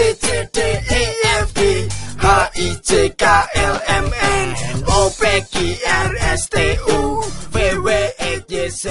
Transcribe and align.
C 0.00 0.26
D 0.48 0.58
E 0.80 1.02
F 1.44 1.48
G 1.52 1.60
H 2.16 2.26
I 2.56 2.68
J 2.80 2.90
K 3.12 3.24
L 3.52 3.76
M 3.84 4.06
N. 4.08 4.48
O 4.88 5.12
P 5.12 5.22
Q 5.52 5.54
R 5.84 6.10
S 6.32 6.48
T 6.48 6.56
U. 6.88 7.20
V 7.52 7.56
W 7.84 7.88
E 8.16 8.32
Y 8.40 8.54
Z. 8.72 8.84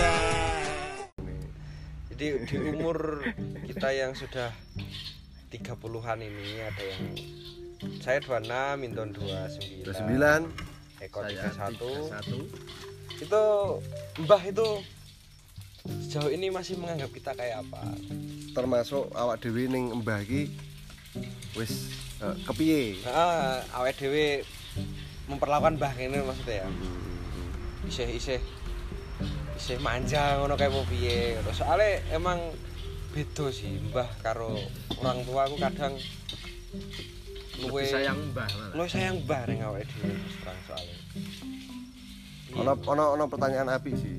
Jadi 2.14 2.26
di 2.46 2.58
umur 2.62 3.26
kita 3.66 3.90
yang 3.90 4.14
sudah 4.14 4.54
30-an 5.50 6.20
ini 6.22 6.62
ada 6.62 6.84
yang 6.84 7.04
saya 8.06 8.22
26, 8.22 8.78
Minton 8.78 9.10
29, 9.18 9.90
29 9.90 11.10
Eko 11.10 11.20
saya 11.26 11.50
31. 11.50 13.24
Itu 13.24 13.44
Mbah 14.30 14.44
itu 14.46 14.68
sejauh 16.06 16.30
ini 16.30 16.54
masih 16.54 16.78
menganggap 16.78 17.10
kita 17.18 17.32
kayak 17.34 17.66
apa? 17.66 17.82
termasuk 18.54 19.10
awak 19.14 19.40
dhewe 19.42 19.70
ning 19.70 19.94
Mbah 20.02 20.22
iki 20.26 20.69
wis 21.54 21.90
eh, 22.20 22.36
kepiye 22.46 23.02
Nah, 23.04 23.62
awet 23.76 23.96
dhewe 23.98 24.46
memperlakukan 25.26 25.78
Mbah 25.78 25.94
ini 25.98 26.18
maksudnya 26.22 26.66
ya. 26.66 26.68
Isih 27.86 28.10
isih 28.14 28.40
isih 29.56 29.78
manja 29.82 30.38
ngono 30.38 30.54
kayak 30.54 30.74
mau 30.74 30.86
piye 30.86 31.38
ngono. 31.38 31.52
Soale 31.52 32.02
emang 32.10 32.40
beda 33.10 33.50
sih 33.50 33.82
Mbah 33.90 34.10
karo 34.22 34.58
orang 35.02 35.26
tua 35.26 35.46
aku 35.46 35.58
kadang 35.58 35.94
luwe 37.60 37.84
sayang 37.84 38.16
mbah 38.32 38.48
malah. 38.48 38.72
luwe 38.72 38.88
sayang 38.88 39.20
Mbah 39.26 39.42
ning 39.52 39.60
awake 39.60 39.84
dhewe 39.92 40.16
terus 40.16 40.36
terang 40.40 40.60
soalnya. 40.64 40.98
ono 42.56 42.72
ono 42.88 43.04
ono 43.14 43.24
pertanyaan 43.28 43.70
api 43.70 43.92
sih 43.94 44.18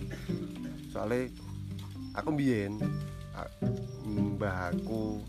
soalnya 0.92 1.26
aku 2.12 2.28
mbiyen 2.30 2.76
a- 3.32 3.48
mbah 4.04 4.70
aku 4.70 5.24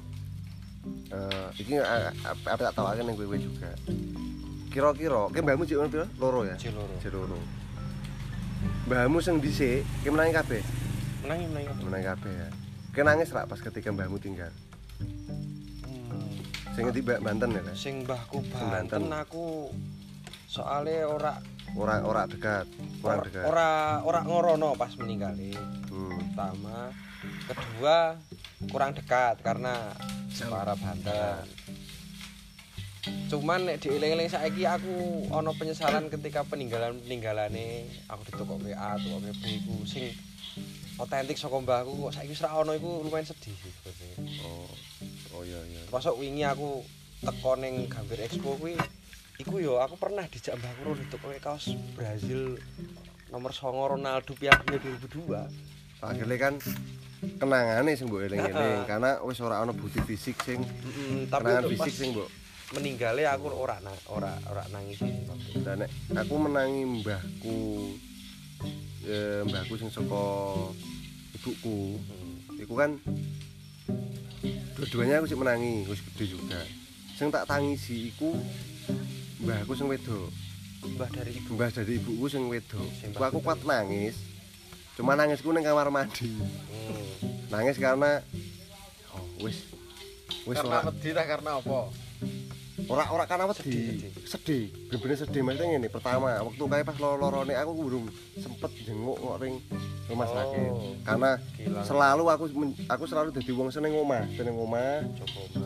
eh 1.12 1.48
iki 1.56 1.78
a- 1.78 2.14
apa 2.26 2.58
tak 2.58 2.74
tawakan 2.74 3.06
yang 3.06 3.16
gue 3.16 3.38
juga 3.38 3.70
kira-kira 4.72 5.28
ke 5.30 5.40
mbahmu 5.40 5.64
cik 5.64 5.78
piro 5.88 6.06
loro 6.18 6.42
ya 6.48 6.56
Cik 6.56 6.72
loro. 6.74 6.96
Cik 6.98 7.12
loro 7.12 7.40
mbahmu 8.88 9.18
sing 9.20 9.38
dhisik 9.38 9.84
ke 10.02 10.10
menangi 10.10 10.34
kabeh 10.34 10.62
menangi 11.22 11.46
menangi. 11.52 11.84
menangi 11.84 12.06
kabeh 12.08 12.34
ya 12.34 12.50
ke 12.92 13.02
nangis 13.04 13.30
rak 13.32 13.46
pas 13.46 13.60
ketika 13.60 13.92
mbahmu 13.92 14.18
tinggal 14.18 14.50
Hmm. 16.12 16.76
sing 16.76 16.84
ngendi 16.88 17.02
Mbak 17.02 17.20
Banten 17.24 17.50
ya 17.52 17.62
Kak? 17.64 17.76
Sing 17.76 17.96
mbahku 18.04 18.38
Banten. 18.52 19.02
Aku 19.12 19.72
soalnya 20.46 21.08
ora 21.08 21.34
ora 21.72 22.04
ora 22.04 22.24
dekat 22.28 22.68
kurang 23.00 23.20
ora 23.20 23.26
dekat 23.26 23.44
ora, 23.48 23.70
ora 24.04 24.20
ngorono 24.22 24.76
pas 24.76 24.92
meninggal 25.00 25.32
hmm. 25.36 26.36
pertama 26.36 26.92
kedua 27.50 28.18
kurang 28.70 28.94
dekat 28.94 29.42
karena 29.42 29.94
para 30.50 30.74
Banten. 30.74 31.46
Cuman 33.30 33.66
nek 33.66 33.82
dieling-eling 33.82 34.30
saiki 34.30 34.66
aku 34.66 35.26
ono 35.34 35.54
penyesalan 35.58 36.10
ketika 36.14 36.46
peninggalan 36.46 36.98
peninggalane 37.02 37.90
aku 38.06 38.22
ditukok 38.30 38.62
WA 38.62 38.98
tuh 39.02 39.18
WB 39.18 39.44
iku 39.64 39.76
sing 39.90 40.14
otentik 41.02 41.34
saka 41.34 41.58
mbahku 41.58 41.98
kok 41.98 42.14
saiki 42.14 42.38
wis 42.38 42.46
ra 42.46 42.62
ono 42.62 42.78
iku 42.78 43.02
lumayan 43.02 43.26
sedih 43.26 43.58
sih 43.58 43.74
oh 44.46 44.70
oh 45.34 45.42
iya 45.42 45.58
iya. 45.66 45.82
Termasuk 45.90 46.14
wingi 46.22 46.46
aku 46.46 46.86
teko 47.26 47.58
ning 47.58 47.90
Gambir 47.90 48.22
Expo 48.22 48.54
kuwi 48.62 48.78
iku 49.42 49.58
yo 49.58 49.82
aku 49.82 49.98
pernah 49.98 50.28
dijak 50.30 50.62
mbahku 50.62 50.82
ro 50.86 50.94
ditukok 50.94 51.34
kaos 51.42 51.74
Brazil 51.98 52.62
nomor 53.34 53.50
9 53.50 53.98
Ronaldo 53.98 54.38
Piala 54.38 54.62
Dunia 54.62 54.78
2002 54.78 56.06
akhirnya 56.06 56.38
kan 56.38 56.54
kenangane 57.22 57.94
sing 57.94 58.10
mbok 58.10 58.26
eling-eling. 58.26 58.84
Karena 58.90 59.22
wis 59.26 59.38
ora 59.42 59.62
ana 59.62 59.74
bukti 59.74 60.02
fisik 60.02 60.38
sing 60.42 60.60
kenangan 61.30 61.70
fisik 61.70 61.94
sing 61.94 62.10
mbok 62.18 62.30
meninggalnya 62.72 63.36
aku 63.36 63.52
ora 63.52 63.84
na, 63.84 63.92
ora 64.08 64.32
ora 64.48 64.64
nangis. 64.72 65.04
Dan 65.60 65.84
nek 65.84 65.92
aku 66.16 66.34
menangi 66.40 67.04
mbahku 67.04 67.58
eh, 69.04 69.44
mbahku 69.44 69.74
sing 69.76 69.92
saka 69.92 70.24
ibuku 71.36 72.00
iku 72.62 72.74
kan 72.78 72.96
dua-duanya 74.80 75.20
aku 75.20 75.28
sih 75.28 75.40
menangi 75.40 75.84
wis 75.86 76.00
gede 76.12 76.40
juga. 76.40 76.62
Sing 77.20 77.28
tak 77.28 77.46
tangisi 77.46 78.16
iku 78.16 78.40
mbahku 79.44 79.76
sing 79.76 79.92
wedok. 79.92 80.32
Mbah 80.82 81.14
dari 81.14 81.38
ibu. 81.38 81.54
Mbah 81.54 81.70
dari 81.70 81.94
ibuku 82.00 82.26
sing 82.26 82.48
wedok. 82.50 82.88
Aku 83.20 83.44
kuat 83.44 83.62
nangis 83.68 84.31
cuma 85.00 85.16
nangisku 85.16 85.50
ning 85.56 85.64
kamar 85.64 85.88
mandi 85.88 86.28
hmm. 86.28 87.50
nangis 87.52 87.78
karena 87.80 88.20
oh 89.16 89.24
wis 89.44 89.72
wis 90.48 90.58
Karena 90.58 90.84
ora 90.84 90.90
wedi 90.92 91.10
ta 91.14 91.24
karena 91.24 91.52
apa? 91.60 91.80
ora 92.90 93.04
ora 93.14 93.24
karena 93.30 93.46
Sedih, 93.54 93.78
wedi 93.78 94.10
sedih 94.26 94.64
bener-bener 94.90 95.18
sedih 95.20 95.42
maksudnya 95.46 95.68
ngene 95.78 95.88
pertama 95.88 96.42
waktu 96.42 96.64
kayak 96.66 96.86
pas 96.88 96.98
loro-lorone 96.98 97.54
aku 97.54 97.72
belum 97.78 98.04
sempet 98.42 98.72
jenguk 98.84 99.18
kok 99.22 99.38
ring 99.40 99.56
rumah 100.10 100.28
Oh. 100.28 100.34
sakit 100.36 100.72
karena 101.08 101.32
Gila. 101.56 101.82
selalu 101.88 102.24
aku 102.28 102.44
aku 102.90 103.04
selalu 103.08 103.30
dadi 103.32 103.52
wong 103.54 103.70
seneng 103.72 103.96
omah 103.96 104.24
seneng 104.36 104.56
omah 104.60 105.08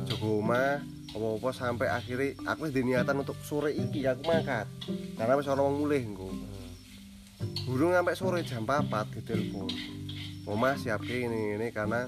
jaga 0.06 0.28
omah 0.28 0.72
apa-apa 1.16 1.50
sampai 1.56 1.88
akhirnya 1.88 2.36
aku 2.44 2.68
niatan 2.70 3.16
untuk 3.24 3.40
sore 3.40 3.72
iki 3.72 4.04
aku 4.04 4.22
mangkat 4.28 4.68
karena 5.16 5.34
wis 5.40 5.48
ana 5.48 5.64
wong 5.64 5.82
mulih 5.88 6.02
engko 6.04 6.28
burung 7.66 7.92
sampai 7.92 8.16
sore 8.16 8.40
jam 8.46 8.64
4 8.64 8.86
ditelepon 9.16 9.70
omah 10.46 10.78
siapke 10.78 11.26
ini 11.26 11.58
ini 11.58 11.68
karena 11.74 12.06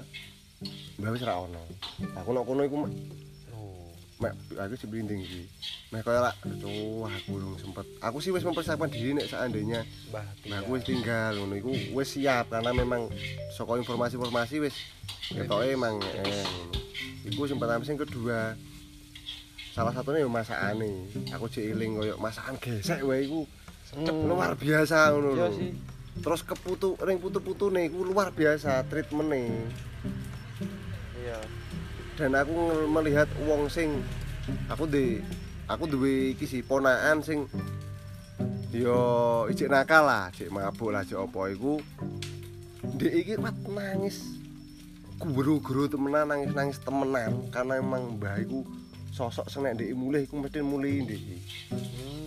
mbak 0.98 1.10
wis 1.14 1.22
ra 1.26 1.38
ono. 1.38 1.62
Aku 2.18 2.34
nok 2.34 2.46
kono 2.46 2.62
iku 2.66 2.76
mek 2.82 2.92
oh. 3.54 3.90
Mek 4.18 4.34
aku 4.58 4.74
sih 4.74 4.90
blinding 4.90 5.22
iki. 5.22 5.42
Mek 5.90 6.02
koyo 6.06 6.22
ra 6.22 6.34
aduh 6.46 7.06
aku 7.06 7.38
belum 7.38 7.58
sempet. 7.58 7.86
Aku 8.02 8.18
sih 8.22 8.30
wis 8.34 8.46
mempersiapkan 8.46 8.90
diri 8.90 9.14
nek 9.14 9.30
seandainya 9.30 9.82
mbah 10.10 10.26
aku 10.62 10.78
wis 10.78 10.86
tinggal 10.86 11.34
ngono 11.34 11.54
iku. 11.58 11.70
Wis 11.94 12.14
siap 12.18 12.50
karena 12.50 12.70
memang 12.74 13.10
saka 13.54 13.78
informasi-informasi 13.78 14.62
wis 14.62 14.74
ketoke 15.34 15.66
emang 15.66 15.98
eh 16.02 16.22
ngono. 16.22 16.78
iku 17.26 17.44
pertama 17.58 17.82
sing 17.82 17.98
kedua 17.98 18.54
salah 19.74 19.94
satunya 19.94 20.26
yo 20.26 20.30
masakane. 20.30 21.10
Aku 21.34 21.50
jek 21.50 21.74
eling 21.74 21.98
koyo 21.98 22.14
masakan 22.18 22.54
gesek 22.58 23.02
wae 23.02 23.26
iku 23.26 23.46
sedep 23.88 24.16
luar 24.28 24.52
biasa 24.52 25.16
ngono 25.16 25.32
iya 25.32 25.48
lho. 25.48 25.56
sih. 25.56 25.72
Terus 26.20 26.40
keputu 26.44 26.98
ring 27.00 27.16
putu-putune 27.16 27.88
iku 27.88 28.04
luar 28.04 28.36
biasa 28.36 28.84
treatmente. 28.84 29.48
Iya. 31.16 31.40
Dan 32.20 32.36
aku 32.36 32.84
melihat 32.90 33.30
wong 33.48 33.72
sing 33.72 34.04
aku 34.68 34.84
di 34.84 35.24
aku 35.64 35.88
duwe 35.88 36.36
iki 36.36 36.44
sih 36.44 36.60
ponaan 36.60 37.24
sing 37.24 37.48
yo 38.68 39.48
ijek 39.48 39.72
nakal 39.72 40.04
lah, 40.04 40.28
ijek 40.36 40.52
mabuk 40.52 40.92
lah, 40.92 41.00
ijek 41.08 41.16
apa 41.16 41.40
iku. 41.48 41.80
Ndek 42.84 43.12
iki 43.24 43.32
kuat 43.40 43.56
nangis. 43.72 44.36
Guru-guru 45.18 45.90
temenan 45.90 46.30
nangis-nangis 46.30 46.78
temenan 46.84 47.48
karena 47.50 47.80
emang 47.80 48.20
mbah 48.20 48.38
iku 48.38 48.62
sosok 49.18 49.50
sing 49.50 49.66
nek 49.66 49.74
ndek 49.74 49.90
mulih 49.98 50.22
iku 50.22 50.38
mesti 50.38 50.62
mulih 50.62 51.02
ndek. 51.02 51.20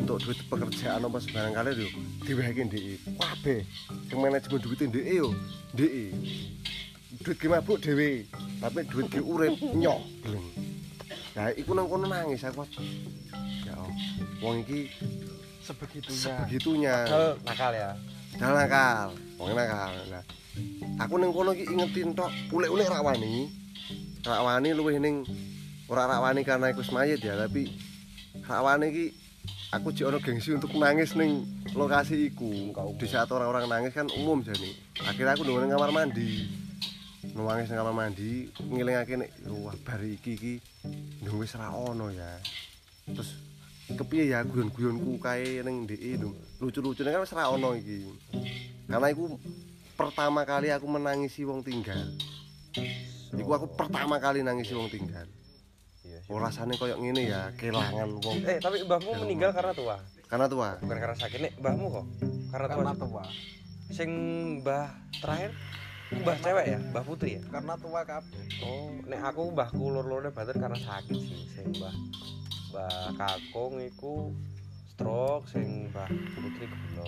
Untuk 0.04 0.20
duit 0.28 0.40
pekerjaan 0.52 1.08
apa 1.08 1.18
sebarang 1.24 1.54
kali 1.56 1.72
yo 1.80 1.88
diwehke 2.28 2.62
ndek. 2.68 2.84
Kabeh 3.16 3.64
sing 4.12 4.18
manajemen 4.20 4.60
duwite 4.60 4.86
ndek 4.92 5.06
yo 5.08 5.32
ndek 5.72 5.92
duit 7.22 7.38
ki 7.38 7.48
mabuk 7.48 7.78
dhewe 7.80 8.26
tapi 8.60 8.82
duit 8.90 9.08
ki 9.14 9.22
urip 9.22 9.54
nyok 9.78 10.02
gleng 10.26 10.48
nah 11.38 11.54
iku 11.54 11.72
nang 11.78 11.88
kono 11.88 12.10
nangis 12.10 12.44
aku 12.44 12.66
ya 13.64 13.76
wong 14.42 14.66
iki 14.66 14.90
Sebegitunya. 15.62 16.18
sebegitunya. 16.18 16.96
Padahal 17.06 17.38
nakal 17.46 17.72
ya. 17.78 17.92
Dal 18.42 18.52
nakal 18.58 19.08
wong 19.38 19.54
nakal. 19.54 19.94
Nah 20.10 20.24
aku 20.98 21.14
ning 21.22 21.30
kono 21.30 21.54
iki 21.54 21.70
ingetin 21.70 22.18
tok 22.18 22.34
ulek-ulek 22.50 22.90
rak 22.90 23.06
wani. 23.06 23.48
Rak 24.26 24.42
wani 24.42 24.70
luwih 24.74 24.98
ning 24.98 25.22
ora 25.92 26.08
rak 26.08 26.24
wani 26.24 26.48
karena 26.48 26.72
iku 26.72 26.80
wis 26.80 26.96
mayit 26.96 27.20
ya 27.20 27.36
tapi 27.36 27.68
rak 28.48 28.64
wani 28.64 28.88
iki 28.96 29.06
aku 29.76 29.92
jek 29.92 30.08
ono 30.08 30.24
gengsi 30.24 30.56
untuk 30.56 30.72
nangis 30.80 31.16
ning 31.20 31.44
lokasi 31.76 32.32
iku. 32.32 32.72
Di 32.96 33.08
saat 33.12 33.28
orang-orang 33.28 33.68
nangis 33.68 33.92
kan 33.92 34.08
umum 34.16 34.40
jane. 34.40 34.72
Akhirnya 35.04 35.36
aku 35.36 35.44
nunggu 35.44 35.68
kamar 35.68 35.92
mandi. 35.92 36.48
Nangis 37.36 37.68
ning 37.68 37.80
kamar 37.80 37.96
mandi 37.96 38.48
ngelingake 38.56 39.20
nek 39.20 39.30
wah 39.52 39.76
bar 39.84 40.00
iki 40.00 40.32
iki 40.40 40.54
ndung 41.24 41.44
wis 41.44 41.60
ra 41.60 41.76
ono 41.76 42.08
ya. 42.08 42.40
Terus 43.12 43.36
kepiye 43.92 44.32
ya 44.32 44.48
guyon-guyonku 44.48 45.20
kae 45.20 45.60
ning 45.60 45.84
ndeke 45.84 46.20
ndung 46.20 46.36
lucu-lucune 46.64 47.12
kan 47.12 47.24
wis 47.24 47.36
ra 47.36 47.52
ono 47.52 47.76
iki. 47.76 48.08
Karena 48.88 49.08
iku 49.12 49.36
pertama 50.00 50.48
kali 50.48 50.72
aku 50.72 50.88
menangisi 50.88 51.44
wong 51.44 51.64
tinggal. 51.64 52.00
Iku 53.36 53.52
aku 53.56 53.68
pertama 53.76 54.20
kali 54.24 54.40
nangisi 54.40 54.72
wong 54.72 54.88
tinggal 54.88 55.28
oh 56.32 56.40
rasane 56.40 56.80
koyo 56.80 56.96
ngene 56.96 57.28
ya 57.28 57.52
kelangan 57.60 58.16
wong 58.24 58.40
eh 58.48 58.58
tapi 58.64 58.88
mbahmu 58.88 59.12
meninggal 59.28 59.52
karena 59.52 59.76
tua 59.76 59.96
karena 60.32 60.48
tua 60.48 60.80
bukan 60.80 60.98
karena 60.98 61.18
sakit 61.20 61.40
nek 61.44 61.54
mbahmu 61.60 61.86
kok 61.92 62.06
karena 62.56 62.68
tua 62.72 62.76
Karena 62.80 62.94
tua. 62.96 63.24
sing 63.92 64.10
mbah 64.64 64.88
terakhir 65.20 65.52
Mbah 66.12 66.36
cewek 66.44 66.66
ya, 66.68 66.80
Mbah 66.92 67.08
Putri 67.08 67.40
ya. 67.40 67.42
Karena 67.48 67.80
tua 67.80 68.04
kabeh. 68.04 68.44
Oh, 68.68 69.00
nek 69.08 69.32
aku 69.32 69.56
mbahku 69.56 69.96
loro-lorone 69.96 70.36
batin 70.36 70.60
karena 70.60 70.76
sakit 70.76 71.16
sih. 71.16 71.48
Sing 71.56 71.72
Mbah 71.72 71.96
Mbah 72.76 73.16
Kakung 73.16 73.80
iku 73.80 74.36
stroke, 74.92 75.48
sing 75.48 75.88
Mbah 75.88 76.12
Putri 76.12 76.68
gula. 76.68 77.08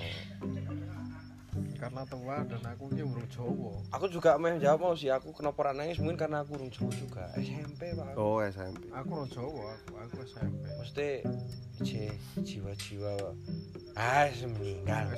Karena 1.78 2.02
tua 2.08 2.42
dan 2.48 2.64
aku 2.64 2.88
ki 2.90 3.04
urung 3.04 3.28
Jawa. 3.28 3.74
Aku 3.92 4.06
juga 4.08 4.40
meh 4.40 4.58
jawab 4.58 4.80
mau 4.82 4.96
sih 4.96 5.12
aku 5.12 5.36
kenapa 5.36 5.58
ora 5.62 5.74
nangis 5.76 6.00
mungkin 6.00 6.18
karena 6.18 6.42
aku 6.42 6.56
urung 6.56 6.72
Jawa 6.72 6.92
juga. 6.96 7.24
SMP 7.36 7.92
Pak. 7.94 8.16
Oh 8.16 8.40
SMP 8.40 8.88
Aku 8.90 9.10
urung 9.14 9.30
Jawa, 9.30 9.76
aku, 9.76 9.92
aku 10.00 10.16
SMP. 10.24 10.64
Mesti 10.80 11.08
ji- 11.84 12.18
jiwa-jiwa 12.42 13.12
ah 13.94 14.26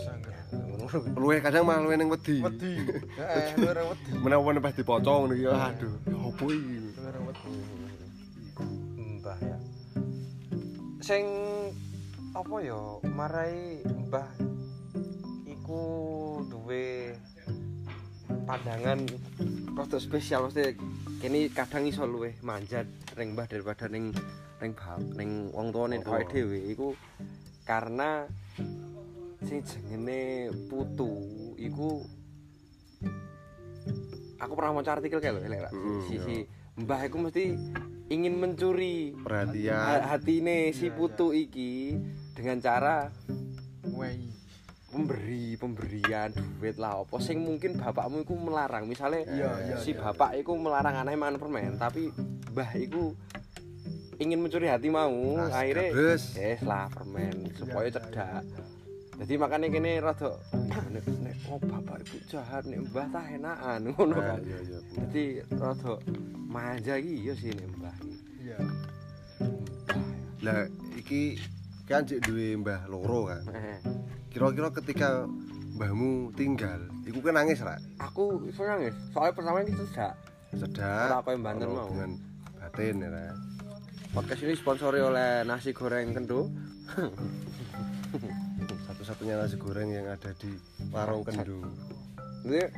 angger. 0.10 0.36
Ngono. 0.52 0.86
luwe 1.16 1.40
kadang 1.40 1.64
malah 1.64 1.80
luwe 1.84 1.96
ning 1.96 2.10
wedi 2.12 2.44
Wedi. 2.44 2.76
Heeh, 3.20 3.56
luwih 3.56 3.84
wedi. 3.96 4.12
menawa 4.20 4.52
pas 4.60 4.76
dipocong 4.76 5.30
ngono 5.30 5.34
iki 5.36 5.48
aduh 5.48 5.94
ya 6.08 6.18
opo 6.20 6.44
iki 6.52 6.76
Luwih 6.96 7.22
wedi. 7.32 7.54
Mbah 9.20 9.40
ya. 9.40 9.58
Sing 11.00 11.24
apa 12.36 12.56
ya 12.60 12.80
marai 13.08 13.80
Mbah 13.86 14.28
iku 15.66 15.82
duwe 16.46 17.18
pandangan 18.46 19.02
rada 19.74 19.98
spesial 19.98 20.46
mesti 20.46 20.78
kene 21.18 21.50
kadang 21.50 21.90
iso 21.90 22.06
luwih 22.06 22.38
manjat 22.40 22.86
ring 23.18 23.34
Mbah 23.34 23.50
daripada 23.50 23.90
ning 23.90 24.14
ring 24.62 24.78
bab 24.78 25.02
ning 25.18 25.50
wong 25.50 25.74
tuane 25.74 25.98
awake 26.00 26.30
dhewe. 26.30 26.70
Iku 26.70 26.94
karena 27.66 28.30
sing 29.42 29.66
jenenge 29.66 30.54
putu 30.70 31.10
iku 31.58 32.06
aku 34.38 34.54
pernah 34.54 34.72
maca 34.72 34.94
artikel 34.94 35.18
kayak 35.18 35.34
lho 35.34 35.42
elek 35.44 35.74
Mm, 35.74 36.00
si 36.06 36.16
si 36.20 36.36
Mbah 36.78 37.10
iku 37.10 37.18
mesti 37.20 37.58
ingin 38.06 38.38
mencuri 38.38 39.18
perhatian. 39.18 39.74
ha- 39.74 40.14
hatine 40.14 40.70
si 40.70 40.94
putu 40.94 41.34
iki 41.34 41.98
dengan 42.38 42.62
cara 42.62 43.10
Wei. 43.90 44.30
Pemberi 44.96 45.60
pemberian 45.60 46.32
duit 46.32 46.80
lah. 46.80 47.04
Apa 47.04 47.20
sing 47.20 47.44
mungkin 47.44 47.76
bapakmu 47.76 48.24
iku 48.24 48.40
melarang? 48.40 48.88
Misalnya 48.88 49.28
Iya, 49.28 49.52
iya, 49.68 49.76
si 49.84 49.92
bapak 49.92 50.40
iku 50.40 50.56
melarang 50.56 50.96
anaknya 50.96 51.20
makan 51.20 51.36
permen 51.36 51.76
tapi 51.76 52.16
mbah 52.56 52.72
iku 52.80 53.12
ingin 54.16 54.40
mencuri 54.40 54.72
hati 54.72 54.88
mau 54.88 55.12
Nah, 55.12 55.52
akhirnya 55.52 55.92
yes 55.92 56.32
lah 56.64 56.88
permen 56.88 57.52
supaya 57.52 57.92
cedak 57.92 58.48
jadi 59.16 59.40
makanya 59.40 59.68
kene 59.72 60.04
rada 60.04 60.36
nek, 60.92 61.04
nek 61.24 61.36
oh 61.48 61.56
bapak 61.56 62.04
ibu 62.04 62.20
jahat 62.28 62.64
nek 62.64 62.84
mbah 62.84 63.08
tah 63.12 63.24
enakan 63.24 63.80
ngono. 63.92 64.16
Kan 64.20 64.40
iya 64.44 64.60
jadi 64.92 65.24
rada 65.56 65.94
manja 66.36 66.94
iki 66.96 67.14
iya 67.24 67.34
sih 67.36 67.52
nek 67.52 67.68
mbah 67.76 67.96
Iya. 68.40 68.58
lah 70.44 70.68
iki 70.96 71.40
kan 71.88 72.04
cek 72.04 72.22
duwe 72.24 72.56
mbah 72.56 72.86
loro 72.88 73.32
kan. 73.32 73.44
Eh, 73.52 73.80
kira-kira 74.36 74.68
ketika 74.76 75.10
mbahmu 75.76 76.32
tinggal 76.36 76.80
iku 77.08 77.24
kan 77.24 77.40
nangis 77.40 77.64
ra? 77.64 77.80
Aku 78.04 78.44
iso 78.44 78.64
nangis 78.64 78.92
soalnya 79.12 79.32
pertama 79.32 79.64
ini 79.64 79.72
cedak 79.74 80.14
sedar 80.52 81.08
Ora 81.10 81.24
koyo 81.24 81.38
Banten 81.40 81.68
ora 81.68 81.74
mau. 81.74 81.88
hubungan 81.88 82.12
batin 82.60 82.96
ya 83.00 83.08
ra? 83.08 83.32
Podcast 84.12 84.44
ini 84.44 84.54
sponsori 84.56 85.00
oleh 85.00 85.44
nasi 85.44 85.72
goreng 85.72 86.12
kendo 86.12 86.52
satu-satunya 88.88 89.36
nasi 89.36 89.56
goreng 89.56 89.88
yang 89.88 90.08
ada 90.08 90.32
di 90.36 90.52
warung 90.92 91.24
kendu 91.24 91.64
Ini 92.46 92.62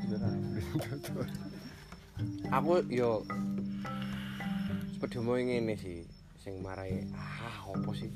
aku 2.57 2.81
yo 2.89 3.21
sepeda 4.93 5.19
mau 5.21 5.37
ngene 5.37 5.77
sih 5.77 6.01
sing 6.41 6.61
marai 6.61 7.05
ah 7.13 7.69
opo 7.69 7.93
sih 7.93 8.09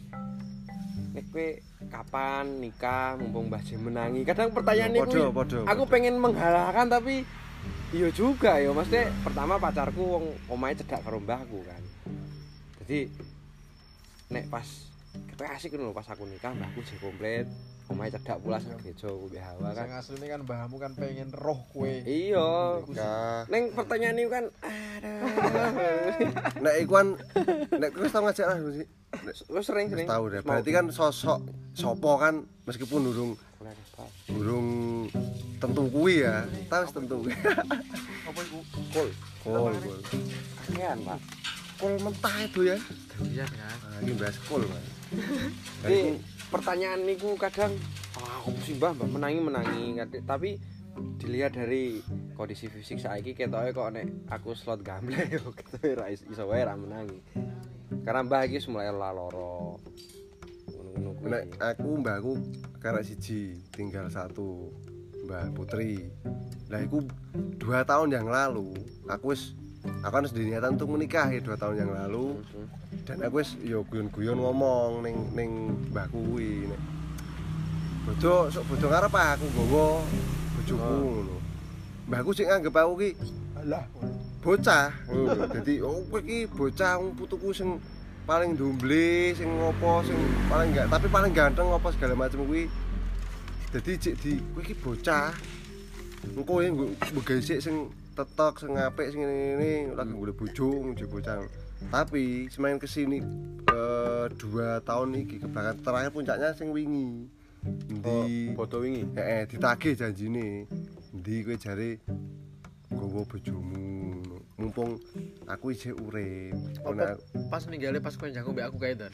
nek 1.11 1.25
kowe 1.27 1.47
kapan 1.91 2.45
nikah 2.63 3.19
mumpung 3.19 3.51
Mbah 3.51 3.63
menangi. 3.83 4.21
Kadang 4.23 4.55
pertanyaan 4.55 4.95
Yo, 4.95 5.03
iku 5.03 5.11
podo, 5.11 5.25
podo, 5.35 5.59
aku 5.67 5.83
pengen 5.87 6.15
menghalalkan 6.17 6.87
tapi 6.87 7.27
iya 7.91 8.07
juga 8.15 8.55
ya. 8.59 8.71
Maksudnya 8.71 9.11
pertama 9.23 9.59
pacarku 9.59 10.01
wong 10.01 10.25
omahe 10.47 10.75
cedak 10.79 11.03
karo 11.03 11.19
mbahku 11.19 11.59
kan. 11.67 11.83
Jadi 12.83 13.11
nek 14.31 14.47
pas 14.47 14.67
kita 15.11 15.43
asik 15.51 15.75
lho 15.75 15.91
pas 15.91 16.07
aku 16.07 16.23
nikah 16.23 16.55
mbahku 16.55 16.79
sih 16.87 16.95
komplit 17.03 17.43
omahe 17.91 18.09
cedak 18.09 18.37
pula 18.39 18.57
sak 18.57 18.79
gereja 18.79 19.07
ku 19.07 19.27
mbek 19.27 19.39
Hawa 19.39 19.69
kan 19.71 19.83
Sing 19.83 19.93
asline 20.15 20.27
kan 20.27 20.41
mbahmu 20.41 20.75
kan 20.77 20.91
pengen 20.93 21.29
roh 21.31 21.59
kowe. 21.69 21.91
iya. 22.01 22.79
Neng 23.47 23.71
pertanyaan 23.71 24.15
ini 24.15 24.27
kan 24.27 24.45
aduh. 24.61 25.19
nek 26.57 26.75
iku 26.79 26.93
kan 26.93 27.07
nek 27.73 27.89
kowe 27.91 28.01
wis 28.01 28.11
tau 28.11 28.23
ngajak 28.23 28.45
lah 28.45 28.57
sih 28.71 28.87
Wis 29.47 29.63
sering 29.63 29.87
sering. 29.87 30.07
tau 30.07 30.23
deh 30.25 30.39
berarti 30.39 30.71
kan 30.71 30.87
sosok 30.87 31.43
sopo 31.71 32.15
kan 32.15 32.41
meskipun 32.63 33.03
durung 33.03 33.31
durung 34.27 34.67
tentu 35.57 35.83
kuwi 35.87 36.23
ya 36.23 36.41
tahu 36.65 36.81
wis 36.81 36.91
tentu 36.91 37.15
kuwi 37.19 37.33
Apa 38.23 38.39
iku? 38.41 38.59
Kol. 38.89 39.07
kol 39.41 39.73
kol 39.75 39.99
Kakean, 40.63 40.97
Pak. 41.03 41.19
kol 41.75 41.93
mentah 41.99 42.35
itu 42.39 42.61
ya 42.65 42.77
Iya 43.21 43.45
kan. 43.45 43.75
nah, 43.83 43.97
ini 44.01 44.11
bahas 44.15 44.37
kol 44.47 44.63
Mas. 44.63 44.85
Jadi 45.83 45.99
pertanyaan 46.51 47.07
niku 47.07 47.39
kadang 47.39 47.71
ah 48.19 48.43
apa 48.43 48.59
sih 48.67 48.75
Mbah, 48.75 48.91
Mbah 48.99 49.07
menangi 49.07 49.39
menangi 49.39 49.83
tapi 50.27 50.59
dilihat 51.15 51.55
dari 51.55 52.03
kondisi 52.35 52.67
fisik 52.67 52.99
saiki 52.99 53.31
ketoke 53.31 53.71
kok 53.71 53.95
nek 53.95 54.27
aku 54.27 54.51
slot 54.51 54.83
gamble 54.83 55.15
yo 55.33 55.55
ketoke 55.55 55.95
ra 55.95 56.11
is- 56.11 56.27
iso 56.27 56.43
wae 56.45 56.61
ra 56.67 56.75
menangi. 56.75 57.17
Karena 58.03 58.27
Mbah 58.27 58.41
iki 58.49 58.59
mulai 58.67 58.91
laloro. 58.91 59.79
Kuwi. 61.21 61.31
nek 61.31 61.43
aku 61.61 61.89
mbahku 62.01 62.33
karena 62.81 62.99
siji 63.05 63.55
tinggal 63.71 64.09
satu 64.09 64.73
mbah 65.23 65.53
putri 65.55 66.09
lah 66.67 66.81
iku 66.81 67.05
dua 67.61 67.85
tahun 67.85 68.11
yang 68.11 68.27
lalu 68.27 68.73
aku 69.05 69.31
wis 69.31 69.53
aku 69.81 70.13
kan 70.13 70.25
wis 70.25 70.33
diniatan 70.33 70.77
untuk 70.77 70.89
menikah 70.93 71.29
ya 71.29 71.41
dua 71.41 71.57
tahun 71.57 71.75
yang 71.85 71.91
lalu. 71.93 72.37
Dan 73.05 73.17
aku 73.25 73.41
wis 73.41 73.57
yo 73.61 73.81
guyon-guyon 73.89 74.37
ngomong 74.37 75.01
ning 75.01 75.17
ning 75.33 75.51
mbahku 75.89 76.17
kuwi 76.21 76.69
nek. 76.69 76.81
Bojo 78.05 78.49
sok 78.49 78.65
bojo 78.65 78.85
ngarep 78.89 79.13
ah, 79.13 79.29
aku 79.37 79.45
nggawa 79.45 79.85
bojoku 80.57 80.81
Oh. 80.81 81.01
ngono. 81.01 81.37
Mbahku 82.09 82.29
sing 82.33 82.45
nganggep 82.49 82.73
aku 82.73 82.93
ki 82.97 83.09
Alah. 83.61 83.85
bocah. 84.41 84.89
Ngono 85.09 85.45
dadi 85.53 85.73
oh 85.85 86.01
kowe 86.09 86.19
iki 86.21 86.49
bocah 86.49 86.97
wong 86.97 87.13
putuku 87.13 87.49
sing 87.53 87.77
paling 88.25 88.53
dumble 88.53 89.33
sing 89.33 89.49
ngopo 89.49 90.05
sing 90.05 90.17
paling 90.45 90.73
enggak 90.73 90.87
tapi 90.89 91.09
paling 91.09 91.33
ganteng 91.33 91.69
ngopo 91.69 91.93
segala 91.93 92.13
macam 92.17 92.45
kuwi. 92.45 92.65
Dadi 93.69 93.91
cek 93.97 94.15
di 94.17 94.37
kowe 94.53 94.61
iki 94.61 94.73
bocah. 94.77 95.29
Engko 96.21 96.61
ya 96.61 96.69
mbgesik 97.17 97.61
sing 97.61 97.89
tetok 98.21 98.61
sing 98.61 98.77
apik 98.77 99.09
sing 99.09 99.25
ngene 99.25 99.97
lagi 99.97 100.13
golek 100.13 100.37
bojo 100.37 100.69
ngene 100.85 101.05
bocah 101.09 101.41
tapi 101.89 102.45
semakin 102.53 102.77
kesini 102.77 103.19
eh, 103.73 104.25
dua 104.37 104.77
tahun 104.85 105.25
iki 105.25 105.41
kebelakang 105.41 105.81
terakhir 105.81 106.13
puncaknya 106.13 106.53
sing 106.53 106.69
wingi 106.69 107.25
Oh, 107.61 108.25
di 108.25 108.57
foto 108.57 108.81
wingi. 108.81 109.05
Heeh, 109.13 109.45
ditagih 109.45 109.93
janjine. 109.93 110.65
Endi 111.13 111.45
kowe 111.45 111.53
jare 111.53 112.01
nggawa 112.89 113.21
bojomu. 113.29 114.17
Mumpung 114.57 114.97
aku 115.45 115.69
isih 115.69 115.93
urip. 115.93 116.57
Apa 116.81 117.21
pas 117.53 117.61
ninggale 117.69 118.01
pas 118.01 118.17
kowe 118.17 118.33
njangkung 118.33 118.57
mbek 118.57 118.65
aku 118.65 118.77
kae 118.81 118.97
dan. 118.97 119.13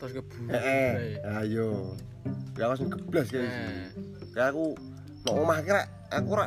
Terus 0.00 0.16
keburu. 0.16 0.48
Heeh, 0.48 1.20
ayo. 1.44 1.92
Ya 2.56 2.72
aku 2.72 2.74
sing 2.80 2.88
geblas 2.88 3.28
kae. 3.28 3.44
Kayak 4.32 4.56
aku 4.56 4.72
mau 5.28 5.44
omah 5.44 5.60
ki 5.60 5.70
rek, 5.76 5.86
aku 6.12 6.28
ora 6.36 6.46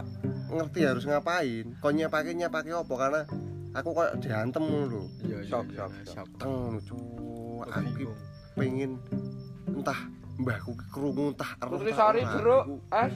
ngerti 0.53 0.79
harus 0.86 1.03
ngapain. 1.03 1.65
Kok 1.81 1.91
nyapake 1.91 2.31
nyapake 2.38 2.69
apa 2.72 2.93
karena 2.93 3.22
aku 3.74 3.89
kok 3.91 4.07
ngono 4.55 4.86
lho. 4.88 5.03
Iya, 5.25 5.38
iya, 5.41 5.50
Shock, 5.50 5.65
iya, 5.74 5.77
shock, 5.89 5.93
shock. 6.05 6.29
Teng 6.38 6.77
cu. 6.79 6.98
Aku 7.65 7.89
ki 7.98 8.05
Bingung. 8.05 8.19
pengen 8.55 8.91
entah 9.67 10.00
mbahku 10.39 10.72
ki 10.75 10.86
krungu 10.88 11.36
entah 11.36 11.51
Putri 11.60 11.91
entah 11.91 12.00
Sari 12.07 12.22
jeruk, 12.24 12.63
Aku- 12.63 12.79
es. 12.93 13.13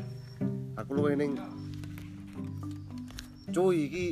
aku 0.75 0.89
luwih 0.95 1.15
ning 1.15 1.31
cuy 3.49 3.77
iki 3.87 4.05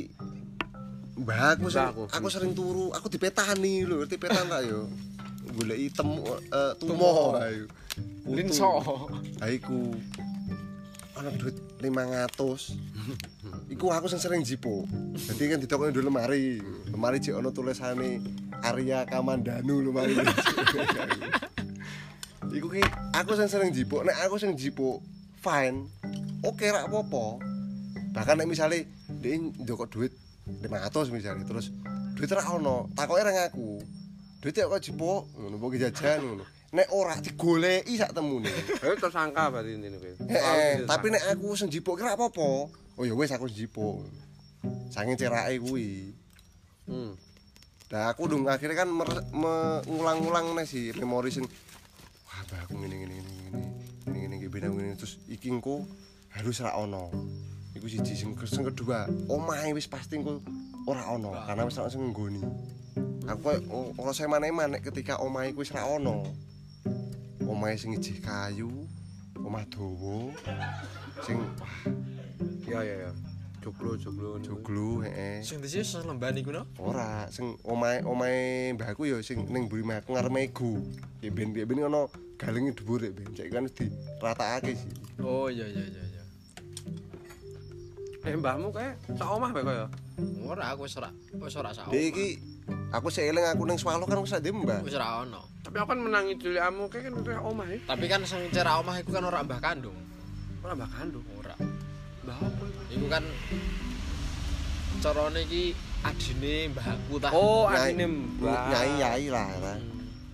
mbah 1.18 1.54
aku 1.54 1.68
sering, 1.68 1.90
aku. 1.94 2.02
aku 2.10 2.28
sering 2.28 2.52
turu 2.54 2.90
aku 2.90 3.06
dipetani 3.06 3.82
lho 3.86 4.02
ngerti 4.02 4.16
petan 4.18 4.46
tak 4.46 4.66
yo 4.66 4.86
goleki 5.56 5.88
temu 5.90 6.22
eh, 6.28 6.72
tumo 6.78 7.34
ayo. 7.40 7.66
Linso. 8.28 8.70
ha 9.40 9.46
iku 9.48 9.94
ana 11.16 11.30
duit 11.34 11.56
500 11.80 13.72
iku 13.74 13.86
aku 13.94 14.06
sing 14.10 14.20
sering 14.20 14.42
jipo 14.42 14.84
jadi 15.14 15.56
kan 15.56 15.58
ditokoni 15.62 15.94
dulu 15.94 16.10
lemari 16.10 16.58
lemari 16.90 17.22
jek 17.22 17.38
ana 17.38 17.54
tulisane 17.54 18.20
Arya 18.62 19.06
Kamandanu 19.06 19.86
lemari 19.86 20.18
iku 22.58 22.66
ki 22.74 22.82
aku 23.14 23.38
sing 23.38 23.46
sering 23.46 23.70
jipo 23.70 24.02
nek 24.02 24.18
aku 24.26 24.36
sing 24.36 24.58
jipo 24.58 24.98
fine. 25.38 25.86
Oke 26.42 26.70
rak 26.70 26.90
apa-apa. 26.90 27.38
Bahkan 28.14 28.34
nek 28.38 28.48
misale 28.50 28.86
dia 29.22 29.38
njokok 29.38 29.88
duit 29.90 30.12
500 30.46 31.14
misalnya 31.14 31.44
terus 31.46 31.70
duit 32.18 32.30
ra 32.30 32.42
ono 32.50 32.90
takoke 32.94 33.22
ra 33.22 33.30
ngaku. 33.30 33.78
Duit 34.38 34.54
kok 34.54 34.82
jipuk 34.82 35.34
ngono 35.34 35.54
mbok 35.58 35.74
jajan 35.78 36.22
ngono 36.22 36.44
nek 36.68 36.88
ora 36.92 37.16
digoleki 37.16 37.96
sak 37.96 38.12
temune 38.12 38.52
Eh 38.84 38.96
tersangka 39.00 39.48
berarti 39.48 39.72
intine 39.72 39.96
kowe. 39.96 40.12
Heeh, 40.28 40.84
tapi 40.84 41.08
nek 41.08 41.24
aku 41.32 41.56
sing 41.56 41.72
jipuk 41.72 41.96
ki 41.96 42.04
apa-apa. 42.04 42.68
Oh 42.68 43.04
ya 43.06 43.16
wis 43.16 43.32
aku 43.32 43.48
jipuk. 43.48 44.04
Saking 44.92 45.16
cerake 45.16 45.62
kuwi. 45.64 46.12
hmm. 46.88 47.12
Nah 47.88 48.12
aku 48.12 48.28
dong 48.28 48.44
akhirnya 48.44 48.84
kan 48.84 48.88
mengulang-ulang 49.32 50.52
nih 50.52 50.66
sih 50.68 50.92
memori 50.92 51.32
sing 51.32 51.48
wah 52.28 52.40
mbak 52.44 52.68
aku 52.68 52.84
ngene 52.84 52.96
ngene 53.00 53.14
ngene 53.16 53.32
ngene 53.32 53.60
ngene 54.12 54.36
ngene 54.36 54.36
ngene 54.44 54.68
ngene 54.92 54.96
terus 55.00 55.16
iki 55.24 55.48
engko 55.48 55.88
harus 56.36 56.60
ra 56.60 56.76
ono. 56.76 57.08
Iku 57.72 57.88
siji 57.88 58.12
sing 58.12 58.36
kedua, 58.36 59.08
omahe 59.32 59.72
wis 59.72 59.88
pasti 59.88 60.20
engko 60.20 60.44
ora 60.84 61.08
ono 61.16 61.32
karena 61.48 61.64
wis 61.64 61.80
ana 61.80 61.88
sing 61.88 62.12
nggoni. 62.12 62.44
Aku 63.24 63.40
koyo 63.40 63.60
oh, 63.72 63.88
ora 63.96 64.12
saya 64.12 64.28
mana 64.28 64.52
nek 64.52 64.84
ketika 64.84 65.16
omahe 65.24 65.56
wis 65.56 65.72
ra 65.72 65.88
ono. 65.88 66.47
Omahe 67.48 67.80
sing 67.80 67.96
ijih 67.96 68.20
kayu, 68.20 68.68
omah 69.40 69.64
dawa 69.72 70.28
sing 71.24 71.40
wah 71.40 71.76
Iya 72.68 72.80
iya 72.84 72.94
iya. 73.08 73.12
Joglo 73.64 73.96
joglo 73.96 74.36
joglo 74.38 75.00
heeh. 75.00 75.40
Sing 75.40 75.64
disi 75.64 75.80
selemban 75.80 76.36
iku 76.36 76.52
no. 76.52 76.68
Ora, 76.76 77.24
sing 77.32 77.56
omahe 77.64 78.04
omahe 78.04 78.76
mbahku 78.76 79.08
ya 79.08 79.18
sing 79.24 79.48
ning 79.48 79.66
mburi 79.66 79.80
mbahku 79.80 80.12
ngarep 80.12 80.28
megu. 80.28 80.84
Ya 81.24 81.32
ben 81.32 81.56
ya 81.56 81.64
ben 81.64 81.80
ngono 81.80 82.12
galenge 82.36 82.76
dhuwur 82.76 83.00
ya 83.08 83.10
ben. 83.16 83.32
Cek 83.32 83.48
kan 83.48 83.64
wis 83.64 83.72
diratakake 83.72 84.76
sih. 84.76 84.92
Oh 85.24 85.48
iya 85.48 85.64
iya 85.64 85.82
iya 85.88 86.02
iya. 86.04 86.22
Eh 88.28 88.36
mbahmu 88.36 88.68
kae 88.68 88.92
sak 89.16 89.28
omah 89.32 89.50
bae 89.56 89.64
kaya. 89.64 89.88
Ora 90.44 90.76
aku 90.76 90.84
wis 90.84 90.94
ora 91.00 91.10
wis 91.40 91.56
ora 91.56 91.72
sak. 91.72 91.88
Iki 91.88 92.57
aku 92.92 93.08
eling 93.12 93.44
aku 93.44 93.62
ning 93.68 93.78
swalo 93.80 94.04
kan 94.08 94.18
wis 94.20 94.32
ade 94.32 94.50
mbah. 94.52 94.80
wis 94.84 94.96
ora 94.96 95.24
ono. 95.24 95.44
Tapi 95.64 95.76
aku 95.76 95.88
kan 95.92 96.00
menangi 96.00 96.32
cilikanmu 96.40 96.84
kae 96.88 97.00
kan 97.04 97.14
udah 97.16 97.36
omah 97.44 97.66
ya. 97.68 97.78
Tapi 97.84 98.04
kan 98.08 98.20
sing 98.24 98.40
cerak 98.48 98.80
omah 98.80 98.94
iku 99.00 99.10
kan 99.12 99.24
ora 99.24 99.44
mbah 99.44 99.60
kandung. 99.60 99.96
Ora 100.64 100.72
mbah 100.72 100.90
kandung. 100.92 101.26
Ora. 101.36 101.54
Mbah 102.24 102.36
apa? 102.40 102.64
iku? 102.64 102.80
Iku 102.94 103.06
kan 103.12 103.24
carane 104.98 105.40
iki 105.44 105.64
adine 106.02 106.54
mbahku 106.72 107.14
tah. 107.20 107.30
Oh, 107.32 107.68
Nyai- 107.68 107.92
adine 107.92 108.04
mbah. 108.08 108.62
Nyai-nyai 108.72 109.26
lah. 109.28 109.48
ta. 109.60 109.74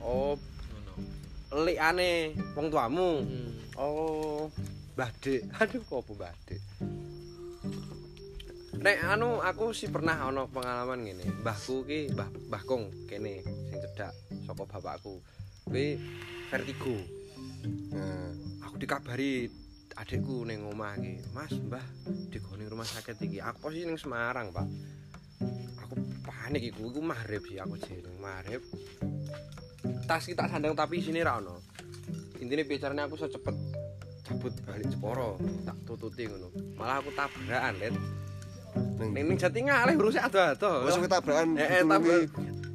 Oh, 0.04 0.36
ngono. 0.38 0.92
likane 1.64 2.34
wong 2.54 2.66
tuamu. 2.70 3.10
Hmm. 3.24 3.50
Oh, 3.74 4.46
Mbah 4.94 5.10
Dik. 5.18 5.42
Aduh, 5.58 5.82
kok 5.82 6.06
Mbah 6.14 6.34
Dik? 6.46 6.62
Nek 8.80 8.98
anu 9.06 9.38
aku 9.38 9.70
sih 9.70 9.92
pernah 9.92 10.16
ana 10.24 10.48
pengalaman 10.48 11.04
ngene. 11.04 11.44
Mbahku 11.44 11.86
ki 11.86 12.14
Mbah 12.16 12.30
Mbah 12.50 12.62
kene 13.10 13.44
sing 13.44 13.78
cedak 13.78 14.12
saka 14.46 14.64
bapakku. 14.64 15.20
Kuwi 15.68 15.98
vertigo. 16.50 16.96
Nah, 17.94 18.34
Aku 18.74 18.82
dikabari 18.82 19.46
adikku 19.94 20.42
ning 20.42 20.66
omah 20.66 20.98
iki, 20.98 21.22
"Mas, 21.30 21.54
Mbah, 21.54 21.84
digone 22.26 22.66
rumah 22.66 22.82
sakit 22.82 23.22
iki." 23.22 23.38
Aku 23.38 23.70
posisi 23.70 23.86
ning 23.86 23.94
Semarang, 23.94 24.50
Pak. 24.50 24.66
Aku 25.86 25.94
panik 26.26 26.74
iku, 26.74 26.90
iku 26.90 26.98
maghrib 26.98 27.46
sih 27.46 27.62
aku 27.62 27.78
jeneng 27.78 28.18
maghrib. 28.18 28.66
Tas 30.10 30.26
ki 30.26 30.34
tak 30.34 30.50
sandang 30.50 30.74
tapi 30.74 30.98
sini 30.98 31.22
ra 31.22 31.38
ono. 31.38 31.62
Intine 32.42 32.66
bicaranya 32.66 33.06
aku 33.06 33.14
secepet 33.14 33.54
cabut 34.26 34.52
balik 34.66 34.90
Jeporo, 34.90 35.38
tak 35.62 35.76
tututi 35.86 36.26
ngono. 36.26 36.50
Malah 36.74 36.98
aku 36.98 37.14
tabrakan, 37.14 37.78
Let. 37.78 37.94
Ning 38.96 39.10
Ning 39.12 39.36
jati 39.36 39.60
ngalih 39.60 39.94
urus 39.96 40.16
ado-ado. 40.16 40.84
wis 40.84 40.94
kowe 40.94 41.08
tabrakan 41.08 41.56
Eh, 41.56 41.62
eh, 41.62 41.82
ditulungi 41.82 42.18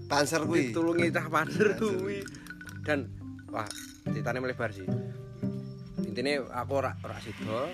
panser 0.06 0.42
kuwi. 0.44 0.60
ditulungi 0.70 1.08
cah 1.10 1.26
panser 1.28 1.68
kuwi. 1.76 2.20
Dan 2.82 3.08
wah 3.48 3.68
ceritanya 4.06 4.40
melebar 4.40 4.70
sih. 4.70 4.86
Intinya 6.02 6.32
aku 6.54 6.72
ora 6.76 6.98
ora 7.00 7.18
sido 7.20 7.70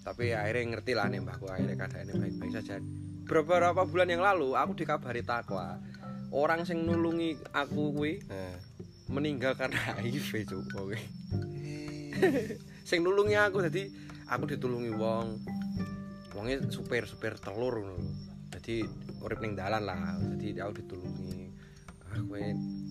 tapi 0.00 0.32
akhirnya 0.32 0.64
ngerti 0.70 0.92
lah 0.92 1.06
nih 1.06 1.20
mbahku 1.20 1.44
akhirnya 1.46 1.76
keadaannya 1.76 2.14
baik-baik 2.16 2.52
saja. 2.52 2.76
Beberapa 3.24 3.84
bulan 3.84 4.08
yang 4.08 4.20
lalu 4.20 4.52
aku 4.52 4.72
dikabari 4.74 5.20
takwa. 5.20 5.78
Orang 6.30 6.62
sing 6.62 6.82
nulungi 6.82 7.34
aku 7.50 7.90
kuwi 7.92 8.22
Nah. 8.24 8.54
meninggal 9.08 9.54
karena 9.54 9.76
HIV 9.98 10.46
cuk 10.46 10.62
kowe. 10.68 10.94
Sing 12.88 13.00
nulungi 13.00 13.34
aku 13.34 13.62
jadi 13.62 13.90
aku 14.26 14.46
ditulungi 14.46 14.90
wong 14.92 15.26
wongnya 16.34 16.62
supir 16.70 17.04
supir 17.06 17.34
telur 17.42 17.74
ngono 17.74 17.98
lho. 17.98 18.12
jadi 18.54 18.86
urip 19.22 19.38
ning 19.42 19.54
dalan 19.58 19.82
lah 19.86 20.18
jadi 20.38 20.66
aku 20.66 20.82
ditulungi. 20.82 21.50
Ah 22.10 22.18
kowe 22.26 22.42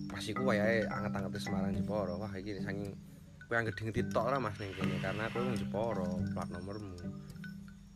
pas 0.08 0.24
iku 0.24 0.42
wayahe 0.48 0.88
anget-anget 0.88 1.40
Semarang 1.40 1.72
Jeporo 1.76 2.16
wah 2.16 2.32
iki 2.32 2.60
saking 2.64 2.96
kowe 3.44 3.54
anggere 3.56 3.76
ngedi 3.76 4.02
tok 4.08 4.24
ora 4.32 4.40
Mas 4.40 4.56
ning 4.56 4.72
kene 4.72 4.96
karena 5.00 5.28
kowe 5.28 5.44
wong 5.44 5.56
Jeporo 5.60 6.08
plat 6.32 6.48
nomormu 6.48 6.96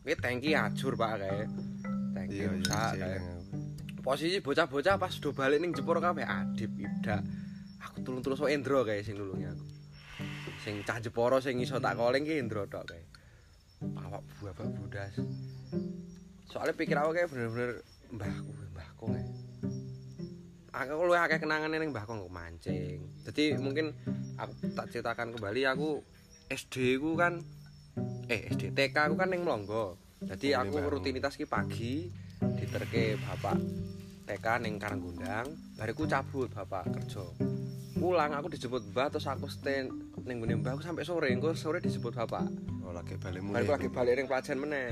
kowe 0.05 0.13
tangki 0.21 0.53
ajur 0.53 0.93
Pak 0.93 1.13
kae. 1.17 1.41
Tangki 2.13 2.37
rusak 2.45 2.91
kae. 3.01 3.17
eling. 3.17 3.25
posisi 4.05 4.37
bocah-bocah 4.37 5.01
pas 5.01 5.13
do 5.17 5.33
balik 5.33 5.57
ning 5.57 5.73
Jeporo 5.73 5.97
kabeh 5.97 6.25
adip 6.25 6.69
ibda 6.77 7.25
aku 7.81 8.05
tulung-tulung 8.05 8.37
so 8.37 8.45
Endro 8.45 8.85
kae 8.85 9.01
sing 9.01 9.17
nulungi 9.17 9.49
aku. 9.49 9.65
Sing 10.61 10.85
cah 10.85 11.01
Jeporo 11.01 11.41
sing 11.41 11.57
iso 11.57 11.81
tak 11.81 11.97
calling 11.97 12.21
ki 12.21 12.37
Endro 12.37 12.69
tok 12.69 12.93
kae 12.93 13.01
awak 13.81 14.21
buah 14.39 14.53
budas 14.55 15.13
soalnya 16.47 16.75
pikir 16.77 16.95
aku 16.95 17.11
kayak 17.11 17.29
bener-bener 17.31 17.83
mbahku 18.13 18.51
mbahku 18.71 19.05
kae 19.11 19.25
aku 20.75 21.07
luwih 21.07 21.23
akeh 21.23 21.39
kenangane 21.39 21.79
ning 21.79 21.95
mbahku 21.95 22.19
kok 22.19 22.33
mancing. 22.35 22.99
Jadi 23.23 23.55
mungkin 23.55 23.95
aku 24.35 24.75
tak 24.75 24.91
ceritakan 24.91 25.31
kembali 25.31 25.61
aku 25.71 26.03
SD 26.51 26.99
ku 26.99 27.15
kan 27.15 27.39
eh 28.27 28.51
SD 28.51 28.75
TK 28.75 28.95
aku 29.11 29.15
kan 29.15 29.31
ning 29.31 29.47
Mlonggo. 29.47 29.95
Jadi 30.19 30.51
Oh, 30.55 30.67
aku 30.67 30.83
rutinitas 30.91 31.39
ki 31.39 31.47
pagi 31.47 32.11
diterke 32.59 33.15
bapak 33.23 33.55
TK 34.25 34.45
ning 34.65 34.81
Karanggundang 34.81 35.45
bariku 35.77 36.09
cabut 36.09 36.49
bapak 36.49 36.89
kerja. 36.89 37.21
Pulang 37.95 38.33
aku 38.33 38.51
dijemput 38.51 38.83
mbah 38.91 39.07
terus 39.07 39.29
aku 39.29 39.47
stay 39.47 39.85
ning 40.25 40.41
ngene 40.41 40.59
mbah 40.59 40.75
aku 40.75 40.81
sampai 40.83 41.05
sore 41.05 41.29
engko 41.31 41.53
sore 41.53 41.77
dijemput 41.77 42.17
bapak. 42.17 42.43
Oh 42.81 42.91
lagi 42.91 43.15
balik 43.21 43.45
mulai. 43.45 43.61
bariku 43.61 43.71
lagi 43.77 43.89
balik 43.93 44.13
ning 44.17 44.27
pelajaran 44.27 44.59
meneh. 44.59 44.89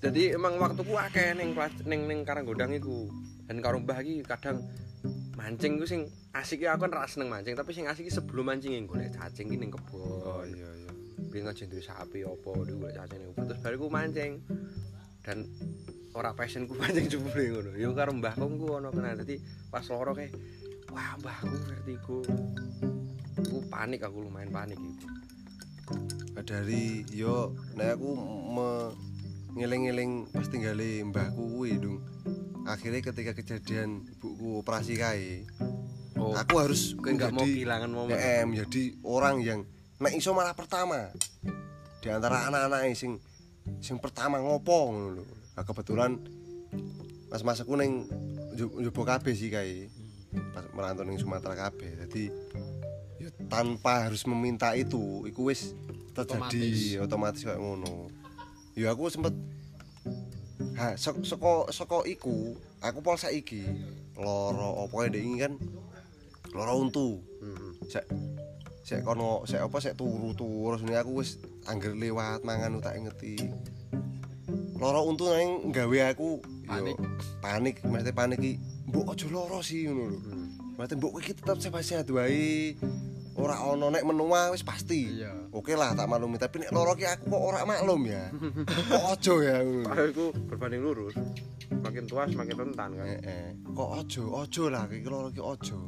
Jadi 0.00 0.22
emang 0.32 0.56
waktuku 0.56 0.92
akeh 0.96 1.36
ning 1.36 1.52
ning 1.84 2.00
ning 2.08 2.18
Karanggundang 2.24 2.72
iku. 2.72 3.06
Dan 3.46 3.60
karo 3.60 3.78
mbah 3.78 4.00
iki 4.00 4.24
kadang 4.24 4.64
mancing 5.36 5.76
ku 5.76 5.84
sing 5.84 6.08
asik 6.32 6.64
aku 6.64 6.88
kan 6.88 6.96
ra 6.96 7.06
seneng 7.06 7.28
mancing 7.28 7.54
tapi 7.54 7.76
sing 7.76 7.84
asik 7.86 8.08
sebelum 8.08 8.48
mancing 8.48 8.88
golek 8.88 9.12
cacing 9.12 9.52
ki 9.52 9.56
ning 9.60 9.70
kebon. 9.70 10.00
Oh 10.24 10.42
iya 10.48 10.68
iya. 10.80 10.90
biyen 11.28 11.52
aja 11.52 11.68
duwe 11.68 11.84
sapi 11.84 12.24
opo 12.24 12.64
dhewe 12.64 12.88
golek 12.88 12.96
cacing 12.96 13.20
terus 13.36 13.60
bariku 13.60 13.86
mancing. 13.92 14.40
Dan 15.20 15.42
ora 16.16 16.32
passionku 16.32 16.72
mancing 16.80 17.12
jebule 17.12 17.44
ngono. 17.52 17.70
Yo 17.76 17.92
karo 17.92 18.16
mbahku 18.16 18.56
ku 18.56 18.66
ono 18.80 18.88
kena. 18.88 19.20
Dadi 19.20 19.36
pas 19.68 19.84
loro 19.92 20.16
kae 20.16 20.32
wah 20.88 21.12
mbahku 21.20 21.54
vertigo 21.68 22.24
aku 23.36 23.58
panik 23.68 24.00
aku 24.06 24.24
lumayan 24.24 24.48
panik 24.48 24.80
Nah, 26.34 26.42
dari 26.42 27.06
yo 27.14 27.54
nek 27.78 27.94
aku 27.94 28.10
me 28.50 28.68
ngeling-eling 29.54 30.26
pas 30.34 30.50
tinggale 30.50 31.06
mbahku 31.06 31.46
kuwi 31.56 31.78
dong. 31.78 32.02
Akhirnya 32.66 33.00
ketika 33.06 33.32
kejadian 33.38 34.02
ibuku 34.02 34.60
operasi 34.66 34.98
kae, 34.98 35.46
oh. 36.18 36.34
aku 36.34 36.58
harus 36.58 36.98
kowe 36.98 37.06
nggak 37.14 37.30
mau 37.30 37.46
kehilangan 37.46 37.88
momen. 37.88 38.18
Eh, 38.18 38.42
menjadi 38.42 38.98
orang 39.06 39.36
yang 39.46 39.60
nek 40.02 40.18
iso 40.18 40.34
malah 40.34 40.58
pertama. 40.58 41.14
Di 42.02 42.10
antara 42.10 42.50
anak-anak 42.50 42.90
sing 42.98 43.22
sing 43.78 43.96
pertama 44.02 44.42
ngopo 44.42 44.90
ngono 44.90 45.22
lho. 45.22 45.35
Nah, 45.56 45.64
kebetulan 45.64 46.20
mas-mas 47.32 47.64
aku 47.64 47.74
ning 47.80 48.04
njobo 48.54 49.02
kabeh 49.08 49.32
sih 49.32 49.48
kae. 49.48 49.88
Pas 50.52 50.68
merantau 50.76 51.08
ning 51.08 51.16
Sumatera 51.16 51.56
kabeh. 51.56 51.96
Jadi 52.06 52.28
ya 53.16 53.32
tanpa 53.48 54.04
harus 54.04 54.28
meminta 54.28 54.76
itu, 54.76 55.24
iku 55.24 55.48
wis 55.48 55.72
terjadi 56.12 57.00
otomatis, 57.00 57.42
kayak 57.42 57.56
ngono. 57.56 58.12
Ya 58.76 58.92
aku 58.92 59.08
sempet 59.08 59.32
ha 60.76 60.92
saka 60.96 61.24
saka 61.24 61.52
saka 61.72 61.98
iku 62.04 62.56
aku 62.84 63.00
pol 63.00 63.16
saiki 63.16 63.64
loro 64.16 64.88
ndek 64.88 65.24
iki 65.24 65.36
kan 65.40 65.52
loro 66.52 66.72
untu 66.80 67.20
Hmm. 67.36 67.72
sek 67.86 68.04
sek 68.82 69.04
kono 69.04 69.44
sek 69.46 69.60
apa 69.60 69.76
sek 69.78 69.94
turu 69.94 70.32
terus 70.32 70.82
ini 70.82 70.96
aku 70.96 71.20
wis 71.20 71.38
angger 71.68 71.92
lewat 71.94 72.42
mangan 72.42 72.80
tak 72.80 72.98
ngerti 72.98 73.38
loro 74.76 75.00
untu 75.04 75.24
nang 75.26 75.70
gawe 75.70 75.98
aku 76.10 76.40
Panik. 76.64 76.96
panik 77.38 77.76
mesti 77.82 78.10
panik 78.10 78.38
iki 78.38 78.52
mbok 78.86 79.12
aja 79.12 79.26
loro 79.26 79.58
sih 79.60 79.84
ngono 79.84 80.04
lho 80.08 80.18
Hmm. 80.18 80.48
mesti 80.76 80.94
mbok 80.94 81.14
iki 81.18 81.32
tetep 81.32 81.56
sehat-sehat 81.56 82.08
wae 82.08 82.76
ora 83.34 83.60
ono 83.62 83.88
nek 83.88 84.00
menua 84.02 84.48
wis 84.48 84.60
pasti. 84.60 85.20
Iya. 85.20 85.52
Oke 85.52 85.72
lah 85.72 85.92
tak 85.92 86.04
maklumi 86.06 86.36
tapi 86.36 86.56
nek 86.58 86.72
loro 86.72 86.92
ki 86.92 87.04
aku 87.04 87.28
kok 87.28 87.42
ora 87.42 87.60
maklum 87.62 88.02
ya. 88.04 88.32
kok 88.90 89.04
ojo 89.10 89.34
ya. 89.38 89.60
Itu 90.02 90.32
berbanding 90.46 90.80
lurus. 90.80 91.12
Makin 91.68 92.04
tua 92.06 92.24
semakin 92.24 92.56
rentan 92.56 92.96
kan. 92.96 93.04
Heeh. 93.06 93.52
Kok 93.68 93.90
ojo, 93.94 94.22
ojo 94.34 94.62
lah 94.66 94.88
iki 94.88 95.04
loro 95.04 95.28
ki 95.28 95.42
ojo. 95.42 95.78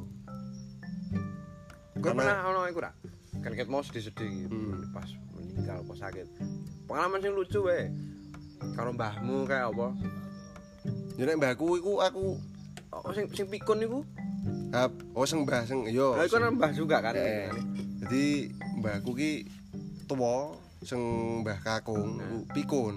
Karena- 1.99 2.21
pernah 2.21 2.39
ono 2.47 2.61
iku 2.69 2.79
ra. 2.79 2.93
Kan 3.39 3.53
ket 3.53 3.67
mau 3.67 3.81
sedih-sedih 3.81 4.29
gitu 4.45 4.53
Hmm. 4.55 4.93
pas 4.93 5.09
meninggal 5.33 5.79
pas 5.83 5.99
sakit. 5.99 6.27
Pengalaman 6.85 7.19
sing 7.19 7.33
lucu 7.33 7.59
wae. 7.61 7.89
Karo 8.77 8.91
mbahmu 8.95 9.47
kayak 9.47 9.71
apa? 9.75 9.89
Ya 11.19 11.27
nek 11.27 11.39
mbahku 11.39 11.79
iku 11.79 11.99
aku 11.99 12.39
Oh 12.89 13.13
sing 13.13 13.29
sing 13.37 13.47
pikun 13.47 13.85
iku. 13.85 14.01
hap, 14.73 14.93
oh 15.13 15.25
sing 15.29 15.45
mbah 15.45 15.65
sing 15.69 15.85
yo. 15.93 16.17
Lah 16.17 16.25
iku 16.25 16.41
kan 16.41 16.53
mbah 16.57 16.73
juga 16.73 17.05
kan. 17.05 17.13
Eh, 17.17 17.53
Jadi 18.05 18.53
mbahku 18.81 19.13
ki 19.13 19.33
tuwa 20.09 20.57
sing 20.81 21.01
mbah 21.45 21.61
kakung 21.61 22.17
iku 22.17 22.39
pikun. 22.57 22.95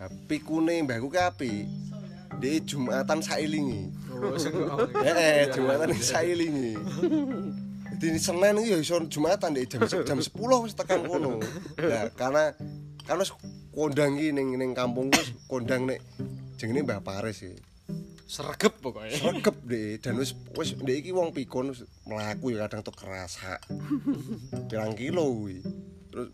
Nah, 0.00 0.08
pikune 0.28 0.80
mbahku 0.84 1.12
ki 1.12 1.20
apik. 1.20 1.64
Dia 2.40 2.56
Jumatan 2.64 3.20
sailingi. 3.20 3.92
Oh, 4.16 4.32
sing 4.40 4.56
oh, 4.56 4.88
Eh, 5.04 5.52
Jumatan 5.52 5.92
sailingi. 5.92 6.72
Jadi 8.00 8.16
Senin 8.16 8.56
iki 8.64 8.72
ya 8.72 8.78
iso 8.80 8.96
Jumatan 9.12 9.52
deh 9.52 9.68
jam 9.68 9.84
jam 9.84 10.16
10 10.16 10.32
wis 10.64 10.72
tekan 10.72 11.04
kono. 11.04 11.36
Lah 11.76 12.08
karena 12.16 12.56
kan 13.04 13.20
wis 13.20 13.28
kondang 13.70 14.18
ki 14.18 14.34
ning 14.34 14.58
ning 14.58 14.70
kampungku 14.74 15.18
wis 15.18 15.30
kondang 15.46 15.86
nek 15.86 16.02
jenenge 16.58 16.82
Mbah 16.86 17.00
Paris 17.02 17.42
iki. 17.46 17.60
Sregep 18.30 18.78
pokoknya. 18.78 19.18
Sregep 19.18 19.56
deh 19.66 19.98
dan 19.98 20.18
wis 20.18 20.34
wis 20.54 20.74
ndek 20.78 21.02
iki 21.02 21.10
wong 21.10 21.34
pikun 21.34 21.74
mlaku 22.06 22.54
ya 22.54 22.66
kadang 22.66 22.86
tuh 22.86 22.94
kerasa. 22.94 23.58
Pirang 24.70 24.94
kilo 24.94 25.26
kuwi. 25.30 25.62
Terus 26.10 26.28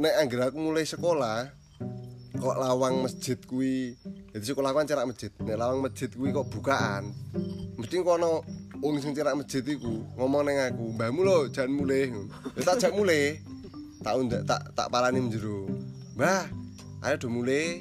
nek 0.00 0.14
anggere 0.18 0.48
aku 0.48 0.58
mulai 0.60 0.88
sekolah 0.88 1.62
kok 2.32 2.56
lawang 2.58 3.04
masjid 3.04 3.36
kuwi 3.44 3.94
jadi 4.32 4.44
sekolah 4.50 4.72
kan 4.72 4.88
cerak 4.88 5.04
masjid 5.04 5.30
nek 5.44 5.56
lawang 5.60 5.84
masjid 5.84 6.08
kuwi 6.08 6.32
kok 6.32 6.48
bukaan 6.48 7.12
mesti 7.76 8.00
kono 8.00 8.42
wong 8.80 8.98
sing 8.98 9.12
cerak 9.12 9.36
masjid 9.36 9.62
iku 9.62 10.02
ngomong 10.18 10.48
neng 10.48 10.58
aku 10.58 10.96
mbahmu 10.96 11.20
lho 11.22 11.38
jangan 11.52 11.70
mulai 11.76 12.10
ya 12.56 12.62
tak 12.64 12.76
jak 12.82 12.92
mulai 12.96 13.38
tak 14.02 14.14
undak 14.18 14.42
tak 14.42 14.62
tak 14.74 14.88
parani 14.90 15.22
menjero 15.22 15.70
mbah 16.12 16.44
ayo 17.08 17.16
do 17.16 17.28
mulai 17.32 17.80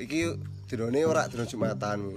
iki 0.00 0.32
dinone 0.70 1.04
ora 1.04 1.28
dina 1.28 1.44
Jumatan. 1.44 2.08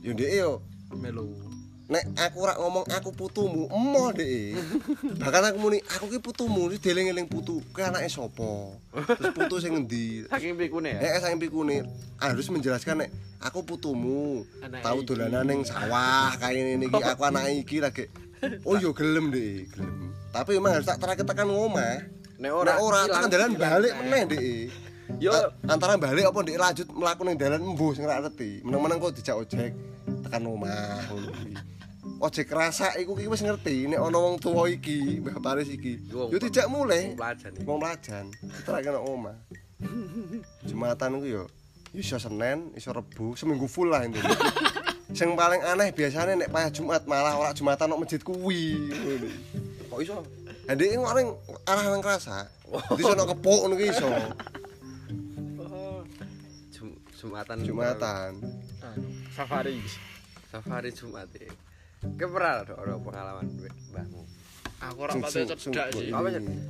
Yo 0.00 0.14
ndek 0.14 0.32
yo. 0.32 0.62
Melu. 0.94 1.46
nek 1.86 2.02
aku 2.18 2.42
ora 2.42 2.58
ngomong 2.58 2.82
aku 2.90 3.14
putumu 3.14 3.70
emoh 3.70 4.10
dek 4.10 4.58
bahkan 5.22 5.54
aku 5.54 5.58
muni 5.62 5.78
aku 5.86 6.10
ki 6.10 6.18
putumu 6.18 6.66
iki 6.66 6.82
dieling-eling 6.82 7.30
putu. 7.30 7.62
Kuwi 7.70 7.86
anake 7.86 8.10
sapa? 8.10 8.74
Terus 8.90 9.30
putu 9.30 9.62
sing 9.62 9.78
ngendi? 9.78 10.26
Saking 10.26 10.58
pikune 10.58 10.98
ya. 10.98 11.14
Eh, 11.14 11.22
saya 11.22 11.38
pikune. 11.38 11.86
Harus 12.18 12.50
menjelaskan 12.50 13.06
nek 13.06 13.10
aku 13.38 13.62
putumu 13.62 14.42
iki. 14.42 15.02
dolanan 15.06 15.46
ning 15.46 15.60
sawah 15.62 16.34
kayak 16.42 16.74
ini 16.74 16.90
iki 16.90 17.02
aku 17.06 17.22
anak 17.22 17.54
iki 17.54 17.78
lagi 17.78 18.10
oh 18.66 18.74
yo 18.82 18.90
gelem 18.90 19.30
deh 19.30 19.70
gelem. 19.70 20.10
Tapi 20.34 20.58
memang 20.58 20.82
harus 20.82 20.90
tak 20.90 20.98
terakhir 20.98 21.22
tekan 21.22 21.46
ngomah 21.46 22.02
Nek 22.36 22.50
ora 22.50 22.82
ora 22.82 23.06
ora 23.06 23.14
tekan 23.14 23.30
dalan 23.30 23.54
ilang 23.54 23.54
balik 23.56 23.94
meneh. 24.02 24.22
deh 24.26 24.85
Yo 25.22 25.32
antara 25.70 25.94
balik 25.96 26.28
apa 26.28 26.38
ndek 26.42 26.58
lanjut 26.58 26.88
mlaku 26.90 27.22
ning 27.24 27.36
dalan 27.38 27.62
embuh 27.62 27.94
sing 27.94 28.04
ora 28.04 28.20
ngerti 28.20 28.60
meneng-meneng 28.66 28.98
kok 28.98 29.14
dijak 29.16 29.36
ojek 29.38 29.72
tekan 30.26 30.42
omah 30.44 31.06
ngono 31.08 31.32
ojek 32.20 32.48
rasa 32.50 32.90
iku 32.98 33.14
ki 33.14 33.30
wis 33.30 33.42
ngerti 33.46 33.86
nek 33.86 34.02
ana 34.02 34.18
wong 34.18 34.36
tuwa 34.42 34.66
iki 34.66 35.22
Mbah 35.22 35.38
Paris 35.38 35.70
iki 35.70 36.10
Yo, 36.10 36.32
dijak 36.32 36.66
mulai 36.66 37.14
wong 37.62 37.78
pelajan 37.78 38.34
terakhir 38.66 38.98
nang 38.98 39.06
omah 39.06 39.36
Jumatan 40.66 41.20
ku 41.20 41.26
yo 41.28 41.44
iso 41.96 42.20
Senin, 42.20 42.76
iso 42.76 42.92
Rebu, 42.92 43.32
seminggu 43.36 43.64
full 43.64 43.88
lah 43.88 44.04
intinya. 44.04 44.28
Sing 45.16 45.32
paling 45.32 45.64
aneh 45.64 45.96
biasanya 45.96 46.44
nek 46.44 46.52
pas 46.52 46.68
Jumat 46.68 47.08
malah 47.08 47.36
ora 47.40 47.56
Jumatan 47.56 47.88
nang 47.88 48.00
masjid 48.00 48.20
kuwi. 48.20 48.92
Kok 49.88 50.00
iso? 50.04 50.20
Ndek 50.68 50.98
orang 50.98 51.32
arah 51.64 51.84
nang 51.88 52.02
kerasa. 52.04 52.50
Di 52.68 53.02
sono 53.04 53.24
kepok 53.24 53.58
ngono 53.64 53.74
ki 53.78 53.86
iso. 53.88 54.08
Jum- 57.26 57.34
Jumatan. 57.34 57.56
Jumatan. 57.60 58.30
Anu, 58.80 59.08
safari. 59.34 59.76
Safari 60.46 60.90
Jumat 60.90 61.26
ya. 61.34 61.50
Pernah 62.06 62.62
ada 62.62 62.74
orang 62.76 63.02
pengalaman 63.02 63.46
mbahmu. 63.90 64.22
Aku 64.76 64.98
ora 65.02 65.12
pati 65.16 65.42
cedak 65.42 65.88
sih. 65.90 66.12
Apa? 66.12 66.28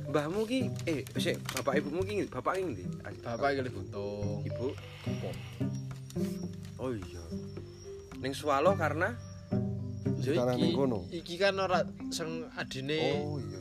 Mbahmu 0.09 0.47
ki 0.47 0.59
eh 0.85 1.03
sik 1.13 1.37
bapak 1.51 1.77
ibumu 1.77 2.01
ki 2.01 2.25
bapak 2.25 2.57
ki 2.57 2.63
ndi? 2.65 2.83
Bapak 3.21 3.47
iki 3.53 3.69
buntung. 3.69 4.41
ibu. 4.41 4.67
Kepok. 5.03 5.35
Oh 6.79 6.89
iya. 6.89 7.23
Ning 8.17 8.33
swalo 8.33 8.73
karena 8.73 9.13
Ya 10.17 10.33
Sekarang 10.33 10.57
ning 10.57 10.71
iki, 10.71 10.75
kono. 10.75 10.99
iki 11.07 11.35
kan 11.37 11.55
ora 11.55 11.79
sing 12.09 12.49
adine 12.57 12.99
Oh 13.21 13.37
iya. 13.37 13.59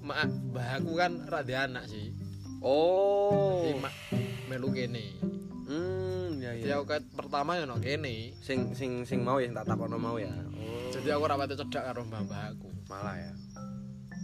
mak 0.00 0.24
mbahku 0.48 0.92
kan 0.94 1.12
ora 1.26 1.42
di 1.42 1.52
anak 1.52 1.84
sih. 1.84 2.14
oh. 2.62 3.66
Jadi 3.66 3.74
mak 3.76 3.94
melu 4.46 4.70
kene. 4.70 5.18
Hmm, 5.70 6.42
ya 6.42 6.50
Jadi 6.58 6.66
ya. 6.66 6.82
aku 6.82 6.90
ket 6.90 7.06
pertama 7.14 7.54
yo 7.54 7.62
nang 7.62 7.78
kene. 7.78 8.34
Sing 8.42 8.74
sing 8.74 9.06
sing 9.06 9.22
mau 9.22 9.38
ya 9.38 9.54
tak 9.54 9.70
takono 9.70 10.02
mau 10.02 10.18
ya. 10.18 10.26
Oh. 10.58 10.90
Jadi 10.90 11.14
aku 11.14 11.22
ora 11.30 11.38
pati 11.38 11.54
cedak 11.54 11.86
karo 11.86 12.02
mbah-mbahku. 12.02 12.68
malah 12.90 13.14
ya. 13.14 13.32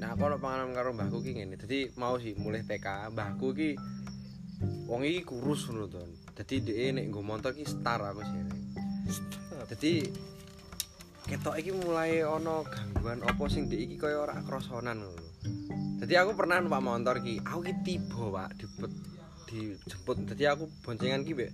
Nah, 0.02 0.18
aku 0.18 0.26
ono 0.26 0.42
pengalaman 0.42 0.74
karo 0.74 0.90
mbahku 0.90 1.22
ki 1.22 1.38
ngene. 1.38 1.54
Dadi 1.54 1.94
mau 1.94 2.18
sih 2.18 2.34
mulai 2.34 2.66
TK, 2.66 3.14
mbahku 3.14 3.54
ki 3.54 3.78
wong 4.90 5.06
iki 5.06 5.22
kurus 5.22 5.70
ngono 5.70 5.86
to. 5.86 6.02
Dadi 6.34 6.66
dhek 6.66 6.98
nek 6.98 7.04
nggo 7.14 7.22
motor 7.22 7.54
ki 7.54 7.62
star 7.62 8.02
aku 8.02 8.26
sih. 8.26 8.42
Dadi 9.70 9.92
ketok 11.30 11.62
iki 11.62 11.70
mulai 11.78 12.26
ono 12.26 12.66
gangguan 12.66 13.22
apa 13.22 13.44
sing 13.46 13.70
dhek 13.70 13.86
iki 13.86 13.94
kaya 14.02 14.18
ora 14.18 14.34
krosonan 14.42 14.98
ngono. 14.98 15.22
Dadi 16.02 16.14
aku 16.18 16.34
pernah 16.34 16.58
numpak 16.58 16.82
motor 16.82 17.22
ki, 17.22 17.40
aku 17.40 17.60
ki 17.64 17.74
tiba, 17.86 18.28
Pak, 18.28 18.50
dipet 18.60 18.92
dijemput. 19.46 20.16
Dadi 20.28 20.44
aku 20.46 20.66
boncengan 20.82 21.22
ki 21.22 21.32
mbek 21.34 21.50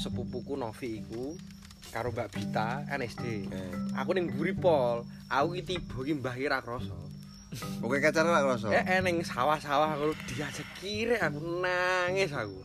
sepupuku 0.00 0.56
Novi 0.56 1.04
iku 1.04 1.36
karo 1.90 2.14
Mbak 2.14 2.28
Bita 2.32 2.86
kan 2.86 3.02
SD. 3.02 3.50
Eh. 3.50 3.72
Aku 3.98 4.14
ning 4.14 4.30
mburi 4.30 4.54
pol, 4.54 5.02
aku 5.26 5.58
ki 5.58 5.62
tiba 5.66 5.98
ki 6.06 6.12
mbah 6.18 6.34
ki 6.38 6.46
ra 6.46 6.62
krasa. 6.62 6.96
Oke 7.84 7.98
kacare 7.98 8.30
lah 8.30 8.46
kroso. 8.46 8.70
Eh 8.70 8.84
eneng 9.02 9.26
sawah-sawah 9.26 9.98
aku 9.98 10.14
diajak 10.30 10.66
kiri 10.78 11.18
aku 11.18 11.38
nangis 11.58 12.30
aku. 12.30 12.62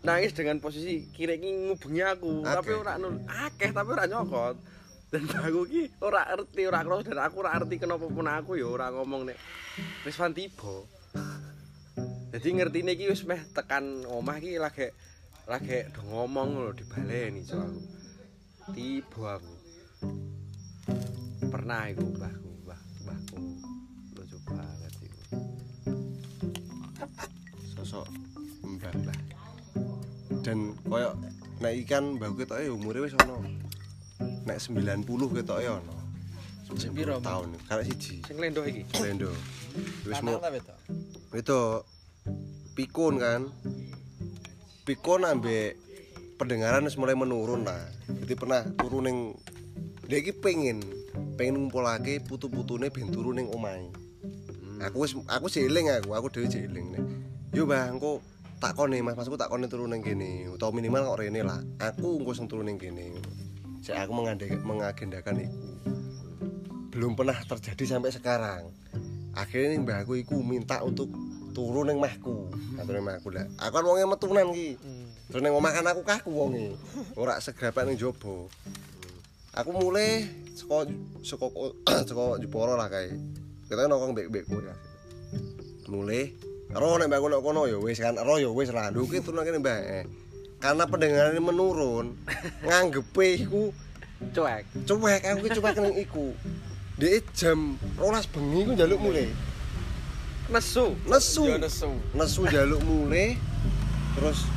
Nangis 0.00 0.32
dengan 0.32 0.56
posisi 0.64 1.04
kiri 1.12 1.36
ki 1.36 1.50
ngubengi 1.68 2.02
aku, 2.06 2.40
Akeh. 2.46 2.54
tapi 2.56 2.72
ora 2.72 2.92
nul 2.96 3.20
akeh 3.28 3.70
tapi 3.76 3.88
ora 3.92 4.08
nyokot. 4.08 4.56
Dan 5.12 5.24
aku 5.28 5.60
ki 5.68 5.82
ora 6.00 6.24
ngerti 6.32 6.62
ora 6.64 6.80
krasa 6.84 7.12
dan 7.12 7.20
aku 7.28 7.36
ora 7.44 7.50
ngerti 7.60 7.76
kenapa 7.76 8.06
pun 8.08 8.28
aku 8.28 8.50
ya 8.56 8.68
ora 8.68 8.88
ngomong 8.92 9.28
nek 9.28 9.38
wis 10.08 10.16
wan 10.16 10.32
tiba. 10.32 10.88
Jadi 12.28 12.48
ngertine 12.60 12.92
iki 12.92 13.08
wis 13.08 13.24
meh 13.24 13.40
tekan 13.56 14.04
omah 14.04 14.36
ki 14.36 14.60
lagi 14.60 14.92
lagi 15.48 15.88
do 15.96 16.04
ngomong 16.12 16.60
lho 16.60 16.72
dibaleni 16.76 17.40
so 17.40 17.56
aku. 17.56 17.80
Tiba 18.76 19.40
aku. 19.40 19.54
Pernah 21.48 21.88
iku 21.88 22.04
mbahku, 22.04 22.50
mbah 22.68 22.80
mbahku. 23.00 23.36
Lucu 24.12 24.36
banget 24.44 24.92
iku. 25.00 25.20
Sosok 27.80 28.04
mbah-mbah. 28.76 29.18
Dan 30.44 30.76
koyo 30.84 31.16
nek 31.64 31.72
ikan 31.80 32.20
mbahku 32.20 32.44
ketoke 32.44 32.68
ya 32.68 32.72
umure 32.76 33.08
wis 33.08 33.16
ono. 33.24 33.40
Nek 34.44 34.60
90 34.60 35.08
ketoke 35.32 35.64
ono. 35.64 35.96
Sing 36.76 36.92
piro, 36.92 37.16
Mas? 37.16 37.24
tahun. 37.24 37.48
Karek 37.64 37.84
siji. 37.88 38.20
Sing 38.28 38.36
lendok 38.36 38.68
iki. 38.68 38.84
Lendo. 39.00 39.32
Wis 40.04 40.20
mau 40.20 40.36
itu 41.32 41.60
pikun 42.78 43.18
kan. 43.18 43.50
Pikun 44.86 45.26
ambek 45.26 45.74
pendengaran 46.38 46.86
mulai 46.94 47.18
menurun 47.18 47.66
lah 47.66 47.82
jadi 48.06 48.38
pernah 48.38 48.62
turun 48.78 49.10
ning 49.10 49.18
dia 50.06 50.22
iki 50.22 50.30
pengen 50.30 50.80
pengen 51.34 51.66
ngumpulake 51.66 52.22
putu-putune 52.24 52.88
ben 52.88 53.10
turu 53.10 53.34
ning 53.34 53.50
omahe. 53.50 53.90
Aku 54.78 55.02
wis 55.02 55.18
aku 55.26 55.50
sih 55.50 55.66
eling 55.66 55.90
aku 55.90 56.14
aku 56.14 56.30
dhewe 56.30 56.46
sih 56.46 56.64
eling 56.64 56.94
nih 56.94 57.02
yo 57.52 57.66
Mbah 57.66 57.90
engko 57.90 58.22
takone 58.62 59.02
Mas. 59.02 59.18
Masku 59.18 59.34
takone 59.34 59.66
turu 59.66 59.90
ning 59.90 60.00
kene 60.00 60.46
utawa 60.48 60.70
minimal 60.70 61.12
kok 61.12 61.18
rene 61.26 61.42
lah. 61.42 61.58
Aku 61.82 62.22
engko 62.22 62.32
sing 62.32 62.46
turu 62.46 62.62
ning 62.62 62.78
kene. 62.78 63.18
Sik 63.82 63.98
aku 63.98 64.14
mengagendakan 64.62 65.42
iku. 65.42 65.58
Belum 66.94 67.18
pernah 67.18 67.36
terjadi 67.44 67.98
sampai 67.98 68.14
sekarang. 68.14 68.70
Akhirnya 69.34 69.74
nih 69.74 69.80
mbahku 69.82 70.18
iku 70.18 70.40
minta 70.40 70.82
untuk 70.82 71.10
turun 71.58 71.90
ning 71.90 71.98
mahku 71.98 72.46
atur 72.78 72.94
ning 72.94 73.06
mahku 73.10 73.34
lah 73.34 73.50
aku 73.58 73.72
kan 73.74 73.82
wonge 73.82 74.06
metunan 74.06 74.46
ki 74.54 74.78
terus 75.26 75.42
ning 75.42 75.50
omah 75.50 75.74
kan 75.74 75.90
aku 75.90 76.06
kaku 76.06 76.30
wonge 76.30 76.78
ora 77.18 77.42
segrapan 77.42 77.90
ning 77.90 77.98
jaba 77.98 78.46
aku 79.58 79.70
mulai 79.74 80.30
saka 80.54 80.86
saka 81.26 81.46
saka 82.14 82.38
Jepara 82.38 82.78
lah 82.78 82.86
kae 82.86 83.10
kita 83.68 83.84
kan 83.84 83.92
nongkrong 83.92 84.16
mbek 84.16 84.48
kowe 84.48 84.64
ya. 84.64 84.74
Mulai 85.92 86.32
ero 86.72 86.96
nek 86.96 87.06
mbak 87.12 87.20
kono 87.20 87.36
kono 87.44 87.68
ya 87.68 87.76
wis 87.76 88.00
kan 88.00 88.16
ero 88.16 88.40
ya 88.40 88.48
wis 88.48 88.72
lah. 88.72 88.88
Lho 88.88 89.04
ki 89.04 89.20
turun 89.20 89.44
kene 89.44 89.60
mbak. 89.60 89.80
Eh. 89.84 90.04
Karena 90.58 90.90
pendengaran 90.90 91.38
ini 91.38 91.42
menurun, 91.44 92.18
nganggepe 92.66 93.46
iku 93.46 93.70
cuek 94.34 94.66
cuek 94.88 95.22
aku 95.22 95.38
ki 95.46 95.50
cuek 95.60 95.76
ning 95.84 95.94
iku. 96.00 96.32
Dek 96.96 97.28
jam 97.36 97.76
12 98.00 98.32
bengi 98.32 98.60
ku 98.64 98.72
njaluk 98.72 99.00
mulai. 99.04 99.28
Nesu 100.48 100.96
Nesu. 101.04 101.44
Nesu. 101.60 101.90
Nesu 102.16 102.40
njaluk 102.48 102.80
mulai. 102.84 103.36
Terus 104.16 104.48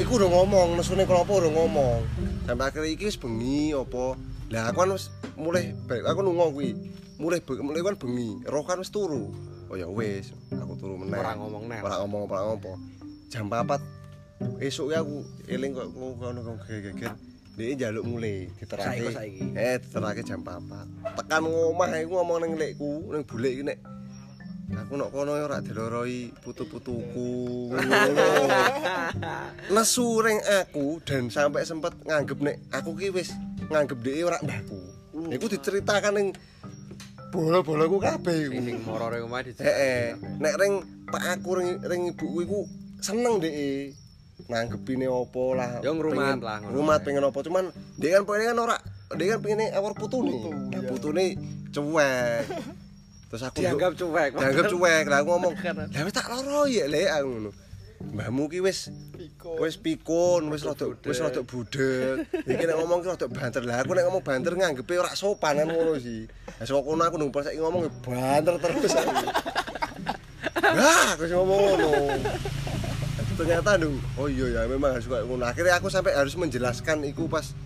Iku 0.00 0.16
udah 0.16 0.24
ngomong, 0.24 0.80
nesune 0.80 1.04
kenapa 1.04 1.28
udah 1.36 1.52
ngomong. 1.52 2.00
Sampai 2.48 2.64
akhirnya 2.72 2.96
iki 2.96 3.12
wis 3.12 3.20
bengi 3.20 3.76
apa. 3.76 4.16
Lah 4.48 4.72
aku 4.72 4.88
kan 4.88 4.96
wis 4.96 5.12
mulai 5.36 5.76
balik 5.84 6.08
aku 6.08 6.24
nunggu 6.24 6.48
kuwi. 6.48 6.70
Mulai 7.20 7.44
be- 7.44 7.60
mulai 7.60 7.84
kan 7.84 8.00
bengi, 8.00 8.40
roh 8.48 8.64
kan 8.64 8.80
wis 8.80 8.88
turu. 8.88 9.28
Oh 9.68 9.76
ya 9.76 9.84
wis, 9.92 10.32
aku 10.48 10.80
turu 10.80 10.96
meneh. 10.96 11.20
Ora 11.20 11.36
ngomong 11.36 11.68
neh. 11.68 11.84
Ora 11.84 12.00
ngomong 12.00 12.24
ora 12.24 12.40
ngomong. 12.50 12.80
Jam 13.28 13.52
4 13.52 14.64
esuk 14.64 14.96
ya 14.96 15.04
aku 15.04 15.28
eling 15.44 15.76
kok 15.76 15.92
ngono 15.92 16.40
kok 16.40 16.56
geger. 16.66 17.12
Dia 17.52 17.76
njaluk 17.76 18.04
mulai 18.08 18.48
diterake. 18.56 19.12
Eh, 19.52 19.76
diterake 19.76 20.24
jam 20.24 20.40
4. 20.40 20.88
Tekan 21.20 21.44
ngomah 21.44 22.00
iku 22.00 22.16
ngomong 22.16 22.48
ning 22.48 22.52
lekku, 22.56 23.12
ning 23.12 23.28
bulek 23.28 23.60
iki 23.60 23.64
nek 23.68 23.78
aku 24.70 24.92
nok 24.94 25.10
kono 25.12 25.32
ora 25.36 25.58
diloroi 25.60 26.32
putu-putuku. 26.40 27.72
Nesu 29.74 30.20
ring 30.22 30.38
aku 30.40 31.02
dan 31.04 31.28
sampai 31.28 31.66
sempet 31.66 31.96
nganggep 32.06 32.38
nek 32.40 32.56
aku 32.72 32.96
ki 32.96 33.08
wis 33.12 33.34
nganggep 33.68 33.98
dhek 34.00 34.24
ora 34.24 34.38
mbahku. 34.40 34.80
Iku 35.32 35.46
diceritakan 35.50 36.12
ning 36.16 36.28
bola-bolaku 37.32 37.96
kabeh 38.00 38.36
iku. 38.48 38.52
sing 38.52 38.62
sing 38.68 38.78
morore 38.84 39.18
omah 39.24 39.40
di 39.44 39.52
Heeh. 39.56 40.16
Nek 40.40 40.54
ring 40.60 40.74
pak 41.08 41.40
aku 41.40 41.50
ring 41.60 41.80
ring 41.84 42.02
ibuku 42.12 42.38
iku 42.44 42.58
seneng 43.00 43.40
dhek. 43.42 43.96
Nanggepine 44.48 45.06
opo 45.06 45.54
lah. 45.54 45.78
Ya, 45.84 45.94
ngrumat 45.94 46.42
lah, 46.42 46.58
ngono. 46.60 46.72
Ngrumat 46.74 47.00
pengen 47.06 47.24
opo 47.28 47.46
cuman 47.46 47.70
dia 47.94 48.18
kan 48.18 48.26
pengen 48.26 48.56
kan 48.56 48.58
ora 48.58 48.76
dia 49.14 49.36
kan 49.36 49.40
pengen 49.44 49.70
awar 49.76 49.92
putune. 49.94 50.34
Nah, 50.72 50.82
putune 50.88 51.36
cuek. 51.70 52.44
Terus 53.32 53.48
aku 53.48 53.64
dianggap 53.64 53.96
cuek. 53.96 54.30
Dianggap 54.36 54.64
cuek. 54.68 55.04
Lah 55.08 55.18
aku 55.24 55.28
ngomong 55.32 55.52
lah 55.64 56.02
wis 56.04 56.12
tak 56.12 56.28
loro 56.28 56.68
ya 56.68 56.84
lek? 56.84 57.08
Aku 57.16 57.28
ngono. 57.32 57.50
Mbahmu 58.12 58.52
ki 58.52 58.60
wis 58.60 58.92
wis 59.56 59.74
pikun 59.80 60.52
wis 60.52 60.68
rada 60.68 60.84
wis 61.00 61.16
rada 61.16 61.40
budek 61.40 62.28
iki 62.44 62.64
nek 62.68 62.76
ngomong 62.76 63.00
ki 63.00 63.08
rada 63.08 63.26
banter. 63.32 63.64
Lah 63.64 63.80
aku 63.80 63.96
nek 63.96 64.04
ngomong 64.04 64.20
banter 64.20 64.52
nganggepe 64.52 65.00
ora 65.00 65.16
sopan 65.16 65.64
kan 65.64 65.72
ngono 65.72 65.96
sih. 65.96 66.28
Lah 66.60 66.64
saka 66.68 66.84
kono 66.84 67.02
aku 67.08 67.16
numpal 67.16 67.40
saiki 67.40 67.56
ngomong 67.56 67.88
banter 68.04 68.54
terus 68.60 68.92
aku. 69.00 69.24
Wah, 70.76 71.16
aku 71.16 71.24
ngomong 71.32 71.60
ngono. 71.72 71.92
Ternyata 73.32 73.80
dong, 73.80 73.96
oh 74.20 74.28
iya 74.28 74.60
ya 74.60 74.68
memang 74.68 74.92
harus 74.92 75.08
kayak 75.08 75.24
ngono. 75.24 75.48
Akhirnya 75.48 75.80
aku 75.80 75.88
sampai 75.88 76.12
harus 76.12 76.36
menjelaskan 76.36 77.00
iku 77.08 77.32
pas 77.32 77.56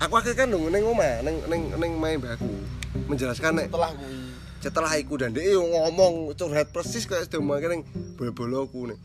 aku 0.00 0.16
akhirnya 0.16 0.40
kan 0.40 0.48
dong 0.48 0.72
neng 0.72 0.88
omah, 0.88 1.20
neng 1.20 1.36
neng 1.52 1.62
neng 1.76 1.92
main 2.00 2.16
mbakku 2.16 2.48
menjelaskan 3.12 3.60
nek 3.60 3.68
Setelah 3.68 3.92
kuwi. 3.92 4.23
Setelah 4.64 4.96
iku 4.96 5.20
dan 5.20 5.36
dia 5.36 5.60
ngomong 5.60 6.32
curhat 6.32 6.72
persis 6.72 7.04
kayak 7.04 7.28
sudah 7.28 7.44
makin 7.44 7.84
bolo-boloku 8.16 8.88
nih 8.88 8.96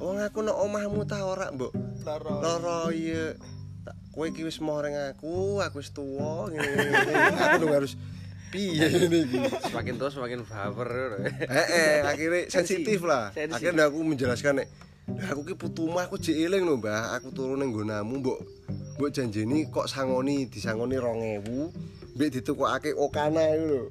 oh 0.00 0.16
aku 0.16 0.40
nak 0.40 0.56
omahmu 0.56 1.04
ta 1.04 1.22
ora 1.22 1.52
mbok? 1.52 1.74
Loro. 2.02 2.40
loro 2.40 2.80
iya. 2.88 3.36
Tak- 3.84 3.98
kowe 4.16 4.26
iki 4.26 4.42
wis 4.48 4.58
moreng 4.64 4.96
aku 4.96 5.60
aku 5.60 5.84
wis 5.84 5.92
tuwa. 5.92 6.48
Ngene 6.48 6.96
aku 7.36 7.56
dong 7.60 7.74
harus 7.76 8.00
piye 8.48 8.88
ini 8.88 9.28
iki? 9.28 9.38
Semakin 9.68 10.00
tua 10.00 10.08
semakin 10.08 10.42
baper 10.48 10.88
heeh 11.44 12.00
akhirnya 12.02 12.48
sensitif 12.48 13.04
lah. 13.04 13.30
Sensitif. 13.30 13.60
akhirnya 13.60 13.92
aku 13.92 14.00
menjelaskan 14.00 14.64
nek 14.64 14.68
aku 15.28 15.52
ki 15.52 15.54
putumu 15.60 16.00
aku 16.00 16.16
jek 16.16 16.38
eling 16.48 16.64
lho 16.64 16.80
Mbah, 16.80 17.18
aku 17.20 17.34
turun 17.36 17.60
ning 17.60 17.70
nggonamu 17.70 18.24
mbok. 18.24 18.40
Mbok 18.96 19.10
janjeni 19.12 19.68
kok 19.68 19.84
sangoni 19.84 20.48
disangoni 20.48 20.96
2000 20.96 21.99
mbek 22.20 22.36
ditukokake 22.36 22.92
Okana 22.92 23.56
iku 23.56 23.64
lho. 23.64 23.88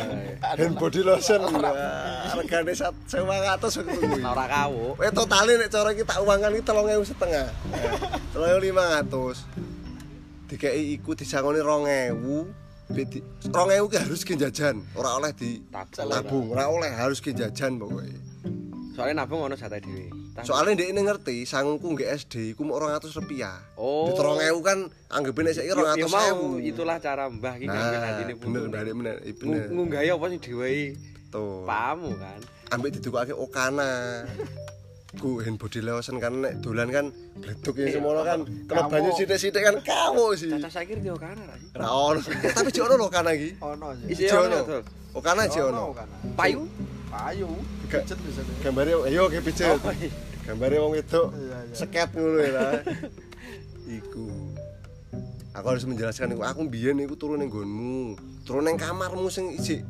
Dan 0.60 0.76
body 0.76 1.00
lotion. 1.00 1.40
Regane 2.36 2.76
1.500 2.76 3.80
aku 3.80 3.96
kuwi. 3.96 4.20
ora 4.20 4.44
kawuk 4.44 5.00
Eh 5.00 5.08
totale 5.08 5.56
nek 5.56 5.72
cara 5.72 5.96
iki 5.96 6.04
tak 6.04 6.20
uangan 6.20 6.52
iki 6.52 6.60
3000 6.60 7.08
setengah. 7.08 7.48
3500. 8.36 10.52
Dikei 10.52 11.00
iku 11.00 11.16
disangoni 11.16 11.64
2000. 11.64 12.92
Mbek 12.92 13.06
di 13.08 13.24
2000 13.48 13.88
ki 13.88 13.96
harus 13.96 14.20
ki 14.28 14.34
jajan, 14.34 14.82
ora 14.98 15.14
oleh 15.14 15.30
di 15.30 15.62
Tabung. 15.70 16.50
ora 16.50 16.66
oleh 16.66 16.90
harus 16.90 17.22
ki 17.22 17.30
jajan 17.32 17.78
pokoknya. 17.78 18.18
soalnya 19.00 19.24
nabung 19.24 19.46
ono 19.46 19.56
jatah 19.56 19.80
dhewe 19.80 20.12
Soalnya 20.42 20.74
dia 20.74 20.88
ini 20.88 21.00
ngerti, 21.00 21.42
sangungku 21.42 21.86
nggak 21.90 22.10
SD, 22.18 22.34
ku 22.52 22.62
mau 22.62 22.76
orang 22.76 22.94
ratus 22.94 23.12
rupiah. 23.12 23.58
Oh. 23.74 24.06
Di 24.06 24.14
terong 24.14 24.40
ewu 24.40 24.60
kan, 24.60 24.78
anggapin 25.06 25.46
aja 25.46 25.60
Yo- 25.60 25.74
orang 25.74 25.94
yo 25.94 26.06
mau 26.06 26.22
ewu. 26.26 26.48
itulah 26.58 26.96
cara 26.96 27.26
mbah 27.26 27.54
iki 27.54 27.64
ngambil 27.64 27.86
Nah, 27.92 28.06
hadine 28.06 28.32
bener, 28.34 28.62
bener, 28.64 28.84
bener, 28.90 29.16
iya, 29.20 29.34
bener. 29.34 29.64
ngunggahi 29.68 30.08
apa 30.08 30.24
sing 30.28 30.40
diwehi 30.40 30.84
Tuh, 31.30 31.62
pamu 31.62 32.10
kan 32.16 32.40
ambek 32.70 32.90
didukake 32.92 33.30
Okana. 33.30 34.22
Ku 35.12 35.38
hand 35.38 35.58
body 35.58 35.78
lotion 35.80 36.18
kan 36.18 36.38
nek 36.38 36.58
dolan 36.58 36.86
kan 36.86 37.10
bleduk 37.36 37.74
ya 37.76 37.90
semono 37.90 38.22
kan 38.22 38.46
kena 38.46 38.86
banyu 38.86 39.10
sithik-sithik 39.10 39.58
kan 39.58 39.74
kawo 39.80 40.38
sih. 40.38 40.54
caca 40.54 40.70
sakir 40.70 40.98
di 40.98 41.10
Okana 41.10 41.42
ra 41.42 41.54
sih 41.54 41.66
Ra 41.74 41.88
ono. 41.90 42.18
Tapi 42.54 42.70
jek 42.70 42.82
ono 42.84 42.94
lho 42.94 43.06
Okana 43.06 43.30
iki. 43.30 43.58
Ono 43.58 43.86
sih. 43.96 44.06
Isi 44.08 44.30
ono. 44.30 44.58
Okana 45.10 45.42
jek 45.44 45.66
ono. 45.66 45.90
kan. 45.90 46.06
payu 46.34 46.62
Payu. 47.10 47.50
Pijet 47.86 48.18
bisa. 48.22 48.42
Gambare 48.62 48.94
ayo 49.02 49.26
ge 49.26 49.42
pijet. 49.42 49.82
Iya. 50.50 50.58
Gambare 50.58 50.76
wong 50.82 50.92
wedok 50.98 51.28
Iya, 51.30 51.58
iya. 51.62 51.74
seket 51.78 52.08
ngono 52.18 52.38
ya 52.42 52.50
lah. 52.58 52.72
Iku. 53.86 54.26
Aku 55.54 55.66
harus 55.66 55.86
menjelaskan 55.86 56.34
iku. 56.34 56.42
Aku 56.42 56.60
mbiyen 56.66 56.98
iku 57.06 57.14
turun 57.14 57.38
ning 57.38 57.50
nggonmu. 57.50 58.18
Turun 58.42 58.66
ning 58.66 58.74
kamarmu 58.74 59.30
sing 59.30 59.54
iji. 59.54 59.86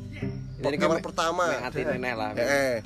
Ini 0.60 0.76
kamar 0.76 1.00
pertama. 1.00 1.48
lah 1.48 2.30
Heeh. 2.36 2.84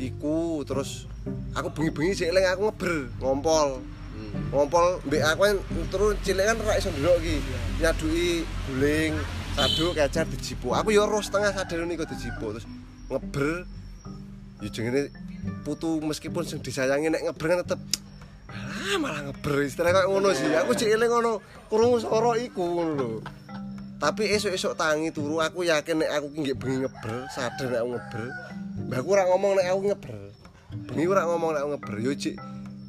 Iku 0.00 0.64
terus 0.64 1.04
aku 1.52 1.68
bengi-bengi 1.76 2.16
sik 2.16 2.30
eling 2.32 2.46
aku 2.48 2.70
ngeber, 2.70 3.10
ngompol. 3.20 3.82
Hmm. 4.16 4.32
Ngompol 4.54 5.02
mbek 5.04 5.22
aku 5.26 5.40
kan 5.44 5.56
turun 5.90 6.14
cilik 6.24 6.46
kan 6.46 6.56
ora 6.62 6.78
iso 6.80 6.88
ndelok 6.88 7.20
iki. 7.20 7.36
Nyaduki 7.82 8.30
guling, 8.70 9.12
saduk 9.58 9.92
kecer 9.98 10.26
dijipuk. 10.30 10.72
Aku 10.72 10.88
yo 10.94 11.04
roh 11.10 11.20
setengah 11.20 11.52
sadar 11.52 11.84
niku 11.84 12.06
dijipuk 12.08 12.56
terus 12.56 12.66
ngeber. 13.10 13.66
Jenenge 14.68 15.08
putu 15.64 16.04
meskipun 16.04 16.44
sing 16.44 16.60
disayangi 16.60 17.08
nek 17.08 17.24
ngeber 17.24 17.46
kan 17.48 17.58
tetep 17.64 17.80
ah 18.50 18.96
malah 19.00 19.30
ngeber 19.30 19.64
istilah 19.64 19.92
kayak 19.96 20.08
ngono 20.12 20.28
sih. 20.36 20.52
Aku 20.60 20.76
sik 20.76 20.92
eling 20.92 21.08
ngono 21.08 21.40
krungu 21.72 21.96
swara 22.02 22.36
iku 22.36 22.60
ngono 22.60 22.92
lho. 22.98 23.10
Tapi 24.00 24.32
esuk-esuk 24.32 24.80
tangi 24.80 25.12
turu 25.12 25.44
aku 25.44 25.64
yakin 25.64 26.00
nek 26.00 26.10
aku 26.16 26.26
ki 26.32 26.38
nggih 26.40 26.56
bengi 26.56 26.76
ngeber, 26.84 27.28
sadar 27.28 27.68
nek 27.68 27.80
aku 27.84 27.90
ngeber. 27.96 28.22
Mbahku 28.88 29.08
ora 29.12 29.24
ngomong 29.28 29.52
nek 29.60 29.66
aku 29.68 29.80
ngeber. 29.92 30.16
Bengi 30.88 31.06
ora 31.08 31.22
ngomong 31.28 31.50
nek 31.52 31.60
aku 31.60 31.70
ngeber, 31.76 31.94
yo 32.00 32.12
cik 32.16 32.36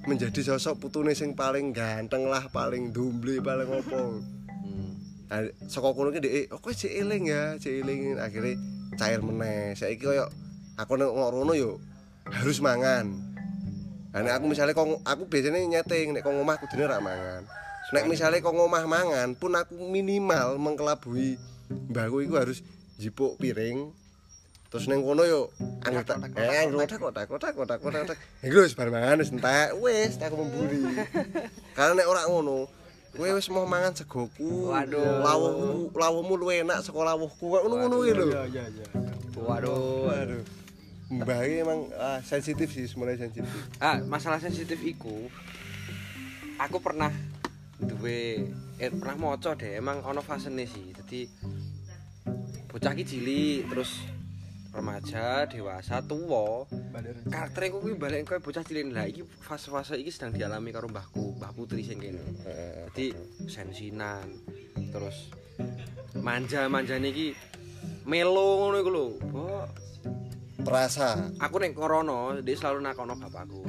menjadi 0.07 0.39
sosok 0.41 0.81
putune 0.81 1.11
sing 1.13 1.35
paling 1.35 1.75
ganteng 1.75 2.25
lah, 2.25 2.47
paling 2.49 2.95
dumble, 2.95 3.43
paling 3.43 3.69
opo. 3.69 4.23
Hmm. 4.47 4.91
Saka 5.67 5.91
kono 5.91 6.15
ki 6.15 6.23
dhek, 6.23 6.55
"Oh, 6.55 6.59
kowe 6.63 6.71
cek 6.71 6.89
eling 6.89 7.27
ya, 7.27 7.59
cek 7.59 7.83
eling." 7.83 8.15
Akhire 8.17 8.55
cair 8.95 9.19
meneh. 9.19 9.75
Saiki 9.75 10.07
koyo 10.07 10.31
aku 10.81 10.97
nek 10.97 11.13
ngono 11.13 11.53
yo 11.53 11.77
harus 12.25 12.57
mangan. 12.57 13.05
Nah, 14.11 14.19
nek 14.19 14.33
aku 14.41 14.45
misalnya 14.51 14.75
kok 14.75 14.87
aku 15.07 15.23
biasanya 15.29 15.61
nyeting 15.61 16.11
nek 16.11 16.25
kok 16.25 16.33
ngomah 16.35 16.57
kudune 16.59 16.83
ora 16.89 16.99
mangan. 16.99 17.47
Nek 17.95 18.05
misalnya 18.09 18.43
kok 18.43 18.55
ngomah 18.55 18.83
mangan 18.89 19.37
pun 19.37 19.55
aku 19.55 19.77
minimal 19.87 20.59
mengkelabui 20.59 21.39
mbahku 21.91 22.25
iku 22.27 22.35
harus 22.35 22.59
jipuk 22.99 23.39
piring. 23.39 23.93
Terus 24.71 24.87
ning 24.87 25.03
kono 25.03 25.27
yo 25.27 25.51
angger 25.83 26.07
tak 26.07 26.31
eh 26.39 26.63
kotak 26.71 26.99
kotak 26.99 27.27
kotak 27.27 27.53
kotak 27.55 27.77
kotak 27.83 27.99
kotak. 28.07 28.17
Iku 28.39 28.63
wis 28.63 28.75
bar 28.75 28.87
mangan 28.87 29.19
wis 29.19 29.31
entek, 29.31 29.75
wis 29.79 30.15
aku 30.19 30.35
memburi. 30.39 30.79
Karena 31.75 31.99
nek 31.99 32.07
ora 32.07 32.23
ngono, 32.31 32.71
kowe 33.15 33.29
wis 33.35 33.51
mau 33.51 33.67
mangan 33.67 33.91
segoku. 33.91 34.71
Waduh. 34.71 35.23
Lawuhmu 35.27 35.91
lawuhmu 35.91 36.33
luwih 36.39 36.63
enak 36.63 36.87
saka 36.87 37.03
lawuhku. 37.03 37.51
Ngono-ngono 37.51 37.95
iki 38.07 38.13
lho. 38.15 38.25
Iya, 38.31 38.43
iya, 38.47 38.65
iya. 38.71 38.87
waduh 39.39 40.07
Waduh. 40.07 40.60
Mbah 41.11 41.43
iki 41.43 41.55
emang 41.59 41.91
ah, 41.99 42.23
sensitif 42.23 42.71
sih, 42.71 42.87
semuanya 42.87 43.27
sensitif. 43.27 43.51
ah 43.83 43.99
masalah 44.07 44.39
sensitif 44.39 44.79
iku 44.79 45.27
aku 46.55 46.79
pernah 46.79 47.11
duwe 47.83 48.47
eh, 48.79 48.91
pernah 48.93 49.17
maca 49.19 49.57
deh 49.57 49.75
emang 49.75 49.99
ono 50.07 50.23
fasene 50.23 50.63
sih 50.63 50.93
jadi 50.95 51.27
bocah 52.69 52.93
ki 52.95 53.03
cilik 53.03 53.67
terus 53.67 53.99
remaja 54.71 55.43
dewasa 55.51 55.99
tua 55.99 56.63
Badar. 56.95 57.27
karakter 57.27 57.61
iku 57.67 57.77
kuwi 57.83 57.99
balik 57.99 58.23
koyo 58.23 58.39
bocah 58.39 58.63
cilik 58.63 58.95
lah 58.95 59.03
iki 59.03 59.27
fase-fase 59.43 59.99
iki 59.99 60.13
sedang 60.13 60.31
dialami 60.31 60.71
karo 60.71 60.87
mbahku 60.87 61.35
mbah 61.35 61.51
putri 61.51 61.83
sing 61.83 61.99
kene 61.99 62.23
Heeh. 62.47 62.87
jadi 62.93 63.05
sensinan 63.51 64.31
terus 64.95 65.27
manja 66.23 66.71
manja 66.71 66.95
iki 67.01 67.35
melo 68.07 68.63
ngono 68.63 68.77
iku 68.79 68.89
lho. 68.93 69.07
Mbok, 70.61 70.69
Terasa. 70.77 71.17
aku 71.41 71.55
nek 71.57 71.73
korono 71.73 72.37
dia 72.45 72.53
selalu 72.53 72.85
nakono 72.85 73.17
bapakku. 73.17 73.65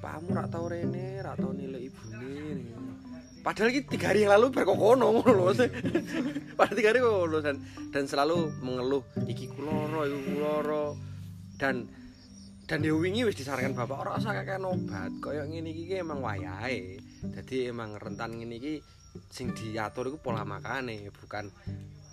Pakmu 0.00 0.32
rak 0.32 0.48
tau 0.48 0.72
rene, 0.72 1.20
rak 1.20 1.36
tau 1.36 1.52
nilai 1.52 1.84
ibune. 1.84 2.64
Padahal 3.44 3.68
iki 3.68 3.84
tiga 3.84 4.08
hari 4.08 4.24
yang 4.24 4.32
lalu 4.32 4.48
berkokono 4.48 5.20
lho. 5.20 5.20
maksudnya. 5.20 5.68
Padahal 6.56 6.76
tiga 6.80 6.88
hari 6.96 7.00
ngono 7.04 7.38
dan 7.44 7.56
dan 7.92 8.04
selalu 8.08 8.56
mengeluh 8.64 9.04
iki 9.28 9.52
kuloro, 9.52 10.08
iku 10.08 10.18
kuloro. 10.32 10.86
Dan 11.60 11.84
dan 12.64 12.80
dia 12.80 12.96
wingi 12.96 13.28
wis 13.28 13.36
disarankan 13.36 13.76
bapak 13.76 14.00
ora 14.00 14.16
usah 14.16 14.32
kakek 14.32 14.64
koyo 15.20 15.44
ngene 15.44 15.68
iki 15.76 15.92
ki 15.92 15.94
emang 16.00 16.24
wayahe. 16.24 16.96
Dadi 17.20 17.68
emang 17.68 18.00
rentan 18.00 18.40
ngene 18.40 18.56
iki 18.56 18.80
sing 19.28 19.52
diatur 19.52 20.08
iku 20.08 20.16
pola 20.24 20.48
makane 20.48 21.12
bukan 21.20 21.52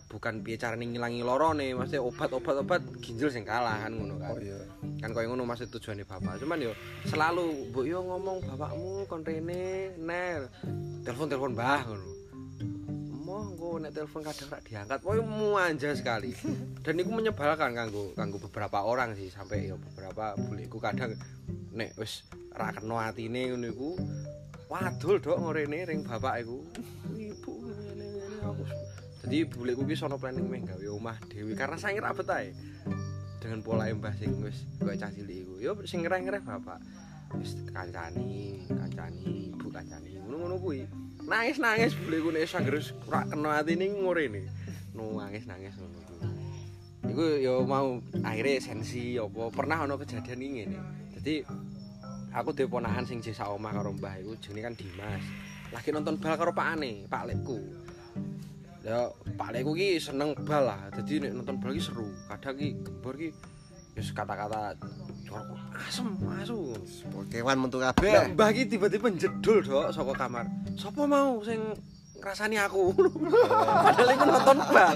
bukan 0.08 0.40
piye 0.40 0.56
carane 0.56 0.88
ngilangi 0.88 1.20
lorone 1.20 1.76
maksudnya 1.76 2.00
obat-obat 2.00 2.56
obat 2.64 2.82
ginjal 3.04 3.28
sing 3.28 3.44
kalah 3.44 3.84
kan 3.84 3.92
ngono 3.92 4.16
kan 4.16 4.32
Oh 4.32 4.40
iya. 4.40 4.60
kan 5.04 5.12
koyo 5.12 5.36
ngono 5.36 5.44
maksud 5.44 5.68
tujuannya 5.68 6.08
bapak 6.08 6.40
cuman 6.40 6.64
yo 6.64 6.72
selalu 7.12 7.72
mbok 7.76 7.86
yo 7.86 8.00
ngomong 8.08 8.40
bapakmu 8.48 9.04
kon 9.12 9.28
rene 9.28 9.92
ner 10.00 10.48
telepon 11.04 11.28
telepon 11.28 11.52
mbah 11.54 11.84
ngono 11.84 12.10
Moh, 13.28 13.44
engko 13.44 13.76
nek 13.84 13.92
telepon 13.92 14.24
kadang 14.24 14.48
rak 14.56 14.64
diangkat, 14.64 15.04
woy 15.04 15.20
muanja 15.20 15.92
sekali. 15.92 16.32
Dan 16.80 16.96
itu 16.96 17.12
menyebalkan 17.12 17.76
kanggo 17.76 18.16
kanggo 18.16 18.40
beberapa 18.40 18.88
orang 18.88 19.20
sih, 19.20 19.28
sampai 19.28 19.68
ya 19.68 19.76
beberapa 19.76 20.32
bulikku 20.48 20.80
kadang 20.80 21.12
nek 21.76 21.92
wis 22.00 22.24
ra 22.56 22.72
kena 22.72 23.12
atine 23.12 23.52
ngono 23.52 23.68
iku 23.68 23.90
wadul 24.72 25.20
dok 25.20 25.44
ngorene 25.44 25.84
ring 25.84 26.08
bapak 26.08 26.40
iku. 26.40 26.64
Ibu 27.20 27.52
ngene 27.68 28.06
ngene 28.16 28.38
aku. 28.48 28.64
Jadi 29.28 29.44
bulikku 29.44 29.84
ki 29.84 30.00
sono 30.00 30.16
planning 30.16 30.48
meh 30.48 30.64
gawe 30.64 30.88
omah 30.88 31.20
dhewe 31.28 31.52
karena 31.52 31.76
saking 31.76 32.00
rabet 32.00 32.32
ae. 32.32 32.56
Dengan 33.44 33.60
pola 33.60 33.92
mbah 33.92 34.16
sing 34.16 34.40
wis 34.40 34.64
koyo 34.80 34.96
cah 34.96 35.12
cilik 35.12 35.44
iku. 35.44 35.54
Yo 35.60 35.72
sing 35.84 36.00
ngereh-ngereh 36.08 36.40
bapak. 36.48 36.80
Wis 37.36 37.60
kancani, 37.76 38.64
kancani, 38.72 39.52
ibu 39.52 39.68
kancani. 39.68 40.16
Ngono-ngono 40.24 40.56
kuwi. 40.64 40.88
Nangis-nangis 41.28 41.92
bulikku 42.00 42.32
nek 42.32 42.48
sanggerus 42.48 42.96
ora 43.04 43.28
kena 43.28 43.60
atine 43.60 43.92
ngorene. 44.00 44.48
Nangis-nangis 44.96 45.76
ngono 45.76 46.00
kuwi. 46.08 46.32
Iku 47.12 47.24
yo 47.44 47.68
mau 47.68 48.00
akhirnya 48.24 48.64
sensi 48.64 49.20
apa 49.20 49.52
pernah 49.52 49.84
ana 49.84 50.00
kejadian 50.00 50.40
iki 50.40 50.52
ngene. 50.56 50.80
Jadi 51.20 51.36
aku 52.32 52.56
dhewe 52.56 52.80
ponakan 52.80 53.04
sing 53.04 53.20
jesa 53.20 53.52
omah 53.52 53.76
karo 53.76 53.92
mbah 53.92 54.24
iku 54.24 54.40
jenenge 54.40 54.72
kan 54.72 54.74
Dimas. 54.80 55.24
Lagi 55.76 55.92
nonton 55.92 56.16
bal 56.16 56.40
karo 56.40 56.56
pakane, 56.56 57.12
Pak 57.12 57.28
Lekku. 57.28 57.60
Ya 58.88 59.12
Pak 59.36 59.52
Lekku 59.52 59.76
ki 59.76 60.00
seneng 60.00 60.32
bal 60.48 60.64
lah. 60.72 60.80
Dadi 60.96 61.20
nek 61.20 61.36
nonton 61.36 61.60
bal 61.60 61.76
ki 61.76 61.82
seru. 61.84 62.08
Kadang 62.32 62.56
ki 62.56 62.68
gembor 62.88 63.20
ki 63.20 63.36
wis 64.00 64.16
kata-kata 64.16 64.80
asem 65.76 66.08
asu. 66.40 66.72
Kewan 67.28 67.60
Lah 67.60 67.84
kabeh. 67.92 68.32
mbah 68.32 68.50
ki 68.56 68.64
tiba-tiba 68.72 69.12
jedul 69.12 69.60
dok 69.60 69.92
saka 69.92 70.16
kamar. 70.16 70.48
Sopo 70.80 71.04
mau 71.04 71.44
sing 71.44 71.60
ngrasani 72.24 72.56
aku? 72.64 72.96
Padahal 73.92 74.10
iku 74.16 74.24
nonton 74.24 74.58
bal. 74.72 74.96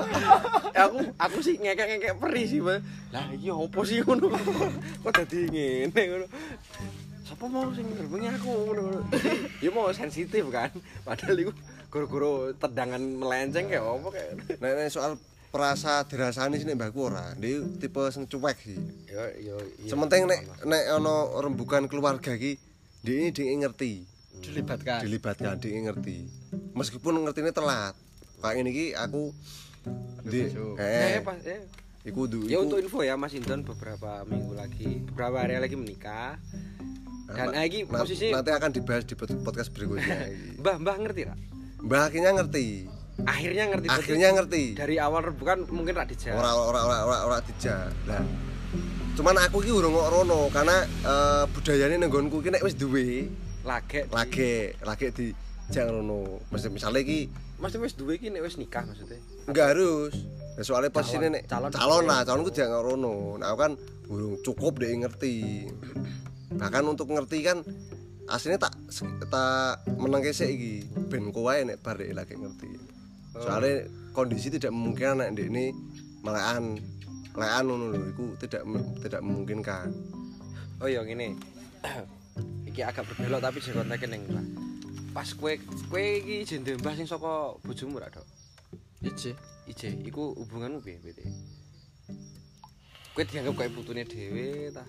Ya 0.72 0.88
aku 0.88 1.00
aku 1.20 1.38
sih 1.44 1.60
ngekek-ngekek 1.60 2.16
peri 2.16 2.44
sih, 2.48 2.64
Mbak. 2.64 2.80
Lah 3.12 3.28
iki 3.36 3.52
opo 3.52 3.84
sih 3.84 4.00
ngono? 4.08 4.32
Kok 5.04 5.12
dadi 5.20 5.40
ngene 5.52 6.02
ngono. 6.16 6.28
Mau 7.42 7.74
sing 7.74 7.90
ngerbengi 7.92 8.28
aku 8.40 8.50
ngono. 8.72 8.84
Ya 9.66 9.70
mau 9.74 9.92
sensitif 9.92 10.48
kan. 10.48 10.72
Padahal 11.04 11.36
iku 11.36 11.52
goro-goro 11.92 12.56
tendangan 12.56 13.04
melenceng 13.04 13.68
kayak 13.68 13.84
opo 13.84 14.16
kayak. 14.16 14.40
Nek 14.64 14.72
nek 14.80 14.88
soal 14.88 15.20
perasa 15.52 16.08
dirasani 16.08 16.56
sih 16.56 16.64
nek 16.64 16.80
mbahku 16.80 17.12
ora. 17.12 17.36
Dia 17.36 17.60
tipe 17.78 18.00
sing 18.16 18.24
cuek 18.32 18.58
sih. 18.64 18.80
Iya. 19.12 19.60
Sementing 19.92 20.24
nek 20.24 20.64
nek 20.64 20.84
ana 20.88 21.44
rembukan 21.44 21.92
keluarga 21.92 22.40
ki, 22.40 22.56
dia 23.04 23.16
ini 23.20 23.30
dia 23.36 23.52
ngerti, 23.60 24.08
dilibatkan 24.40 25.04
dilibatkan, 25.04 25.60
dia 25.60 25.84
ngerti. 25.92 26.24
Meskipun 26.72 27.20
ngertine 27.28 27.52
telat. 27.52 27.94
Kayak 28.40 28.56
ini 28.64 28.70
ki 28.72 28.86
aku 28.96 29.36
di. 30.24 30.48
Eh, 30.80 31.20
eh 31.20 31.22
pas 31.22 31.38
eh. 31.44 31.68
iku 32.02 32.26
du 32.26 32.50
Ya 32.50 32.58
iku 32.58 32.66
untuk 32.66 32.80
info 32.82 33.06
ya 33.06 33.14
Mas 33.20 33.36
Indon 33.36 33.62
beberapa 33.62 34.26
minggu 34.26 34.58
lagi, 34.58 35.04
beberapa 35.12 35.44
hari 35.44 35.60
lagi 35.60 35.76
menikah. 35.76 36.40
Dan 37.32 37.54
na- 37.54 37.64
lagi 37.64 37.86
na- 37.86 38.02
posisi 38.02 38.32
nanti 38.32 38.52
akan 38.56 38.70
dibahas 38.72 39.04
di 39.04 39.14
pod- 39.20 39.44
podcast 39.44 39.70
berikutnya. 39.76 40.32
Mbah 40.64 40.76
Mbah 40.80 40.96
ngerti 41.04 41.22
ra? 41.28 41.36
Mbah 41.82 42.02
akhirnya 42.08 42.32
ngerti. 42.34 42.68
Akhirnya 43.22 43.64
ngerti 43.68 43.88
Akhirnya 43.88 44.30
ngerti. 44.34 44.64
dari 44.74 44.96
awal 44.98 45.22
rebukan 45.24 45.66
mungkin 45.68 45.94
rak 45.94 46.10
dijak. 46.10 46.34
Ora 46.34 46.54
ora 46.54 46.80
ora 46.82 46.98
ora 47.04 47.18
ora 47.24 47.38
dijak. 47.40 47.90
Lah. 48.06 48.22
Cuman 49.14 49.36
aku 49.40 49.60
ki 49.60 49.72
urung 49.72 49.94
rono 49.94 50.50
karena 50.50 50.78
eh, 50.84 51.44
budayane 51.48 51.98
nenggonku 51.98 52.40
ki 52.40 52.50
nek 52.50 52.64
wis 52.64 52.74
duwe 52.74 53.30
Lagi 53.62 54.10
lagi 54.10 54.74
lagi 54.80 55.06
di 55.12 55.26
jangan 55.70 56.02
rono. 56.02 56.42
Mesti 56.50 56.70
misalnya 56.70 57.02
ki 57.02 57.20
Mas 57.58 57.76
wis 57.76 57.94
duwe 57.94 58.18
iki 58.18 58.30
nek 58.30 58.42
wis 58.42 58.58
nikah 58.58 58.82
maksudnya. 58.82 59.22
enggak 59.46 59.66
harus. 59.72 60.14
Nah, 60.52 60.64
soalnya 60.64 60.90
pas 60.90 61.04
Calon- 61.04 61.18
ini 61.20 61.28
nek 61.32 61.44
calon- 61.46 61.70
calon, 61.72 62.04
lah, 62.04 62.22
calonku 62.24 62.50
jangan 62.50 62.82
rono. 62.82 63.38
Nah, 63.38 63.54
aku 63.54 63.58
kan 63.60 63.74
urung 64.08 64.36
cukup 64.42 64.78
deh 64.78 64.90
ngerti. 64.96 65.70
Bahkan 66.52 66.84
untuk 66.84 67.06
ngerti 67.08 67.38
kan 67.42 67.62
aslinya 68.32 68.60
tak 68.64 68.74
tak 69.28 69.84
menengke 70.00 70.32
sik 70.32 70.48
iki 70.56 70.88
ben 71.12 71.36
kowe 71.36 71.52
nek 71.52 71.84
bar 71.84 72.00
dek 72.00 72.16
lagi 72.16 72.40
ngerti. 72.40 72.80
Soalnya 73.36 73.88
kondisi 74.16 74.48
tidak 74.48 74.72
memungkinkan 74.72 75.20
nek 75.20 75.30
ndek 75.36 75.48
ini 75.52 75.66
melekan 76.24 76.80
melekan 77.36 77.64
ngono 77.68 77.86
lho 77.92 78.00
iku 78.16 78.26
tidak 78.40 78.64
tidak 79.04 79.22
memungkinkan. 79.22 79.88
Oh 80.80 80.88
iya 80.88 81.04
ngene. 81.04 81.36
iki 82.72 82.82
agak 82.88 83.04
berbelok 83.12 83.44
tapi 83.44 83.60
sing 83.60 83.76
konteke 83.76 84.08
ning 84.08 84.24
Mbah. 84.32 84.46
Pas 85.12 85.28
kowe 85.36 85.52
kowe 85.92 86.04
iki 86.24 86.48
jende 86.48 86.80
Mbah 86.80 86.96
sing 86.96 87.08
saka 87.08 87.60
bojomu 87.68 88.00
ra, 88.00 88.08
Dok? 88.08 88.24
ije 89.04 89.36
Ije, 89.68 89.94
iku 90.08 90.34
hubunganmu 90.40 90.82
piye 90.82 90.98
piye? 91.04 91.30
Kowe 93.14 93.24
dianggap 93.28 93.54
kayak 93.60 93.74
putune 93.76 94.04
dhewe 94.08 94.72
ta? 94.72 94.84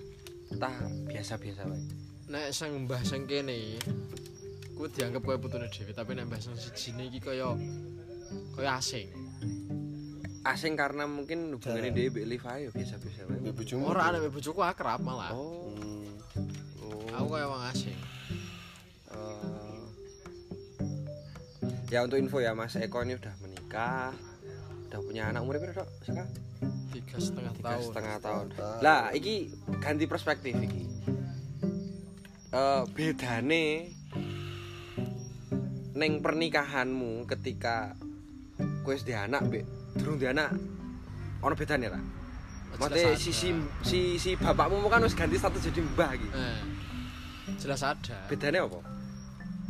Tah 0.56 0.74
biasa-biasa 1.10 1.66
wae. 1.68 2.11
Nek 2.28 2.50
sing 2.50 2.86
mbah 2.86 3.02
sing 3.02 3.24
kene 3.24 3.76
ku 4.72 4.86
dianggap 4.86 5.20
kaya 5.20 5.38
putune 5.38 5.66
dhewe 5.68 5.92
tapi 5.92 6.12
nek 6.12 6.26
mbah 6.26 6.38
sing 6.38 6.54
sijine 6.54 7.06
iki 7.06 7.18
kaya 7.18 7.54
kaya 8.52 8.78
asing 8.78 9.08
Asing 10.42 10.74
karena 10.74 11.06
mungkin 11.06 11.54
hubungannya 11.54 11.94
dhewe 11.94 12.10
mbek 12.10 12.26
Liva 12.26 12.58
ya 12.58 12.66
biasa-biasa 12.68 13.30
wae. 13.30 13.52
bojomu. 13.52 13.86
ora 13.86 14.10
nek 14.10 14.26
bojoku 14.28 14.60
akrab 14.60 14.98
malah 15.00 15.30
Oh. 15.30 15.70
Oh. 16.82 17.06
aku 17.12 17.26
kaya 17.30 17.46
wong 17.46 17.62
asing 17.68 17.98
Eh, 19.12 19.80
ya 21.90 22.00
untuk 22.00 22.16
info 22.16 22.40
ya 22.40 22.56
Mas 22.56 22.72
Eko 22.74 23.04
ini 23.04 23.14
udah 23.14 23.34
menikah 23.38 24.16
udah 24.88 24.98
punya 24.98 25.28
anak 25.28 25.44
umurnya 25.44 25.60
berapa 25.62 25.78
dok 25.78 25.88
sekarang 26.02 26.30
tiga 26.90 27.16
setengah 27.18 27.52
tiga 27.52 27.64
tahun 27.66 27.82
setengah 27.86 28.16
tahun 28.18 28.46
tahun. 28.50 28.78
lah 28.80 29.12
iki 29.12 29.52
ganti 29.78 30.04
perspektif 30.06 30.56
iki 30.56 30.88
Eh 32.52 32.82
bedane 32.92 33.88
neng 35.96 36.20
pernikahanmu 36.20 37.24
ketika 37.24 37.96
kowe 38.84 38.92
wis 38.92 39.08
anak 39.08 39.48
be 39.48 39.64
durung 39.96 40.20
di 40.20 40.28
anak 40.28 40.52
ono 41.40 41.56
bedane 41.56 41.88
ra 41.88 42.00
Maksudnya 42.72 43.12
Jelas 43.12 43.20
si, 43.20 43.32
si, 43.36 43.48
si, 43.84 44.00
si 44.16 44.30
bapakmu 44.36 44.88
kan 44.88 45.04
wis 45.04 45.12
ganti 45.12 45.36
status 45.36 45.60
jadi 45.68 45.80
mbah 45.92 46.12
gitu. 46.16 46.32
eh, 46.32 46.60
jelas 47.60 47.84
ada 47.84 48.24
Bedanya 48.32 48.64
apa? 48.64 48.80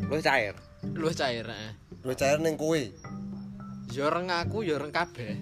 Lu 0.06 0.18
cair. 0.22 0.54
luwih 0.82 1.14
cair 1.14 1.46
eh. 1.46 1.74
Lu 2.02 2.14
cair 2.14 2.38
ning 2.42 2.54
kowe. 2.58 2.78
ya 3.94 4.02
orang 4.10 4.26
aku 4.30 4.66
ya 4.66 4.78
orang 4.78 4.90
kabeh 4.90 5.38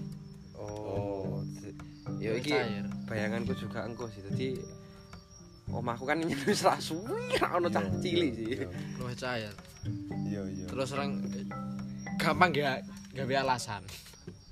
Oh. 0.56 1.40
Ya 2.20 2.36
Luwih 2.36 2.44
iki 2.44 2.52
bayanganku 3.08 3.56
juga 3.56 3.88
engko 3.88 4.08
sih. 4.12 4.20
Dadi 4.24 4.48
omahku 5.70 6.04
kan 6.04 6.18
wis 6.46 6.60
ra 6.66 6.76
suwi 6.76 7.38
ra 7.38 7.56
ono 7.56 7.68
cah 7.70 7.84
cilik 8.02 8.32
sih. 8.34 8.66
luwih 8.98 9.16
cair. 9.16 9.54
Iya 10.28 10.42
iya. 10.50 10.66
terus 10.68 10.92
orang 10.92 11.24
gampang 12.20 12.50
gak 12.52 12.84
gawe 13.16 13.34
alasan. 13.46 13.82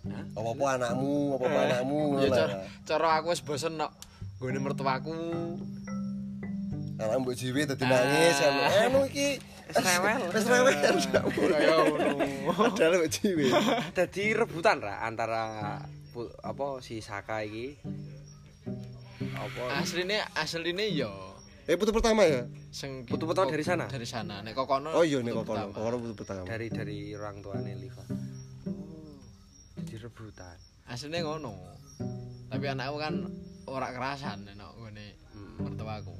Apa-apa 0.08 0.80
anakmu, 0.80 1.36
apa-apa 1.36 1.58
anakmu. 1.68 2.00
ya 2.24 2.30
cara, 2.88 3.08
aku 3.20 3.34
wis 3.34 3.44
bosen 3.44 3.76
nok. 3.76 3.92
Nggone 4.38 4.58
mertuaku 4.62 5.18
anak 6.98 7.16
mbok 7.22 7.34
jiwe 7.38 7.62
dadi 7.62 7.84
nangis 7.86 8.38
kan 8.42 8.54
anu 8.88 9.06
iki. 9.06 9.38
Wis 9.68 9.84
rewel. 9.84 10.22
wis 10.32 10.46
rewel. 10.48 10.74
Kaya 11.54 11.72
ngono. 11.76 12.08
Padahal 12.74 12.92
mbok 12.98 13.10
jiwe. 13.10 13.46
Dadi 13.94 14.24
rebutan 14.34 14.82
ra 14.82 15.04
antara 15.06 15.44
apa 16.42 16.66
si 16.82 16.98
Saka 16.98 17.46
iki 17.46 17.78
apa? 19.18 19.82
Asline 19.82 20.22
asline 20.34 20.86
ya 20.94 21.10
eh 21.68 21.76
putu 21.76 21.92
pertama 21.92 22.24
ya? 22.24 22.48
Sing 22.72 23.04
Putu 23.04 23.28
pertama 23.28 23.52
dari 23.52 23.60
sana? 23.60 23.84
dari 23.92 24.08
sana. 24.08 24.40
Nek 24.40 24.56
kokono 24.56 24.88
oh 24.88 25.04
iya 25.04 25.20
putu 25.20 25.44
kokono. 25.44 25.68
kokono 25.76 25.96
putu 26.00 26.14
pertama. 26.16 26.48
Dari 26.48 26.72
dari 26.72 27.12
orang 27.12 27.44
tuane 27.44 27.76
Liva. 27.76 28.00
Oh. 28.08 29.20
Jadi 29.76 30.00
rebutan. 30.00 30.56
aslinya 30.88 31.20
ngono. 31.28 31.52
Tapi 32.48 32.64
anakku 32.72 32.96
kan 32.96 33.14
ora 33.68 33.92
kerasan 33.92 34.48
nek 34.48 34.56
ngene 34.80 35.06
mertuaku. 35.60 36.16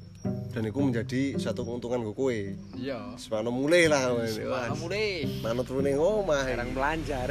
Dan 0.53 0.69
itu 0.69 0.81
menjadi 0.83 1.23
satu 1.41 1.65
keuntungan 1.65 2.03
gue 2.05 2.13
kue 2.13 2.39
iya. 2.77 3.15
Semana 3.17 3.49
mulai 3.49 3.87
lah 3.87 4.11
Wah, 4.51 4.75
mulai 4.77 5.25
mana 5.41 5.65
turun 5.65 5.87
yang 5.89 6.03
omah. 6.03 6.45
Jarang 6.45 6.77
belajar. 6.77 7.27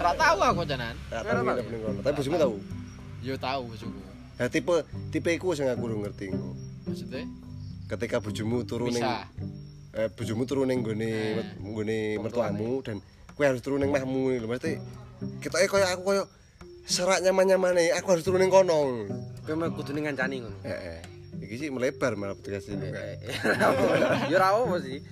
ora 0.00 0.12
tahu 0.16 0.38
aku 0.40 0.62
janan. 0.64 0.96
Gak 1.12 1.20
kono. 1.20 2.00
Tapi 2.00 2.14
bojomu 2.16 2.36
tahu. 2.40 2.54
yo 3.18 3.34
tahu 3.36 3.74
bojoku 3.74 4.07
Ya 4.38 4.46
tipe 4.46 4.86
tipe 5.10 5.34
iku 5.34 5.50
sing 5.58 5.66
aku 5.66 5.90
urung 5.90 6.06
ngerti. 6.06 6.30
engko. 6.30 6.54
maksudnya 6.86 7.26
Ketika 7.90 8.22
bojomu 8.22 8.62
turu 8.62 8.86
ning 8.88 9.02
eh 9.96 10.08
bojomu 10.14 10.46
turu 10.46 10.62
ning 10.62 10.84
nggone 10.84 11.10
nggone 11.58 11.98
mertuamu 12.22 12.84
dan 12.86 13.02
kowe 13.34 13.44
harus 13.44 13.58
turu 13.64 13.82
ning 13.82 13.90
mahmu 13.90 14.38
lho. 14.38 14.46
Mesti 14.46 14.78
ketoke 15.42 15.66
koyo 15.66 15.86
aku 15.90 16.02
koyo 16.06 16.22
serak 16.86 17.20
nyaman-nyamane 17.26 17.90
aku 17.98 18.14
harus 18.14 18.22
turu 18.22 18.38
ning 18.38 18.52
kono. 18.52 19.08
Kowe 19.42 19.54
mah 19.58 19.74
kudune 19.74 20.06
ngancani 20.06 20.46
ngono. 20.46 20.58
Heeh. 20.62 21.02
Iki 21.42 21.54
sih 21.58 21.68
melebar 21.74 22.14
malah 22.14 22.38
petugas 22.38 22.70
ini. 22.70 22.94
Ya 24.30 24.36
ora 24.38 24.54
apa 24.54 24.76
sih. 24.84 25.02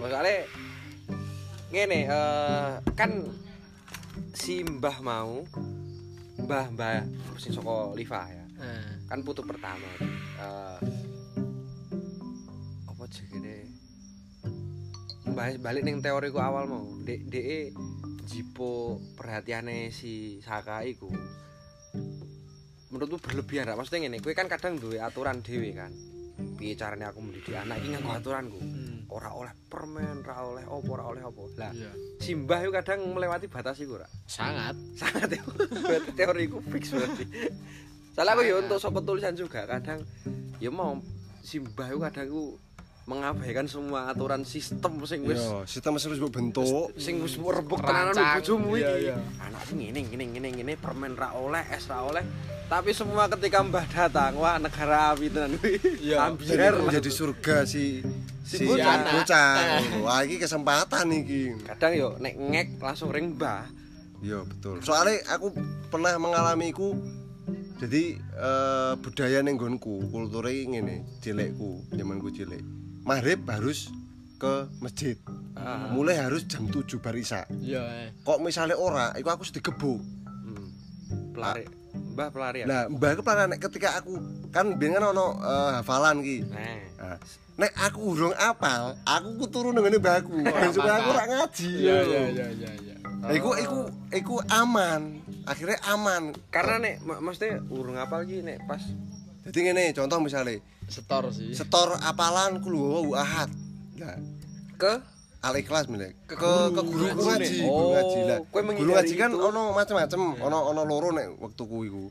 Masale 0.00 0.48
ngene 1.72 1.98
eh 2.08 2.70
kan 2.96 3.28
si 4.36 4.60
Mbah 4.64 5.00
mau 5.04 5.44
Mbah 6.42 6.66
Mbah 6.74 7.02
sing 7.38 7.54
saka 7.54 7.94
Liva 7.94 8.26
ya. 8.28 8.44
Eh, 8.62 8.90
Kan 9.08 9.22
putu 9.22 9.42
pertama. 9.46 9.88
Eh 10.38 10.78
apa 12.86 13.02
jenenge? 13.10 13.70
Mbah 15.32 15.58
balik 15.62 15.82
ning 15.86 16.02
teoriku 16.02 16.38
awal 16.42 16.66
mau. 16.66 16.86
Dek 17.02 17.30
dek 17.30 17.72
jipo 18.26 18.98
perhatiane 19.18 19.90
si 19.94 20.38
Saka 20.42 20.82
iku. 20.86 21.10
Menurutku 22.92 23.16
berlebihan 23.24 23.72
ra. 23.72 23.74
Maksudnya 23.74 24.04
ngene, 24.04 24.20
kowe 24.20 24.36
kan 24.36 24.52
kadang 24.52 24.76
duwe 24.76 25.00
aturan 25.00 25.40
dhewe 25.40 25.72
kan. 25.72 25.88
Piye 26.60 26.76
carane 26.76 27.08
aku 27.08 27.24
mendidik 27.24 27.56
anak 27.56 27.80
iki 27.80 27.96
nganggo 27.96 28.12
aturanku. 28.12 28.60
Ora 29.12 29.30
oleh 29.36 29.52
permen, 29.68 30.24
ora 30.24 30.34
oleh 30.42 30.64
opo, 30.64 30.96
ora 30.96 31.04
oleh 31.04 31.22
opo. 31.22 31.52
Lah, 31.60 31.72
iya 31.76 31.92
si 32.22 32.38
Mbah 32.38 32.62
itu 32.62 32.70
kadang 32.70 33.02
melewati 33.10 33.50
batas 33.50 33.82
iku 33.82 33.98
ora. 33.98 34.06
sangat 34.30 34.78
Sangat 34.94 35.34
ya. 35.34 35.42
Berarti 35.42 36.10
teoriku 36.14 36.62
fix 36.70 36.94
berarti. 36.94 37.24
Soalnya 38.14 38.32
aku 38.38 38.42
ya 38.46 38.54
untuk 38.62 38.78
sapa 38.78 39.00
tulisan 39.02 39.34
juga 39.34 39.66
kadang 39.66 40.06
ya 40.62 40.70
mau 40.70 41.02
si 41.42 41.58
Mbah 41.58 41.90
itu 41.90 41.98
kadang 41.98 42.26
ku 42.30 42.56
mengabaikan 43.02 43.66
semua 43.66 44.06
aturan 44.08 44.46
sistem 44.46 45.02
sing 45.02 45.26
wis 45.26 45.42
Yo, 45.42 45.66
sistem 45.66 45.98
wis 45.98 46.06
mbok 46.06 46.30
bentuk. 46.30 46.94
sing 46.94 47.18
wis 47.18 47.34
rebuk 47.34 47.82
tenanan 47.82 48.14
bojomu 48.14 48.78
Iya, 48.78 48.90
iki. 48.94 49.04
iya. 49.10 49.16
Anak 49.42 49.62
iki 49.66 49.74
ngene 49.74 50.00
ngene 50.06 50.24
ngene 50.30 50.48
ngene 50.54 50.72
permen 50.78 51.18
ra 51.18 51.34
oleh, 51.34 51.66
es 51.68 51.90
ra 51.90 52.06
oleh. 52.06 52.22
Tapi 52.70 52.94
semua 52.94 53.26
ketika 53.28 53.60
Mbah 53.60 53.84
datang, 53.84 54.38
wah 54.38 54.56
negara 54.56 55.12
api 55.12 55.28
tenan 55.28 55.58
kuwi. 55.58 55.76
Iya, 56.00 56.24
Ambiar 56.24 56.78
Jadi 56.94 57.10
surga 57.10 57.56
si 57.66 58.00
Si 58.42 58.62
bocah. 58.62 59.18
bocah. 59.18 59.50
Wah, 60.02 60.20
iki 60.22 60.38
kesempatan 60.38 61.06
iki. 61.12 61.58
Kadang 61.62 61.92
yo 61.94 62.08
nek 62.18 62.34
ngek 62.34 62.68
langsung 62.78 63.10
ring 63.10 63.34
Mbah. 63.34 63.66
Iya 64.22 64.46
betul. 64.46 64.78
Soalnya 64.78 65.26
aku 65.26 65.50
pernah 65.90 66.14
mengalami 66.16 66.70
iku. 66.70 66.94
Jadi 67.76 68.14
eh, 68.14 68.92
budaya 68.94 69.42
ning 69.42 69.58
nggonku, 69.58 70.06
kulture 70.08 70.54
ngene, 70.54 71.02
cilikku, 71.18 71.82
zamanku 71.90 72.30
cilik. 72.30 72.62
Maghrib 73.02 73.42
harus 73.50 73.90
ke 74.38 74.66
masjid. 74.78 75.16
Ah. 75.54 75.90
Mulai 75.94 76.18
harus 76.18 76.42
jam 76.46 76.66
7 76.66 76.98
bar 76.98 77.14
isya. 77.14 77.46
iya 77.62 77.82
eh. 78.02 78.08
Kok 78.22 78.42
misalnya 78.42 78.74
ora, 78.74 79.14
iku 79.14 79.30
aku 79.30 79.46
sudah 79.46 79.62
digebuk. 79.62 80.00
Hmm. 80.42 80.66
Pelari. 81.30 81.64
Mbah 81.92 82.28
pelarian. 82.32 82.66
Lah, 82.66 82.82
mbah 82.88 83.14
aku 83.14 83.22
pernah 83.22 83.46
nek 83.46 83.60
ketika 83.60 84.00
aku 84.00 84.16
kan 84.48 84.74
biyen 84.76 84.96
kan 84.96 85.12
ono 85.12 85.38
eh, 85.38 85.70
hafalan 85.78 86.20
ki. 86.20 86.38
Nah. 86.48 86.78
Nah, 86.98 87.16
nek 87.54 87.72
aku 87.78 87.98
urung 88.12 88.34
apal, 88.34 88.96
aku 89.04 89.28
ku 89.36 89.46
turu 89.46 89.70
nang 89.70 89.84
ngene 89.84 90.00
mbahku. 90.00 90.42
Ben 90.42 90.70
supaya 90.72 90.98
aku 90.98 91.08
ora 91.12 91.24
ngaji. 91.28 91.70
iya 91.78 91.96
iya 92.02 92.20
iya 92.28 92.46
iya 92.50 92.70
iya 92.80 92.94
Nah, 93.22 93.30
iku 93.30 93.54
iku 93.54 93.78
iku 94.10 94.34
aman. 94.50 95.22
Akhirnya 95.46 95.78
aman. 95.86 96.34
Karena 96.50 96.82
nek 96.82 96.94
mak- 97.06 97.22
maksudnya 97.22 97.62
urung 97.70 97.94
apal 97.94 98.26
iki 98.26 98.42
nek 98.42 98.66
pas 98.66 98.82
Jadi 99.42 99.58
ngene, 99.62 99.90
contoh 99.90 100.18
misalnya 100.18 100.58
setor 100.92 101.32
sih 101.32 101.56
setor 101.56 101.96
apalan 102.04 102.60
kul 102.60 102.76
huwallahu 102.76 103.16
ahad. 103.16 103.48
Lah, 103.96 104.20
ke 104.76 104.92
al 105.42 105.54
ikhlas 105.58 105.90
milik 105.90 106.14
ke 106.28 106.38
ke, 106.38 106.44
guru, 106.44 106.70
ke 106.70 106.82
guru 106.86 107.04
guru 107.16 107.22
ngaji, 107.32 107.42
nih. 107.42 107.52
guru 107.66 107.72
Oh, 107.72 107.90
ngaji 107.96 108.18
lah. 108.28 108.38
Guru 108.52 108.90
ngaji 108.94 109.14
kan 109.18 109.30
itu. 109.32 109.40
ono 109.42 109.62
macam-macam, 109.74 110.20
ono 110.38 110.58
ono 110.70 110.82
loro 110.84 111.08
nek 111.10 111.26
wektuku 111.40 111.78
iku. 111.88 112.04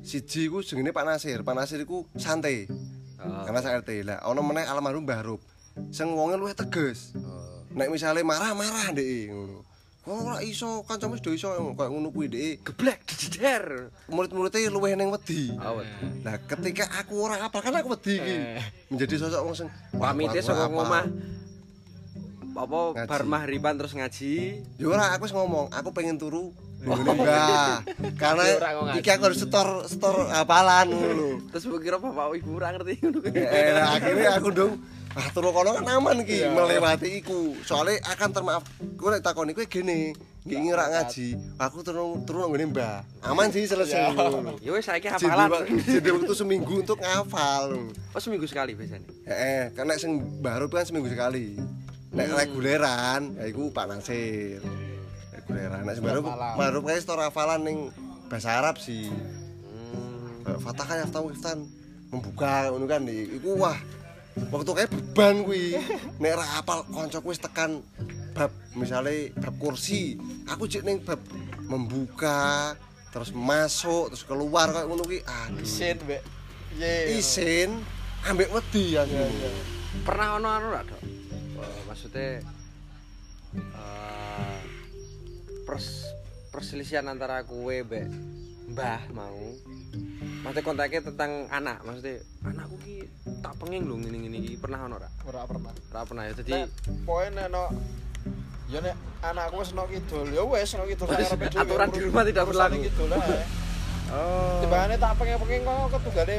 Siji 0.00 0.48
iku 0.48 0.64
jenenge 0.64 0.96
Pak 0.96 1.04
Nasir. 1.04 1.40
Pak 1.44 1.54
Nasir 1.56 1.80
iku 1.82 2.08
santai. 2.16 2.64
Ah. 3.20 3.44
Karena 3.44 3.60
saya 3.60 3.84
RT 3.84 3.90
lah. 4.06 4.18
Ono 4.32 4.40
meneh 4.40 4.64
almarhum 4.64 5.04
Mbah 5.04 5.20
Rup. 5.20 5.40
Sing 5.92 6.08
wonge 6.16 6.40
luwih 6.40 6.56
tegas. 6.56 7.12
Nek 7.76 7.92
misalnya 7.92 8.24
marah-marah 8.24 8.96
ndek 8.96 9.30
ngono. 9.30 9.69
Kok 10.10 10.26
ora 10.26 10.42
iso 10.42 10.82
kancamu 10.82 11.22
do 11.22 11.30
iso 11.30 11.54
koyo 11.54 11.86
ngono 11.86 12.10
kuwi 12.10 12.26
ndek. 12.26 12.66
geblek 12.66 13.06
jeder. 13.14 13.94
Murid-muridnya 14.10 14.66
luwih 14.66 14.98
ning 14.98 15.06
wedi. 15.14 15.54
Awet. 15.54 15.86
Nah, 16.26 16.34
ketika 16.50 16.90
aku 16.98 17.30
ora 17.30 17.38
apal 17.46 17.62
kan 17.62 17.78
aku 17.78 17.94
wedi 17.94 18.18
iki. 18.18 18.34
Eh. 18.34 18.58
Menjadi 18.90 19.14
sosok 19.22 19.40
wong 19.46 19.54
sing 19.54 19.70
Pamite 19.94 20.42
saka 20.42 20.66
ngomah 20.66 21.06
apa 22.58 23.06
bar 23.06 23.22
maghriban 23.22 23.78
terus 23.78 23.94
ngaji. 23.94 24.58
Ya 24.82 24.86
ora, 24.90 25.14
aku 25.14 25.30
wis 25.30 25.34
ngomong, 25.34 25.70
aku 25.70 25.94
pengen 25.94 26.18
turu 26.18 26.50
ngene 26.82 27.12
Mbah. 27.14 27.86
Karena 28.18 28.42
Ya 28.50 28.98
iki 28.98 29.14
aku 29.14 29.30
harus 29.30 29.38
setor 29.38 29.86
setor 29.86 30.26
hafalan 30.26 30.90
ngono. 30.90 31.38
Terus 31.54 31.70
kira 31.78 32.02
bapak 32.02 32.34
ibu 32.34 32.58
ora 32.58 32.74
ngerti 32.74 32.98
ngono. 32.98 33.18
Eh, 33.30 33.78
akhirnya 33.78 34.42
aku 34.42 34.50
dong 34.50 34.74
Ah, 35.10 35.26
turu 35.34 35.50
kono 35.50 35.74
kan 35.74 35.82
aman 35.90 36.22
ki, 36.22 36.46
Iya. 36.46 36.54
melewati 36.54 37.18
iku. 37.18 37.58
Soalnya 37.66 37.98
akan 38.14 38.30
termaaf. 38.30 38.62
Kowe 38.94 39.10
nek 39.10 39.26
takoni 39.26 39.58
kowe 39.58 39.66
gene, 39.66 40.14
iki 40.46 40.70
ora 40.70 40.86
ngaji. 40.86 41.34
Aku 41.58 41.82
turu 41.82 42.22
turu 42.22 42.46
ngene 42.46 42.70
Mbah. 42.70 43.02
Aman 43.26 43.50
sih 43.50 43.66
selesai 43.66 44.14
ngono. 44.14 44.54
Ya 44.62 44.70
wis 44.70 44.86
saiki 44.86 45.10
hafalan. 45.10 45.66
Jadi 45.82 46.14
waktu 46.14 46.30
seminggu 46.30 46.86
untuk 46.86 47.02
ngafal. 47.02 47.90
Oh 48.14 48.20
seminggu 48.22 48.46
sekali 48.46 48.78
biasanya. 48.78 49.10
Eh, 49.26 49.74
kan 49.74 49.90
nek 49.90 49.98
sing 49.98 50.22
baru 50.38 50.70
kan 50.70 50.86
seminggu 50.86 51.10
sekali. 51.10 51.58
Nek 52.14 52.30
reguleran, 52.30 53.34
ya 53.34 53.50
iku 53.50 53.74
Pak 53.74 53.90
Nasir. 53.90 54.62
Reguleran. 55.34 55.90
Nek 55.90 55.94
sing 55.98 56.06
baru 56.06 56.22
baru 56.54 56.78
kayak 56.86 57.02
store 57.02 57.26
hafalan 57.26 57.66
ning 57.66 57.78
bahasa 58.30 58.62
Arab 58.62 58.78
sih. 58.78 59.10
Hmm. 59.10 60.54
Fatah 60.62 60.86
kan 60.86 61.02
yaftahu 61.02 61.34
membuka 62.14 62.70
ngono 62.70 62.86
kan 62.86 63.02
iku 63.10 63.58
wah. 63.58 63.74
Waktu 64.38 64.70
kayak 64.70 64.90
beban 64.94 65.42
kuwi. 65.42 65.74
Nek 66.22 66.32
ra 66.38 66.46
hafal 66.58 66.86
kancaku 66.86 67.34
wis 67.34 67.42
tekan 67.42 67.82
bab 68.30 68.54
misalnya 68.78 69.34
bab 69.42 69.54
kursi, 69.58 70.14
aku 70.46 70.70
jek 70.70 70.86
ning 70.86 71.02
bab 71.02 71.18
membuka 71.66 72.78
terus 73.10 73.34
masuk 73.34 74.14
terus 74.14 74.22
keluar 74.22 74.70
kayak 74.70 74.86
ngono 74.86 75.02
kuwi. 75.02 75.20
Aduh. 75.26 75.66
Isin 75.66 75.98
mbek 76.06 76.22
ye. 76.78 77.18
Isin 77.18 77.70
ambek 78.26 78.52
wedi 78.54 78.94
ya 78.94 79.02
Pernah 80.06 80.38
ono 80.38 80.48
anu 80.54 80.66
ora, 80.70 80.86
Dok? 80.86 81.02
Eh, 81.60 81.80
maksudnya 81.90 82.40
eh 83.58 84.58
pers 85.66 86.06
perselisihan 86.54 87.10
antara 87.10 87.42
kue 87.42 87.82
mbek 87.82 88.06
Mbah 88.70 89.02
mau. 89.10 89.50
Maksudnya 90.40 90.64
kontaknya 90.64 91.00
tentang 91.04 91.30
anak, 91.52 91.84
maksudnya 91.84 92.16
anakku 92.48 92.76
ki 92.80 92.96
tak 93.44 93.52
pengen 93.60 93.84
lho 93.84 93.96
ngene-ngene 94.00 94.38
iki 94.40 94.56
pernah 94.56 94.88
ono 94.88 94.96
ora? 94.96 95.08
ora 95.28 95.44
pernah 95.44 95.72
Ora 95.92 96.00
pernah 96.08 96.22
ya. 96.24 96.32
Jadi 96.32 96.52
nek 96.56 96.68
poe 97.04 97.26
nek 97.28 97.46
no 97.52 97.64
ya 98.72 98.78
nek 98.80 98.96
anakku 99.20 99.56
wis 99.60 99.70
no 99.76 99.84
kidul 99.84 100.26
ya 100.32 100.42
wis 100.48 100.72
no 100.80 100.84
kidul. 100.88 101.06
Aturan 101.12 101.88
di 101.92 102.00
rumah 102.00 102.22
tidak 102.24 102.44
berlaku. 102.48 102.76
kidul 102.88 103.10
ae 103.12 103.44
oh. 104.16 104.60
timbangane 104.64 104.96
tak 104.96 105.12
pengen-pengen 105.20 105.60
kok 105.62 105.88
ketunggale 105.98 106.36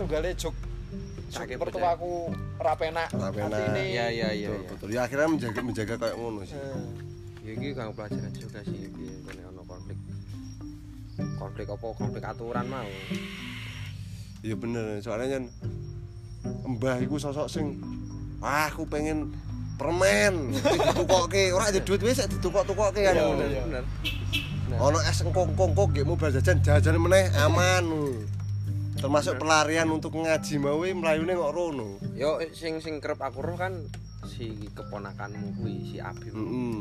tunggale 0.00 0.30
juk 0.34 0.54
Sakit 1.28 1.60
mertuaku 1.60 2.32
ra 2.56 2.72
penak 2.72 3.12
atine. 3.12 3.84
Iya 3.92 4.06
iya 4.08 4.28
iya. 4.32 4.48
betul, 4.48 4.64
iya. 4.64 4.70
betul. 4.72 4.88
ya 4.88 5.00
akhirnya 5.04 5.28
menjaga 5.28 5.60
menjaga 5.60 5.94
kayak 6.00 6.16
ngono 6.16 6.40
sih 6.48 6.56
Eh, 6.56 6.80
Ya 7.48 7.56
iki 7.56 7.72
kang 7.72 7.96
pelajaran 7.96 8.32
juga 8.36 8.60
sih 8.60 8.92
piye 8.92 9.40
ono 9.48 9.57
konflik. 11.36 11.66
Apa? 11.66 11.86
Konflik 11.92 12.22
aturan 12.22 12.66
mau. 12.66 12.88
iya 14.38 14.54
bener 14.54 15.02
soalnya 15.02 15.34
kan 15.34 15.44
mbah 16.68 17.02
iku 17.02 17.18
sosok 17.18 17.50
sing 17.50 17.74
wah 18.38 18.70
aku 18.70 18.86
pengen 18.86 19.34
permen 19.74 20.54
ditukokke 20.54 21.50
ora 21.50 21.70
ada 21.70 21.82
duit 21.82 21.98
wis 21.98 22.22
ditukok-tukokke 22.22 23.02
kan 23.02 23.14
Iya, 23.14 23.22
ngono 23.24 23.44
iya. 23.44 23.62
Bener. 23.66 23.84
ono 24.78 24.98
es 25.02 25.18
engkong-kongkong 25.20 25.90
gek 25.90 26.06
mau 26.06 26.14
jajan 26.14 26.62
jajan 26.62 27.02
meneh 27.02 27.34
aman 27.34 27.82
termasuk 28.94 29.42
pelarian 29.42 29.90
untuk 29.90 30.14
ngaji 30.14 30.54
mau 30.58 30.86
melayune 30.86 31.34
kok 31.34 31.50
rono 31.50 31.98
Yo 32.14 32.38
sing 32.50 32.78
sing 32.78 33.02
kerep 33.02 33.18
aku 33.18 33.42
roh 33.42 33.58
kan 33.58 33.74
si 34.22 34.70
keponakanmu 34.70 35.58
kuwi 35.58 35.82
si 35.84 35.96
Abim. 35.98 36.30
heeh 36.30 36.78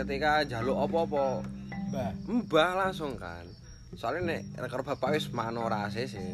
ketika 0.00 0.48
jaluk 0.48 0.80
apa-apa 0.80 1.44
Mbah. 1.92 2.10
mbah 2.24 2.70
langsung 2.72 3.20
kan 3.20 3.44
soalnya 3.92 4.40
nek 4.40 4.64
rekor 4.64 4.80
bapak 4.80 5.12
wis 5.12 5.28
mano 5.28 5.68
rase 5.68 6.08
sih 6.08 6.32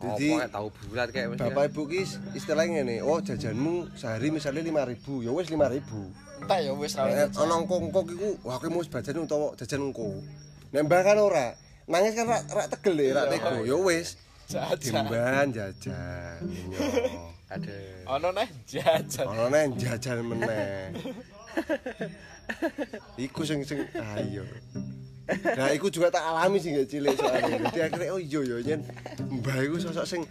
Jadi, 0.00 0.32
kayak 0.32 0.48
tahu 0.48 0.72
bulat 0.72 1.08
kayak 1.12 1.28
mesti 1.36 1.44
Bapak 1.44 1.76
Ibu 1.76 1.82
ki 1.92 2.00
istilahnya 2.32 2.80
ngene, 2.80 3.04
oh 3.04 3.20
jajanmu 3.20 3.92
sehari 3.92 4.32
misalnya 4.32 4.64
5000, 4.64 4.96
ya 5.28 5.30
wis 5.36 5.52
5000. 5.52 6.40
Entah 6.40 6.58
ya 6.64 6.72
wis 6.72 6.96
ra. 6.96 7.04
Nek 7.04 7.36
ana 7.36 7.54
engko-engko 7.60 8.00
iku, 8.08 8.30
wah 8.40 8.56
kowe 8.56 8.72
mau 8.72 8.80
jajan 8.80 9.28
utawa 9.28 9.52
jajan 9.60 9.92
engko. 9.92 10.24
Nek 10.72 10.88
mbah 10.88 11.04
kan 11.04 11.20
ora. 11.20 11.52
Nangis 11.84 12.16
kan 12.16 12.32
rak 12.32 12.48
rak 12.48 12.66
tegel 12.72 12.96
ya, 12.96 13.12
rak 13.12 13.26
tego. 13.28 13.60
Ya 13.60 13.76
wis. 13.76 14.16
Jajan. 14.48 15.04
Dimban 15.04 15.46
jajan. 15.52 16.40
Ada 17.52 17.76
Ono 18.16 18.28
neh 18.32 18.48
jajan. 18.64 19.26
Ono 19.28 19.44
neh 19.52 19.68
jajan 19.76 20.24
meneh. 20.24 20.96
Iku 23.16 23.46
sing 23.46 23.62
sing 23.62 23.78
ayo. 23.94 24.42
Nah, 25.30 25.70
iku 25.70 25.86
juga 25.86 26.10
tak 26.10 26.26
alami 26.26 26.58
sih 26.58 26.74
gak 26.74 26.90
cilik 26.90 27.14
soalnya. 27.14 27.70
Jadi 27.70 27.78
akhirnya 27.86 28.10
oh 28.10 28.18
iya 28.18 28.40
ya 28.42 28.56
yen 28.66 28.80
mbah 29.30 29.62
iku 29.62 29.78
sosok 29.78 30.02
sing 30.02 30.22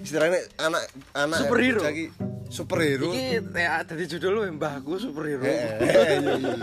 istilahnya 0.00 0.40
anak 0.56 0.80
anak 1.12 1.44
Superhero. 1.44 1.80
bocah 1.84 1.92
ki 1.92 2.06
superhero. 2.48 3.08
iki 3.12 3.36
ya 3.52 3.84
dari 3.84 4.08
judul 4.08 4.32
lu 4.32 4.42
mbahku 4.56 4.96
superhero 4.96 5.44
Eh, 5.44 5.76
eh, 5.76 6.24
iya, 6.24 6.32
iya. 6.40 6.54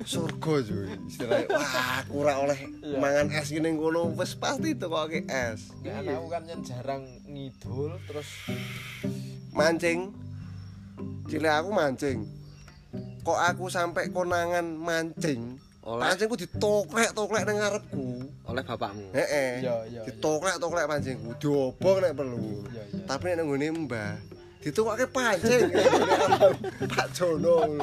Surga 0.00 0.64
cuy. 0.64 0.88
Istilahnya 1.04 1.46
wah, 1.52 2.00
aku 2.00 2.24
ora 2.24 2.34
oleh 2.40 2.56
mangan 2.96 3.28
es 3.36 3.52
gini 3.52 3.68
ngono 3.76 4.16
wis 4.16 4.32
pasti 4.32 4.72
itu 4.72 4.88
kok 4.88 5.12
ke 5.12 5.28
es. 5.28 5.76
Nek 5.84 5.92
anakku 6.08 6.26
kan 6.32 6.42
yen 6.48 6.60
jarang 6.64 7.04
ngidul 7.28 8.00
terus 8.08 8.28
Mancing. 9.52 10.08
Cilik 11.28 11.52
aku 11.52 11.68
mancing. 11.76 12.24
Kok 13.22 13.38
aku 13.38 13.64
sampai 13.66 14.10
konangan 14.14 14.64
mancing. 14.76 15.58
Oleh? 15.86 16.02
Mancingku 16.02 16.34
ditoklek-toklek 16.34 17.46
nang 17.46 17.56
ngarepku. 17.62 18.06
oleh 18.46 18.62
bapakmu 18.66 19.06
Heeh. 19.14 19.62
Iya, 19.62 19.74
iya, 19.86 20.00
Ditoklek-toklek 20.02 20.86
pancingku, 20.90 21.30
diobong 21.38 22.02
nek 22.02 22.14
perlu. 22.18 22.66
Iya, 22.74 22.82
iya. 22.90 23.06
Tapi 23.06 23.22
nek 23.30 23.34
nang 23.38 23.46
ngene 23.54 23.66
Mbah, 23.86 24.14
ditokleke 24.66 25.06
pancing. 25.14 25.70
Pak 26.90 27.06
Jono. 27.14 27.78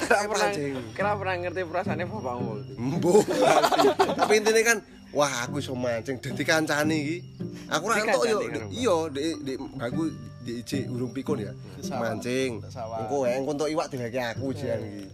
kira 0.00 0.28
pernah 0.28 0.48
pancing. 0.48 0.72
kira 0.96 1.10
pernah 1.16 1.34
ngerti 1.40 1.60
perasaannya 1.68 2.04
bapakmu 2.08 2.52
Mbuh. 2.76 3.22
Tapi 4.16 4.32
intine 4.36 4.60
kan 4.60 4.76
wah 5.10 5.46
aku 5.46 5.58
iso 5.58 5.74
mancing 5.74 6.22
dadi 6.22 6.42
kancane 6.46 6.94
iki. 6.94 7.18
Aku 7.70 7.90
ora 7.90 8.02
entuk 8.02 8.22
yo. 8.26 8.38
Iya, 8.70 8.96
di 9.10 9.22
di 9.42 9.52
mbahku 9.58 10.02
di 10.42 10.52
iji 10.62 10.86
urung 10.90 11.10
pikun 11.14 11.46
ya. 11.46 11.52
Mancing. 11.90 12.62
Engko 12.70 13.26
engko 13.26 13.50
entuk 13.54 13.68
iwak 13.70 13.86
dileke 13.90 14.20
aku 14.22 14.54
jian 14.54 14.80
iki. 14.82 15.04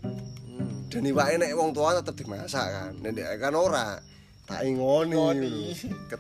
Dan 0.87 1.03
iwake 1.13 1.35
nek 1.37 1.53
wong 1.57 1.71
tua 1.77 1.97
tetep 2.01 2.15
dimasak 2.17 2.67
kan. 2.69 2.93
Nek 3.01 3.11
ndek 3.17 3.29
kan 3.41 3.57
ora. 3.57 4.01
Tak 4.47 4.63
ingoni. 4.63 5.19
Ngoni. 5.19 5.55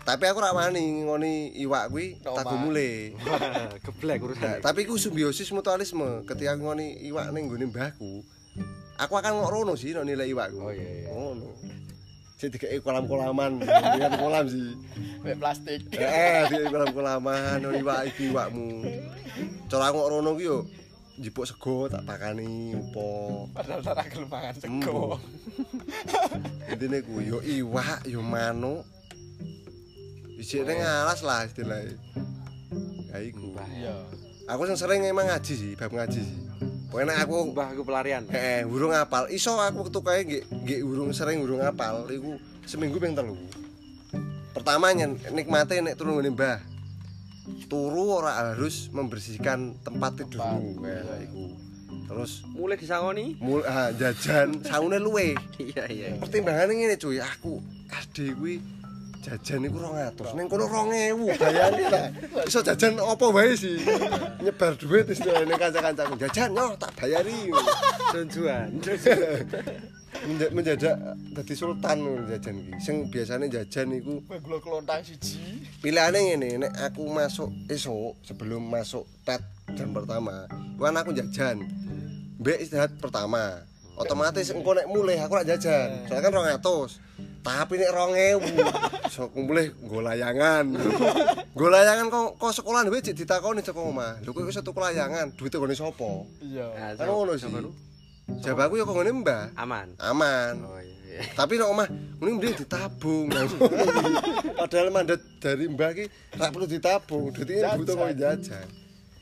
Tapi 0.02 0.24
aku 0.26 0.38
ora 0.42 0.50
wani 0.50 1.06
ngoni 1.06 1.54
iwak 1.62 1.94
kuwi 1.94 2.18
tak 2.18 2.42
gumule. 2.42 3.14
geblek 3.86 4.18
urusan 4.18 4.58
tapi 4.58 4.82
ku 4.82 4.98
simbiosis 4.98 5.54
mutualisme 5.54 6.26
ketika 6.26 6.58
ngoni 6.58 7.06
iwak 7.06 7.30
ning 7.30 7.46
nggone 7.46 7.70
mbahku. 7.70 8.26
Aku 8.96 9.12
akan 9.14 9.44
ngorono 9.44 9.76
sih 9.78 9.92
nek 9.94 10.08
nilai 10.08 10.32
iwakku. 10.32 10.58
Oh, 10.58 10.72
iya, 10.72 11.06
iya. 11.06 11.08
Ngono. 11.12 11.48
Jadi 12.36 12.52
dikei 12.60 12.80
kolam-kolaman, 12.84 13.64
dengan 13.96 14.12
kolam 14.20 14.44
sih. 14.44 14.76
mek 15.24 15.40
plastik. 15.40 15.80
Eh, 15.96 16.44
dikei 16.52 16.68
kolam-kolaman, 16.68 17.64
nek 17.64 17.80
iwak 17.80 18.00
iki 18.12 18.28
iwakmu. 18.28 18.84
Cara 19.72 19.88
aku 19.88 19.96
ngorono 20.04 20.36
ki 20.36 20.44
yo 20.44 20.58
njipuk 21.16 21.48
sego 21.48 21.88
tak 21.88 22.04
pakani 22.04 22.76
opo. 22.76 23.48
Padahal 23.56 23.80
ora 23.80 24.04
gelem 24.04 24.28
mangan 24.28 24.54
sego. 24.60 25.16
Intine 26.68 27.00
ku 27.00 27.24
yo 27.24 27.40
iwak, 27.40 28.04
yo 28.04 28.20
manuk. 28.20 28.84
Isine 30.36 30.76
ngalas 30.76 31.24
lah 31.24 31.48
istilahnya. 31.48 31.96
Ya 33.08 33.16
iku. 33.24 33.56
Aku 34.44 34.68
sing 34.68 34.76
sering 34.76 35.08
emang 35.08 35.32
ngaji 35.32 35.54
sih, 35.56 35.72
bab 35.72 35.88
ngaji 35.88 36.20
sih. 36.20 36.40
Pokoknya 36.86 37.18
aku 37.18 37.50
mbahku 37.50 37.82
pelarian 37.82 38.22
Eh, 38.30 38.62
urung 38.62 38.94
apal. 38.94 39.26
Iso 39.34 39.58
aku 39.58 39.90
ketukae 39.90 40.22
nggih 40.22 40.42
nggih 40.62 40.80
urung 40.86 41.10
sering 41.10 41.42
urung 41.42 41.60
apal. 41.62 42.06
Iku 42.06 42.38
seminggu 42.62 43.02
ping 43.02 43.18
telu. 43.18 43.34
Pertama 44.54 44.94
nikmate 45.34 45.82
nek 45.82 45.98
turu 45.98 46.16
ngene 46.18 46.30
Mbah. 46.32 46.58
Turu 47.66 48.22
ora 48.22 48.54
harus 48.54 48.90
membersihkan 48.94 49.82
tempat 49.82 50.22
tidurmu 50.22 50.82
kayak 50.82 51.26
iku. 51.26 51.44
Terus 52.06 52.46
mulai 52.54 52.78
disangoni 52.78 53.34
mul 53.42 53.66
ah, 53.66 53.90
jajan 53.90 54.62
saune 54.62 55.02
luwe. 55.02 55.34
iya 55.62 55.84
iya 55.90 56.06
Pertimbangane 56.22 56.70
ngene 56.78 56.96
cuy, 57.02 57.18
aku 57.18 57.58
SD 57.90 58.38
kuwi 58.38 58.62
jajan 59.24 59.64
iku 59.64 59.78
200. 59.80 60.36
Ning 60.36 60.46
kono 60.48 60.64
2000 60.66 61.36
bayangin 61.38 61.86
lah. 61.88 62.06
Iso 62.44 62.60
jajan 62.60 62.98
apa 62.98 63.26
wae 63.30 63.52
sih. 63.54 63.76
Nyebar 64.42 64.74
duit 64.76 65.06
istilahnya 65.08 65.56
kanca-kancaku. 65.56 66.14
Jajan 66.20 66.50
yo 66.52 66.74
tak 66.76 66.90
bayari. 66.96 67.50
tujuan 68.12 68.68
Menja- 70.16 70.48
menjajak 70.48 70.96
dadi 71.36 71.52
sultan 71.52 71.98
jajan 72.24 72.54
iki. 72.56 72.72
Sing 72.80 72.96
biasane 73.12 73.52
jajan 73.52 73.92
iku 73.92 74.24
Meglo 74.24 74.56
kelontang 74.64 75.04
siji. 75.04 75.60
pilihane 75.84 76.32
ngene, 76.32 76.48
nek 76.66 76.72
aku 76.72 77.04
masuk 77.04 77.52
esuk 77.68 78.16
sebelum 78.24 78.64
masuk 78.64 79.04
tet 79.28 79.44
jam 79.76 79.92
pertama, 79.92 80.48
kan 80.80 80.96
aku 80.96 81.12
jajan. 81.12 81.60
Mbek 82.40 82.58
istirahat 82.64 82.96
pertama. 82.96 83.60
Otomatis 83.96 84.52
engko 84.52 84.76
nek 84.76 84.86
mulai 84.92 85.16
aku 85.16 85.40
ora 85.40 85.44
jajan. 85.48 86.04
Soalnya 86.04 86.28
kan 86.28 86.60
200. 86.60 87.00
Tapi 87.46 87.78
nek 87.78 87.90
2000 87.94 89.06
iso 89.06 89.30
mulai 89.32 89.70
nggo 89.72 89.98
layangan. 90.04 90.64
Nggo 91.56 91.66
layangan 91.72 92.06
kok 92.12 92.26
kok 92.36 92.52
sekolah 92.52 92.84
dhewe 92.84 93.00
cek 93.00 93.16
ditakoni 93.16 93.64
saka 93.64 93.80
omah. 93.80 94.20
Lho 94.20 94.34
kowe 94.36 94.44
iso 94.44 94.60
tuku 94.60 94.76
layangan, 94.76 95.32
duwite 95.32 95.56
gone 95.56 95.72
sapa? 95.72 96.10
Iya. 96.42 96.96
Kan 96.98 97.06
ngono 97.08 97.38
sih. 97.38 97.48
Jawabanku 98.26 98.74
ya 98.74 98.84
kok 98.84 98.96
ngene, 98.98 99.12
Mbah. 99.22 99.54
aman 99.54 99.88
Aman. 100.02 100.58
oh 100.66 100.82
iya 100.82 101.22
Tapi 101.38 101.62
nek 101.62 101.70
omah 101.70 101.86
mending 102.18 102.36
mending 102.42 102.54
ditabung. 102.58 103.30
Padahal 104.58 104.90
mandat 104.90 105.22
dari 105.38 105.70
Mbah 105.70 105.94
ki 105.94 106.04
rak 106.34 106.50
perlu 106.50 106.66
ditabung. 106.66 107.30
Jajan. 107.30 107.78
butuh 107.78 107.94
kok 107.94 108.10
jajan. 108.18 108.66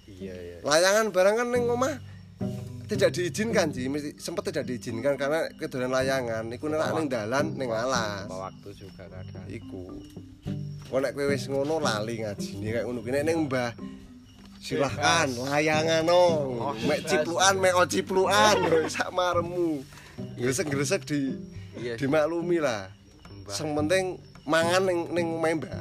iya 0.09 0.33
iya 0.33 0.57
Layangan 0.65 1.13
barang 1.13 1.35
kan 1.37 1.49
ning 1.53 1.69
omah 1.69 2.01
tidak 2.85 3.11
diizinkan 3.17 3.73
sih, 3.73 3.89
mesti 3.89 4.11
sempat 4.21 4.53
tidak 4.53 4.69
diizinkan 4.69 5.17
karena 5.17 5.49
kedolan 5.57 5.89
layangan 5.89 6.45
iku 6.53 6.69
nek 6.69 6.93
ning 6.93 7.07
dalan 7.09 7.47
ning 7.57 7.69
alas. 7.73 8.29
Bawa 8.29 8.53
waktu 8.53 8.69
juga 8.77 9.09
kadang 9.09 9.49
Iku. 9.49 9.83
Kok 10.93 11.01
nek 11.01 11.13
kowe 11.17 11.25
wis 11.33 11.49
ngono 11.49 11.81
lali 11.81 12.21
ngajine 12.21 12.69
kayak 12.69 12.85
ngono 12.85 13.01
ki 13.01 13.11
nek 13.11 13.25
ning 13.25 13.39
Mbah 13.49 13.73
silahkan 14.61 15.29
layangan 15.33 16.05
no. 16.05 16.25
Mek 16.85 17.09
ciplukan, 17.09 17.55
mek 17.57 17.75
o 17.77 17.83
ciplukan 17.89 18.57
sak 18.93 19.09
maremu. 19.17 19.81
Gresek-gresek 20.37 21.09
di 21.09 21.35
dimaklumi 21.97 22.61
lah. 22.61 22.93
Sing 23.49 23.73
penting 23.73 24.21
mangan 24.45 24.85
ning 24.85 24.99
ning 25.13 25.27
omahe 25.41 25.55
Mbah. 25.57 25.81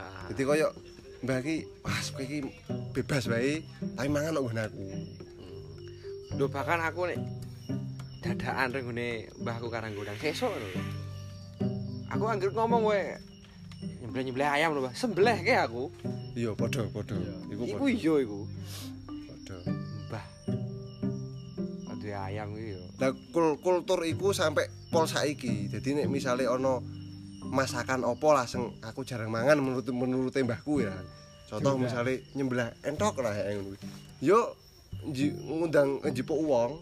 Ah, 0.00 0.24
Jadi 0.32 0.42
koyo 0.48 0.68
Mbah 1.22 1.38
ki 1.44 1.56
wah 1.84 2.00
kowe 2.16 2.22
iki 2.24 2.38
bebas 2.96 3.28
wae, 3.28 3.60
tapi 4.00 4.08
mangan 4.08 4.32
kok 4.32 4.42
nggon 4.48 4.64
aku. 4.64 4.84
Lho 6.36 6.46
bahkan 6.48 6.80
aku 6.80 7.08
nek 7.08 7.18
dadakan 8.20 8.68
reng 8.74 8.84
ngene 8.90 9.08
mbahku 9.40 9.70
karang 9.70 9.94
godang 9.94 10.18
sesuk 10.18 10.50
lho. 10.50 10.68
Aku 12.08 12.24
anggere 12.26 12.52
ngomong 12.52 12.82
wae 12.84 13.16
nyembelih-nyembelih 14.02 14.48
ayam 14.48 14.74
lho, 14.74 14.80
Mbah. 14.82 14.94
Sembelih 14.94 15.38
ke 15.40 15.54
aku. 15.54 15.88
Iya, 16.34 16.52
padha 16.54 16.84
padha. 16.88 17.16
Iku 17.48 17.62
Iku 17.64 17.84
iya 17.88 18.14
iku. 18.22 18.40
padha. 19.28 19.56
Mbah. 20.08 20.24
Ade 21.92 22.10
ayam 22.12 22.48
iki 22.54 22.74
yo. 22.74 22.82
Lah 22.98 23.10
kul- 23.30 23.58
kultur 23.58 24.00
iku 24.04 24.30
sampai 24.32 24.66
pol 24.88 25.04
saiki. 25.04 25.68
Jadi 25.68 25.98
nek 25.98 26.08
misale 26.08 26.44
ana 26.44 26.80
masakan 27.48 28.04
opo 28.04 28.36
lah 28.36 28.44
sing 28.44 28.76
aku 28.82 29.02
jarang 29.02 29.32
mangan 29.32 29.56
menurut 29.56 29.86
menurut 29.88 30.34
mbahku 30.34 30.84
ya. 30.84 30.92
Contoh 31.48 31.80
misale 31.80 32.28
nyembelah 32.36 32.76
entok 32.84 33.24
lah 33.24 33.32
ya 33.32 33.56
ngono. 33.56 33.72
Yo 34.20 34.38
nji- 34.48 34.67
ngundang 35.04 36.02
njipuk 36.02 36.38
wong 36.42 36.78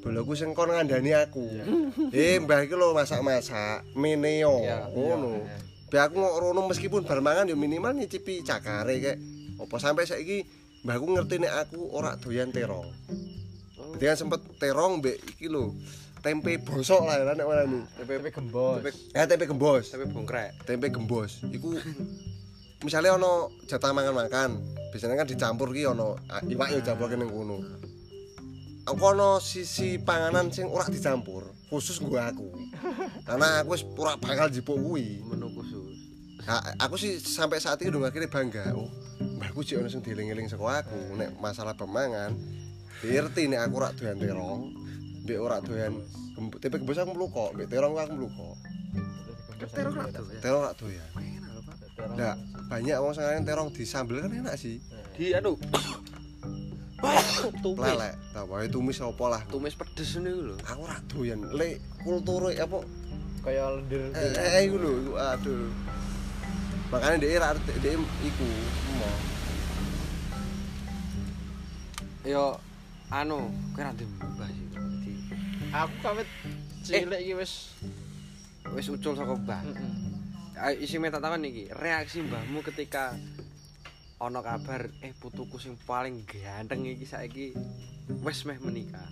boloku 0.00 0.34
sing 0.34 0.56
kon 0.56 0.72
ngandani 0.72 1.12
aku. 1.14 1.44
Eh 2.10 2.40
mbah 2.40 2.64
iki 2.64 2.74
lho 2.74 2.92
masak-masak 2.96 3.84
meneo 3.94 4.64
ngono. 4.94 5.44
Be 5.90 5.96
aku 5.98 6.18
ngorono 6.18 6.70
meskipun 6.70 7.02
bar 7.06 7.20
mangan 7.20 7.50
yo 7.50 7.56
minimal 7.58 7.94
nyicipi 7.94 8.42
cakare 8.42 8.96
kek. 8.98 9.18
Apa 9.60 9.76
sampai 9.76 10.08
saiki 10.08 10.46
mbahku 10.82 11.04
ngerti 11.12 11.36
nek 11.42 11.54
aku 11.68 11.80
ora 11.92 12.16
doyan 12.16 12.48
terong. 12.50 12.88
Berarti 13.90 14.04
kan 14.06 14.16
sempet 14.16 14.40
terong 14.56 15.04
mbek 15.04 15.16
iki 15.36 15.50
lho. 15.50 15.74
Tempe 16.20 16.60
bosok 16.60 17.08
lah 17.08 17.16
ya 17.16 17.32
nek 17.32 17.48
warani. 17.48 17.80
TPP 17.96 18.28
gembos. 18.28 18.84
Eh 19.16 19.24
tempe 19.24 19.48
gembos. 19.48 19.88
Tapi 19.88 20.04
bongkrek. 20.04 20.68
Tempe 20.68 20.92
gembos. 20.92 21.40
Iku 21.48 21.72
misalnya 22.84 23.16
ono 23.16 23.48
jatah 23.64 23.92
mangan-makan, 23.92 24.56
biasanya 24.90 25.14
kan 25.22 25.26
dicampur 25.30 25.70
ki 25.70 25.86
ono 25.86 26.18
ah, 26.26 26.42
iwak 26.42 26.68
yo 26.74 26.80
campur 26.82 27.08
ning 27.14 27.30
kono. 27.30 27.62
kono 28.90 29.38
sisi 29.38 30.02
panganan 30.02 30.50
sing 30.50 30.66
ora 30.66 30.90
dicampur, 30.90 31.46
khusus 31.70 32.02
gue 32.02 32.18
aku. 32.18 32.50
Karena 33.22 33.62
aku 33.62 33.78
wis 33.78 33.86
ora 33.94 34.18
bakal 34.18 34.50
jipuk 34.50 34.74
kuwi. 34.74 35.22
menu 35.22 35.46
khusus 35.54 36.10
Ha, 36.40 36.56
aku 36.80 36.96
sih 36.96 37.20
sampai 37.20 37.60
saat 37.60 37.84
ini 37.84 37.92
udah 37.92 38.08
akhirnya 38.08 38.32
bangga. 38.32 38.72
Oh, 38.72 38.88
mbahku 39.20 39.60
sih 39.60 39.76
ono 39.76 39.92
sing 39.92 40.00
dieling-eling 40.00 40.48
saka 40.48 40.82
aku 40.82 40.98
nek 41.14 41.36
masalah 41.36 41.76
pemangan. 41.76 42.32
Ngerti 43.04 43.52
nek 43.52 43.68
aku 43.68 43.74
ora 43.76 43.92
doyan 43.92 44.16
terong, 44.16 44.62
mbek 45.28 45.38
ora 45.38 45.60
doyan. 45.60 46.00
Tapi 46.40 46.80
gembus 46.80 46.96
aku 46.96 47.12
mluko, 47.12 47.52
mbek 47.52 47.68
terong 47.68 47.92
aku 47.92 48.12
mluko. 48.16 48.56
terong 49.68 49.94
ora 50.00 50.08
tuh 50.08 50.24
ya 50.32 50.40
Terong 50.40 50.60
ora 50.64 50.72
doyan. 50.72 51.39
Ndak, 52.00 52.36
banyak 52.70 52.96
wong 52.96 53.12
sing 53.12 53.44
terong 53.44 53.68
disambel 53.74 54.24
kan 54.24 54.32
enak 54.32 54.56
sih. 54.56 54.78
di 55.20 55.36
anu 55.36 55.52
tumis 57.64 57.80
Lelek, 57.80 58.14
ta 58.32 58.40
wae 58.48 58.68
tumis 58.68 59.00
apa 59.00 59.24
lah. 59.28 59.42
tumis 59.48 59.72
pedes 59.76 60.16
ini 60.16 60.32
lho 60.32 60.56
Aku 60.64 60.84
ora 60.84 60.96
doyan. 61.08 61.40
Lek 61.52 61.80
kultur 62.04 62.48
apa 62.48 62.78
Kaya 63.40 63.72
lendir. 63.76 64.12
eh 64.12 64.60
eh, 64.60 64.68
iku 64.68 64.76
lho, 64.76 64.92
iku, 65.00 65.12
aduh. 65.16 65.68
Makanya 66.92 67.16
dia 67.20 67.40
ra 67.40 67.50
dia 67.56 67.92
iku 67.96 68.48
yo 72.20 72.60
anu 73.08 73.48
kowe 73.72 73.80
ra 73.80 73.92
mbah 73.96 74.48
sih 74.52 74.66
Aku 75.72 75.94
kawit 76.04 76.28
cilik 76.84 77.20
iki 77.22 77.32
wis 77.32 77.52
wis 78.76 78.86
ucul 78.92 79.16
saka 79.16 79.32
mbah 79.36 79.60
heeh. 79.64 79.92
Ayo 80.60 80.76
isi 80.84 81.00
meta 81.00 81.16
taman 81.24 81.40
iki 81.40 81.72
reaksi 81.72 82.20
mbahmu 82.20 82.60
ketika 82.60 83.16
ana 84.20 84.44
kabar 84.44 84.92
eh 85.00 85.16
putuku 85.16 85.56
sing 85.56 85.80
paling 85.88 86.20
ganteng 86.28 86.84
iki 86.84 87.08
saiki 87.08 87.56
wis 88.20 88.44
meh 88.44 88.60
menikah 88.60 89.08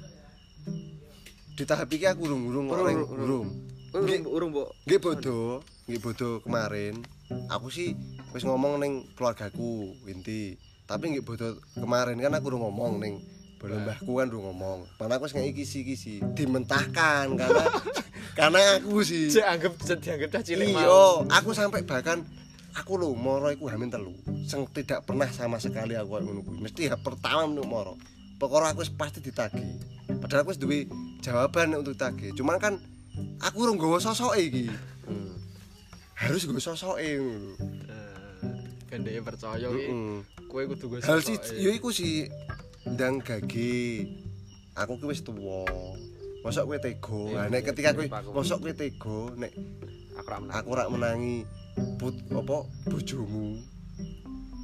Di 1.57 1.65
tahap 1.65 1.89
iki 1.89 2.05
aku 2.05 2.29
urung-urung 2.29 2.69
Urung, 2.69 2.85
orang 2.85 2.97
urung. 3.01 3.17
urung. 3.17 3.49
Urung 3.97 4.25
urung 4.29 4.51
mbok 4.53 4.69
Nggih 4.85 5.01
bodo, 5.01 5.39
nggih 5.89 6.01
bodo 6.05 6.29
kemarin. 6.45 6.95
Aku 7.49 7.73
sih 7.73 7.97
wis 8.37 8.45
ngomong 8.45 8.85
ning 8.85 8.93
keluargaku 9.17 9.97
inti. 10.05 10.61
Tapi 10.85 11.17
nggih 11.17 11.25
bodo 11.25 11.57
kemarin 11.73 12.21
kan 12.21 12.37
aku 12.37 12.53
udah 12.53 12.61
ngomong 12.69 13.01
ning 13.01 13.25
Bolo 13.59 13.75
mbahku 13.75 14.21
kan 14.21 14.31
udah 14.31 14.43
ngomong. 14.53 14.79
Mana 15.01 15.17
aku 15.17 15.27
wis 15.27 15.35
ngeki 15.35 15.53
kisi-kisi 15.65 16.21
dimentahkan 16.37 17.35
karena 17.35 17.65
karena 18.39 18.63
aku 18.79 19.03
sih. 19.03 19.27
Cek 19.35 19.47
anggap 19.47 19.73
cek 19.83 19.99
dianggap 19.99 20.29
cah 20.39 20.43
cilik 20.47 20.71
Iya, 20.71 21.27
aku 21.27 21.51
sampai 21.51 21.83
bahkan 21.83 22.23
aku 22.79 22.95
lho 22.95 23.11
moro 23.19 23.51
iku 23.51 23.67
hamil 23.67 23.91
telu. 23.91 24.15
Sing 24.47 24.63
tidak 24.71 25.03
pernah 25.03 25.27
sama 25.35 25.59
sekali 25.59 25.99
aku 25.99 26.23
ngono 26.23 26.47
kuwi. 26.47 26.63
Mesti 26.63 26.87
ya 26.87 26.95
pertama 26.95 27.51
nek 27.51 27.67
moro. 27.67 27.99
Pokoknya 28.39 28.71
aku 28.71 28.87
pasti 28.95 29.19
ditagih. 29.19 29.83
Padahal 30.23 30.47
aku 30.47 30.55
duwe 30.55 30.87
jawaban 31.19 31.75
untuk 31.75 31.99
ditagih. 31.99 32.31
Cuman 32.39 32.63
kan 32.63 32.79
aku 33.43 33.67
urung 33.67 33.75
nggawa 33.75 33.99
sosoke 33.99 34.39
iki. 34.39 34.71
Hmm. 35.11 35.35
Harus 36.15 36.47
nggawa 36.47 36.63
sosoke 36.63 37.03
ngono. 37.19 37.59
Ben 38.89 39.03
dhek 39.05 39.21
percaya 39.27 39.67
iki 39.69 39.91
kowe 40.49 40.63
kudu 40.65 40.87
go 40.89 40.97
Hal 41.05 41.21
si 41.21 41.37
yo 41.59 41.75
iku 41.75 41.91
sih 41.91 42.31
ndang 42.87 43.19
gage. 43.19 44.07
Aku 44.79 45.03
ki 45.03 45.11
wis 45.11 45.27
tuwa. 45.27 45.67
Mosok 46.49 46.65
kowe 46.65 46.79
tega. 46.81 47.23
Lah 47.37 47.47
nek 47.53 47.63
ketika 47.69 47.93
kowe 47.93 48.07
mosok 48.41 48.59
kowe 48.65 48.73
tega 48.73 49.21
nek 49.37 49.53
aku 50.17 50.29
ra 50.33 50.39
menang 50.41 50.57
aku 50.57 50.71
rak 50.73 50.89
menangi 50.89 51.37
put 52.01 52.17
apa 52.33 52.65
bojomu. 52.89 53.61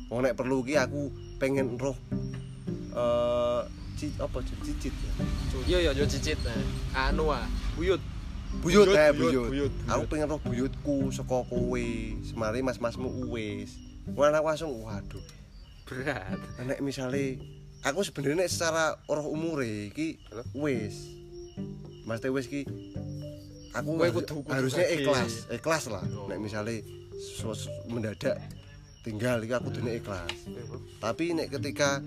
Wong 0.09 0.21
nek 0.25 0.33
perlu 0.33 0.65
ki 0.65 0.81
aku 0.81 1.13
pengen 1.37 1.77
roh 1.77 1.93
eh 2.97 3.61
ci, 4.01 4.09
apa 4.17 4.41
ci- 4.49 4.57
cicit 4.65 4.95
ya? 4.97 5.13
Iya 5.69 5.79
ya 5.85 5.91
yo 5.93 6.09
cicit. 6.09 6.41
nah. 6.41 6.57
Anu 7.13 7.29
ah. 7.29 7.45
buyut. 7.77 8.01
Buyut 8.65 8.89
eh 8.95 9.11
buyut, 9.13 9.73
aku 9.85 10.05
pengen 10.09 10.33
roh 10.33 10.41
buyutku 10.41 11.13
saka 11.13 11.45
kowe. 11.45 11.85
Semari 12.25 12.65
mas-masmu 12.65 13.29
Wah, 14.17 14.29
aku 14.33 14.47
langsung 14.49 14.73
waduh. 14.85 15.25
Berat. 15.85 16.41
Nek 16.65 16.81
misale 16.81 17.37
aku 17.85 18.01
sebenarnya 18.01 18.49
secara 18.49 18.97
roh 19.05 19.29
umure 19.29 19.93
iki 19.93 20.17
wis 20.57 21.24
Mas 22.05 22.21
wis 22.21 22.47
ki 22.47 22.63
aku 23.73 23.97
Kowe 23.97 24.07
harus- 24.07 24.17
kudu- 24.23 24.45
kudu 24.45 24.53
harusnya 24.53 24.85
ikhlas. 24.87 25.33
ikhlas 25.51 25.85
lah. 25.89 26.05
Oh. 26.15 26.29
nek 26.29 26.39
misale 26.39 26.85
mendadak 27.89 28.37
tinggal 29.03 29.41
iki 29.41 29.53
aku 29.53 29.69
dunia 29.73 29.97
ikhlas. 29.97 30.29
Tapi 31.01 31.33
nek 31.33 31.49
ketika 31.53 31.99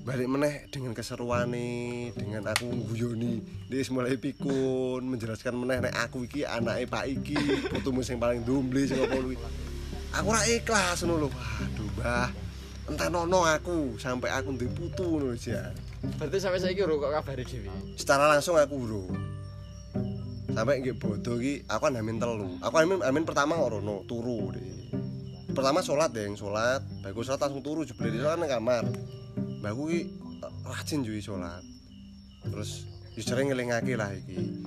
balik 0.00 0.32
meneh 0.32 0.64
dengan 0.72 0.96
keseruane 0.96 2.08
dengan 2.16 2.48
aku 2.48 2.72
guyoni 2.88 3.44
dia 3.68 3.84
mulai 3.92 4.16
pikun 4.16 5.04
menjelaskan 5.04 5.52
meneh 5.54 5.78
nek 5.84 5.94
aku 6.08 6.24
iki 6.24 6.42
anake 6.42 6.88
Pak 6.88 7.04
iki 7.06 7.36
putumu 7.68 8.00
sing 8.00 8.16
paling 8.16 8.40
dumbli 8.42 8.88
sing 8.88 8.98
apa 8.98 9.14
kuwi. 9.14 9.36
Aku 10.10 10.26
ora 10.26 10.42
ikhlas 10.42 11.04
ngono 11.04 11.26
lho. 11.26 11.28
Waduh 11.30 11.88
Mbah. 11.96 12.28
Entah 12.90 13.06
nono 13.06 13.46
aku 13.46 13.94
sampai 14.02 14.34
aku 14.34 14.58
duwe 14.58 14.66
putu 14.74 15.06
ngono 15.06 15.38
ya 15.38 15.70
Berarti 16.00 16.36
sampai 16.40 16.60
saiki 16.60 16.80
ora 16.80 16.96
kok 16.96 17.12
kabare 17.20 17.44
dhewe. 17.44 17.68
secara 17.96 18.24
langsung 18.28 18.56
aku 18.56 18.76
urung. 18.76 19.12
Sampai 20.50 20.80
nggih 20.80 20.96
bodo 20.96 21.36
iki 21.36 21.64
aku 21.68 21.82
kan 21.88 22.00
amin 22.00 22.16
telu. 22.16 22.56
Aku 22.64 22.74
amin 22.80 23.04
amin 23.04 23.24
pertama 23.28 23.60
rono 23.60 24.04
turu 24.08 24.52
deh. 24.56 24.92
Pertama 25.52 25.84
sholat 25.84 26.10
deh 26.16 26.24
sholat. 26.32 26.80
Bagus 27.04 27.28
sholat 27.28 27.40
langsung 27.44 27.60
turu 27.60 27.84
jebule 27.84 28.12
di 28.12 28.18
nang 28.20 28.48
kamar. 28.48 28.84
Mbakku 29.60 29.82
iki 29.92 30.00
eh, 30.40 30.52
rajin 30.64 31.04
juwi 31.04 31.20
sholat. 31.20 31.60
Terus 32.48 32.88
yo 33.12 33.20
sering 33.20 33.52
ngelingake 33.52 33.92
lah 33.96 34.08
iki. 34.16 34.60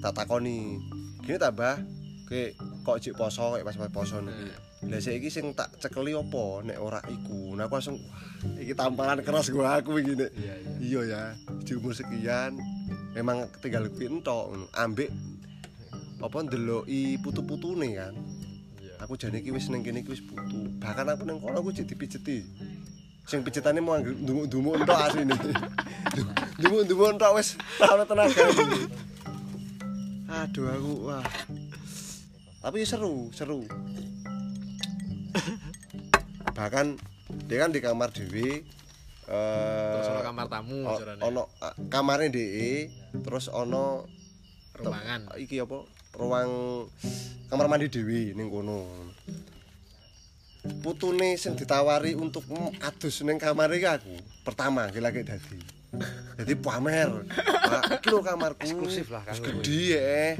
Tak 0.00 0.24
takoni. 0.24 0.80
Gini 1.20 1.36
tak 1.36 1.52
mbah? 1.52 1.76
Ke 2.28 2.56
kok 2.84 3.00
jek 3.00 3.16
poso 3.16 3.56
kayak 3.56 3.64
pas 3.64 3.76
pas 3.76 3.92
poso 3.92 4.20
niki 4.20 4.67
lah 4.86 5.02
saiki 5.02 5.26
sing 5.26 5.58
tak 5.58 5.74
cekeli 5.82 6.14
apa 6.14 6.62
nek 6.62 6.78
ora 6.78 7.02
iku? 7.10 7.58
Nah 7.58 7.66
aku 7.66 7.82
langsung 7.82 7.98
wah 7.98 8.62
iki 8.62 8.78
tamparan 8.78 9.18
keras 9.26 9.50
gua 9.50 9.82
aku 9.82 9.98
iki 9.98 10.14
nek. 10.14 10.30
Iya 10.38 10.54
iya. 10.54 10.70
iya 10.78 11.00
ya 11.02 11.22
di 11.66 11.72
umur 11.74 11.90
sekian 11.98 12.54
memang 13.18 13.50
tinggal 13.58 13.90
ngono. 13.90 14.70
ambek 14.78 15.10
apa 16.22 16.38
ndeloki 16.46 17.18
putu-putune 17.18 17.98
kan. 17.98 18.14
Iya. 18.78 18.94
aku 19.02 19.18
jane 19.18 19.42
iki 19.42 19.50
wis 19.50 19.66
ning 19.66 19.82
kene 19.82 20.06
iki 20.06 20.14
wis 20.14 20.22
putu. 20.22 20.70
Bahkan 20.78 21.10
aku 21.10 21.26
ning 21.26 21.42
kono 21.42 21.58
aku 21.58 21.74
jek 21.74 21.90
dipijeti 21.90 22.46
sing 23.26 23.42
pijetane 23.42 23.82
mau 23.82 23.98
ndumuk-ndumuk 23.98 24.78
entok 24.78 24.98
asline. 25.10 25.34
Ndumuk-ndumuk 26.62 27.18
entok 27.18 27.34
wis 27.34 27.58
ora 27.82 28.06
tenaga 28.06 28.46
aduh 30.28 30.70
aku 30.70 30.92
wah. 31.10 31.26
Tapi 32.62 32.86
seru 32.86 33.34
seru 33.34 33.66
bahkan 36.58 36.98
dia 37.46 37.62
kan 37.62 37.70
di 37.70 37.78
kamar 37.78 38.10
dewi 38.10 38.66
eh 39.24 39.94
Terus 39.94 40.26
kamar 40.26 40.50
tamu 40.50 40.82
O- 40.82 40.98
ono 41.22 41.46
uh, 41.54 41.74
kamare 41.86 42.26
DE 42.28 42.90
terus 43.22 43.46
ono 43.46 44.08
ruangan. 44.74 45.30
iki 45.38 45.62
apa 45.62 45.86
ruang 46.12 46.50
kamar 47.46 47.66
mandi 47.68 47.86
dewi 47.86 48.34
ning 48.34 48.48
kono. 48.48 48.82
Putune 50.82 51.38
sing 51.38 51.54
ditawari 51.54 52.12
untuk 52.12 52.42
adus 52.80 53.22
ning 53.22 53.38
kamar 53.38 53.70
iki 53.70 53.86
aku 53.86 54.14
pertama 54.42 54.90
iki 54.90 54.98
lagi 54.98 55.22
dadi 55.22 55.77
dadi 56.38 56.54
pamer. 56.54 57.10
Pak, 57.32 57.82
iki 58.00 58.08
lho 58.12 58.20
kamarku. 58.20 58.60
Eksklusif 58.64 59.06
lah 59.10 59.22
gedhi 59.28 59.96
eh 59.96 60.36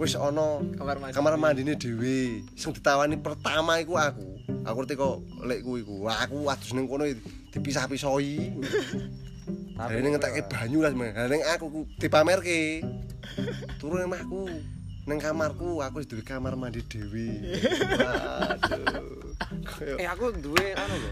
wis 0.00 0.16
ono 0.16 0.64
Kamar 0.80 0.96
mandi. 0.96 1.12
kamar 1.12 1.34
mandine 1.36 1.76
dhewe. 1.76 2.44
Sing 2.56 2.72
ditawani 2.72 3.20
pertama 3.20 3.80
iku 3.80 3.96
aku. 4.00 4.28
Aku 4.64 4.76
ngerti 4.84 4.94
kok 4.96 5.16
lek 5.44 5.60
kuwi 5.64 5.84
iku. 5.84 6.08
Aku 6.08 6.48
adus 6.48 6.72
ning 6.72 6.88
kono 6.88 7.04
dipisah-pisahi 7.52 8.36
Tapi 9.80 9.96
ini 9.96 10.08
ngetekke 10.12 10.44
banyu 10.52 10.84
lah 10.84 10.92
ini 10.92 11.40
aku 11.56 11.64
ku 11.72 11.80
dipamerke. 11.96 12.84
Turu 13.80 13.96
ning 14.00 14.08
omahku. 14.12 14.44
Ning 15.08 15.16
kamarku 15.16 15.80
aku 15.80 16.04
wis 16.04 16.08
duwe 16.08 16.20
kamar 16.20 16.56
mandi 16.56 16.84
dhewe. 16.84 17.28
Waduh. 18.04 19.32
Kayak 19.64 19.96
eh 20.00 20.08
aku 20.08 20.24
duwe 20.36 20.76
anu 20.76 20.96
lho. 20.96 21.10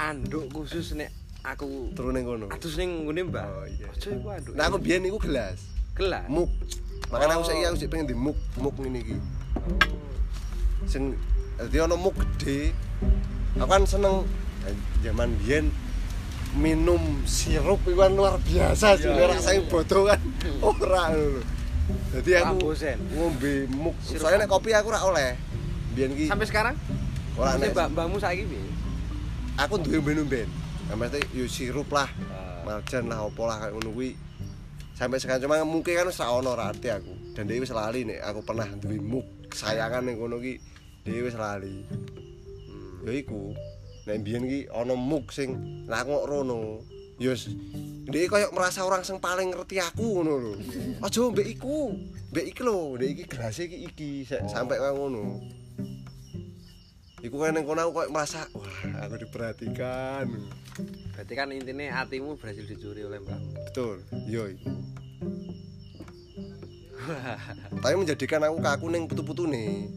Anduk 0.00 0.44
khusus 0.52 0.96
nek 0.96 1.12
aku 1.46 1.94
turu 1.94 2.10
ning 2.10 2.26
kono. 2.26 2.50
atus 2.50 2.74
ning 2.74 3.06
ngene 3.06 3.30
Mbak 3.30 3.46
Oh, 3.46 3.64
iya. 3.64 3.86
aja 3.86 4.08
iku 4.10 4.28
anduk 4.28 4.52
Nah 4.52 4.64
aku 4.66 4.78
biyen 4.82 5.06
iku 5.06 5.18
gelas. 5.22 5.58
gelas 5.94 6.26
Muk. 6.26 6.50
Makanya 7.06 7.38
aku 7.38 7.42
Oh. 7.42 7.48
saiki 7.48 7.64
aku 7.64 7.76
sik 7.78 7.88
pengen 7.88 8.10
di 8.10 8.16
muk, 8.18 8.34
muk 8.58 8.74
ngene 8.76 8.98
iki. 8.98 9.16
Sing 10.84 11.14
dadi 11.54 11.76
ono 11.78 11.94
muk 11.94 12.18
gede. 12.18 12.74
Aku 13.56 13.66
kan 13.66 13.86
seneng 13.86 14.26
zaman 15.00 15.30
biyen 15.40 15.70
minum 16.58 16.98
sirup 17.24 17.78
itu 17.84 17.94
kan 17.94 18.10
luar 18.10 18.40
biasa 18.40 18.96
sih 18.96 19.06
Iya, 19.06 19.28
ora 19.28 19.36
saking 19.36 19.68
bodoh 19.68 20.02
kan 20.04 20.20
ora 20.74 21.14
lho. 21.14 21.40
Dadi 22.10 22.30
aku 22.34 22.74
ngombe 23.14 23.52
muk. 23.70 23.94
Sirup 24.02 24.26
Soalnya 24.26 24.44
nek 24.44 24.50
kopi 24.50 24.74
aku 24.74 24.90
ora 24.90 25.00
oleh. 25.04 25.38
Biyen 25.94 26.10
ki 26.12 26.26
sampai 26.26 26.44
sekarang 26.44 26.74
ora 27.38 27.54
Maksudnya 27.54 27.62
nek 27.62 27.72
mbak 27.72 27.88
mbakmu 27.94 28.16
saiki 28.18 28.44
piye 28.44 28.64
aku 29.56 29.80
duwe 29.80 29.98
minum 30.04 30.28
mesti 30.94 31.20
yo 31.34 31.50
sirup 31.50 31.90
lah. 31.90 32.06
Ah. 32.30 32.62
Marjan 32.62 33.10
lah 33.10 33.26
opo 33.26 33.50
lah 33.50 33.58
kayak 33.58 33.74
ngono 33.74 33.90
kuwi. 33.90 34.14
Sampai 34.96 35.20
sekarang 35.20 35.44
cuma 35.44 35.60
mungkin 35.66 35.92
kan 35.92 36.06
wis 36.08 36.22
ra 36.22 36.30
ono 36.30 36.54
rate 36.54 36.88
aku. 36.94 37.34
Dan 37.34 37.50
dia 37.50 37.60
wis 37.60 37.74
lali 37.74 38.06
nek 38.06 38.22
aku 38.22 38.40
pernah 38.46 38.70
duwe 38.78 38.96
muk 38.96 39.26
kesayangan 39.52 40.08
ning 40.08 40.16
kono 40.16 40.40
ki 40.40 40.56
dia 41.04 41.20
wis 41.20 41.36
lali. 41.36 41.84
Hmm. 41.90 43.04
ya 43.04 43.12
iku. 43.12 43.52
Nek 44.06 44.22
mbiyen 44.22 44.46
ki 44.46 44.60
ana 44.72 44.94
muk 44.94 45.34
sing 45.34 45.52
lah 45.90 46.06
aku 46.06 46.22
kok 46.22 46.26
rono. 46.30 46.80
Ya 47.20 47.34
wis 47.34 47.50
dia 48.06 48.30
koyo 48.30 48.48
merasa 48.54 48.86
orang 48.86 49.02
sing 49.02 49.18
paling 49.18 49.52
ngerti 49.52 49.82
aku 49.82 50.22
ngono 50.22 50.32
lho. 50.38 50.52
Aja 51.04 51.20
mbek 51.28 51.48
iku. 51.58 51.92
Mbek 52.32 52.46
iki 52.56 52.62
lho 52.64 52.96
mbek 52.96 53.10
iki 53.12 53.24
gelas 53.28 53.58
iki 53.60 53.78
iki 53.90 54.10
Sa- 54.24 54.46
sampai 54.48 54.80
kaya 54.80 54.96
ngono. 54.96 55.42
Iku 57.20 57.36
kan 57.36 57.52
ning 57.52 57.68
kono 57.68 57.84
aku 57.84 57.92
koyo 58.00 58.08
merasa 58.08 58.48
wah 58.56 58.78
aku 59.04 59.28
diperhatikan 59.28 60.30
Berarti 61.10 61.32
kan 61.32 61.48
intinya 61.48 61.84
hatimu 61.96 62.36
berhasil 62.36 62.64
dicuri 62.64 63.02
oleh 63.02 63.18
mbahmu. 63.18 63.50
betul 63.64 63.96
yo 64.26 64.44
iku 64.46 64.68
tapi 67.82 67.94
menjadikan 67.94 68.40
aku 68.42 68.58
kaku 68.58 68.86
ning 68.88 69.04
putu-putune 69.04 69.88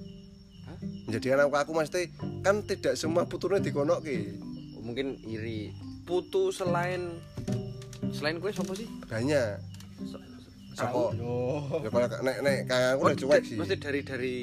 Hah? 0.63 0.77
menjadikan 1.05 1.39
aku 1.41 1.51
kaku 1.53 1.71
mesti 1.73 2.01
kan 2.39 2.61
tidak 2.61 2.93
semua 2.93 3.25
putune 3.25 3.59
dikonokke 3.59 4.35
Oh, 4.71 4.83
Mungkin 4.85 5.19
iri. 5.23 5.75
Putu 6.01 6.49
selain 6.49 7.19
selain 8.09 8.37
kue 8.37 8.49
siapa 8.49 8.73
sih? 8.73 8.87
banyak 9.05 9.59
saka 10.71 11.11
Yo. 11.13 11.59
ya 11.77 11.89
kalau 11.89 12.07
nek 12.21 12.37
nek 12.39 12.57
kang 12.63 12.83
aku 12.89 13.01
udah 13.03 13.11
da- 13.11 13.21
cuek 13.21 13.41
sih 13.43 13.57
Mesti 13.57 13.75
dari 13.77 14.01
dari 14.01 14.35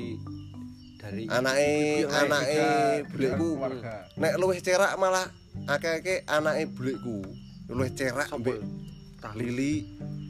dari 0.96 1.22
anake 1.24 1.72
anake 2.04 2.60
keluarga. 3.08 3.94
nek 4.14 4.34
luwih 4.36 4.60
cerak 4.60 4.92
malah 4.96 5.24
akeh-akeh 5.66 6.22
anake 6.30 6.70
bulekku 6.70 7.26
luwih 7.66 7.90
cerak 7.98 8.30
mbek 8.38 8.62
lili. 9.34 9.82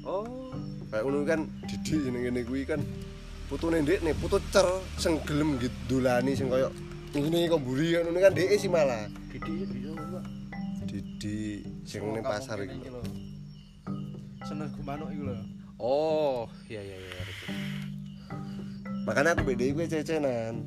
Oh, 0.09 0.49
kayak 0.89 1.03
ngono 1.05 1.29
kan 1.29 1.41
Didi 1.69 2.09
ngene 2.09 2.19
ngene 2.25 2.41
kuwi 2.49 2.65
kan. 2.65 2.81
Putune 3.47 3.85
ndek 3.85 4.01
nih 4.01 4.17
putu 4.17 4.41
cer 4.49 4.65
sing 4.97 5.21
gelem 5.29 5.61
ngidolani 5.61 6.33
sing 6.33 6.49
koyo 6.49 6.73
ngene 7.13 7.47
kok 7.53 7.61
mburi 7.61 7.93
kan 7.93 8.03
ngono 8.09 8.19
kan 8.25 8.33
dhek 8.33 8.57
sih 8.57 8.71
malah. 8.73 9.05
Didi 9.29 9.53
bisa 9.69 9.93
Mbak. 9.93 10.25
Didi 10.89 11.39
sing 11.85 12.03
ning 12.09 12.25
pasar 12.25 12.57
iki 12.65 12.89
lho. 12.89 13.03
Seneng 14.49 14.73
gumanuk 14.81 15.13
iku 15.13 15.23
lho. 15.29 15.37
Oh, 15.77 16.49
iya 16.73 16.81
iya 16.81 16.97
iya. 16.97 17.25
makanya 19.05 19.37
aku 19.37 19.53
beda 19.53 19.65
gue 19.71 19.87
cecenan. 19.87 20.65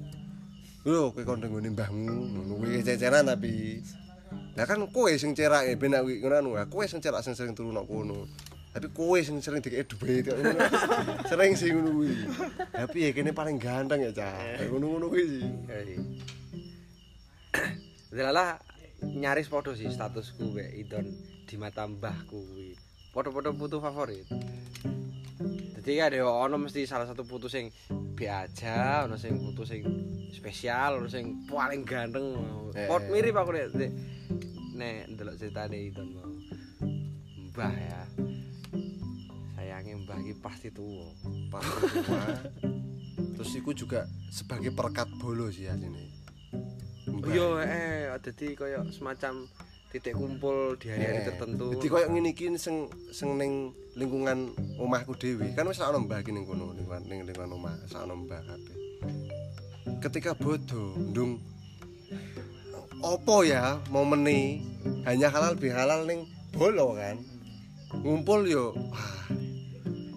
Lho 0.86 1.10
kowe 1.12 1.26
kon 1.26 1.42
nggone 1.42 1.74
mbahmu? 1.74 2.14
Ngono 2.30 2.54
kuwi 2.62 2.86
cecenan 2.86 3.26
tapi 3.26 3.82
lah 4.58 4.66
kan 4.68 4.84
kowe 4.92 5.12
sing 5.16 5.32
cerak 5.32 5.72
e 5.72 5.80
ben 5.80 5.96
aku 5.96 6.12
ngono 6.20 6.60
kowe 6.68 6.84
sing 6.84 7.00
cerak 7.00 7.24
sing 7.24 7.38
sering 7.38 7.56
turu 7.56 7.72
nang 7.72 7.88
kono 7.88 8.28
tapi 8.70 8.86
kowe 8.94 9.18
sing 9.18 9.42
sering 9.42 9.66
dikek 9.66 9.90
duit 9.90 10.30
sering 11.30 11.58
sih 11.58 11.74
ngono 11.74 11.90
kuwi 11.96 12.14
tapi 12.70 12.98
ya 13.08 13.10
kene 13.16 13.32
paling 13.34 13.58
ganteng 13.58 14.06
ya 14.06 14.12
Kayak 14.14 14.70
ngono-ngono 14.70 15.10
kuwi 15.10 15.24
sih. 15.26 15.44
Delalah 18.14 18.62
nyaris 19.22 19.50
podo 19.50 19.74
sih 19.74 19.90
statusku 19.90 20.54
be 20.54 20.66
idon 20.78 21.08
di 21.50 21.56
mata 21.58 21.90
mbahku 21.90 22.38
kuwi. 22.38 22.78
Podo-podo 23.10 23.58
putu 23.58 23.82
favorit. 23.82 24.30
Jadi 25.80 25.96
ada 26.04 26.28
ono 26.28 26.60
mesti 26.60 26.84
salah 26.84 27.08
satu 27.08 27.24
putu 27.24 27.48
sing 27.48 27.72
be 28.20 28.28
aja, 28.28 29.08
ono 29.08 29.16
sing 29.16 29.40
putu 29.40 29.64
sing 29.64 29.80
spesial, 30.28 31.00
ono 31.00 31.08
sing 31.08 31.48
paling 31.48 31.88
ganteng. 31.88 32.36
Eh. 32.76 32.84
Pot 32.84 33.08
mirip 33.08 33.32
aku 33.40 33.56
nek 33.56 33.72
nek- 34.76 35.08
ndelok 35.16 35.40
ceritane 35.40 35.80
idon 35.80 36.08
mau. 36.12 36.28
Mbah 37.56 37.76
ya. 37.80 38.02
Sayangnya 39.56 40.04
mbah 40.04 40.20
iki 40.20 40.36
pasti 40.44 40.68
tuwa. 40.68 41.08
pasti 41.48 42.04
terus 43.40 43.56
iku 43.56 43.72
juga 43.72 44.04
sebagai 44.28 44.76
perekat 44.76 45.08
bolo 45.16 45.48
sih 45.48 45.72
asline 45.72 46.12
Mbah. 47.08 47.32
Yo 47.32 47.56
eh 47.64 48.12
dadi 48.20 48.52
koyo 48.52 48.84
semacam 48.92 49.48
titik 49.90 50.14
kumpul 50.14 50.78
di 50.78 50.86
hari-hari 50.94 51.22
Eh, 51.22 51.26
tertentu. 51.34 51.66
Jadi 51.74 51.88
koyo 51.90 52.06
ngene 52.14 52.30
iki 52.30 52.46
sing 52.62 52.86
sing 53.10 53.42
ning 53.42 53.74
lingkungan 53.98 54.54
omahku 54.78 55.18
dhewe. 55.18 55.50
Kan 55.58 55.66
wis 55.66 55.82
ana 55.82 55.98
mbah 55.98 56.22
iki 56.22 56.30
ning 56.30 56.46
kono 56.46 56.78
lingkungan 56.78 57.04
ning 57.10 57.26
lingkungan 57.26 57.58
omah, 57.58 57.74
ana 57.98 58.14
mbah 58.14 58.38
kabeh. 58.46 58.76
Ketika 60.00 60.38
bodoh, 60.38 60.94
ndung 60.96 61.42
opo 63.02 63.42
ya 63.42 63.82
momene 63.90 64.62
hanya 65.10 65.34
halal 65.34 65.58
bihalal 65.58 66.06
ning 66.06 66.30
bolo 66.54 66.94
kan. 66.94 67.18
Ngumpul 67.90 68.46
yo 68.46 68.78
wah. 68.94 69.26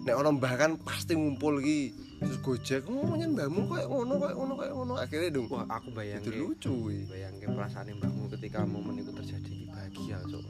Nek 0.05 0.13
ana 0.13 0.29
mbah 0.37 0.53
kan 0.53 0.71
pasti 0.85 1.17
ngumpul 1.17 1.57
iki 1.65 1.97
terus 2.23 2.39
gojek, 2.39 2.87
"Oh, 2.87 3.19
nyen 3.19 3.35
mbahmu 3.35 3.67
koyo 3.67 3.83
ngono, 3.89 4.15
koyo 4.15 4.33
ngono, 4.37 4.53
koyo 4.55 4.73
ngono." 4.79 4.93
Akhirnya 4.95 5.27
dong 5.27 5.51
Wah, 5.51 5.67
aku 5.67 5.91
bayangke 5.91 6.31
itu 6.31 6.39
lucu 6.39 6.71
kuwi. 6.71 7.03
bayangke 7.11 7.51
perasaan 7.51 7.91
mbahmu 7.99 8.31
ketika 8.31 8.63
momen 8.63 9.03
itu 9.03 9.11
terjadi 9.11 9.62
bahagia 9.93 10.17
cok. 10.25 10.45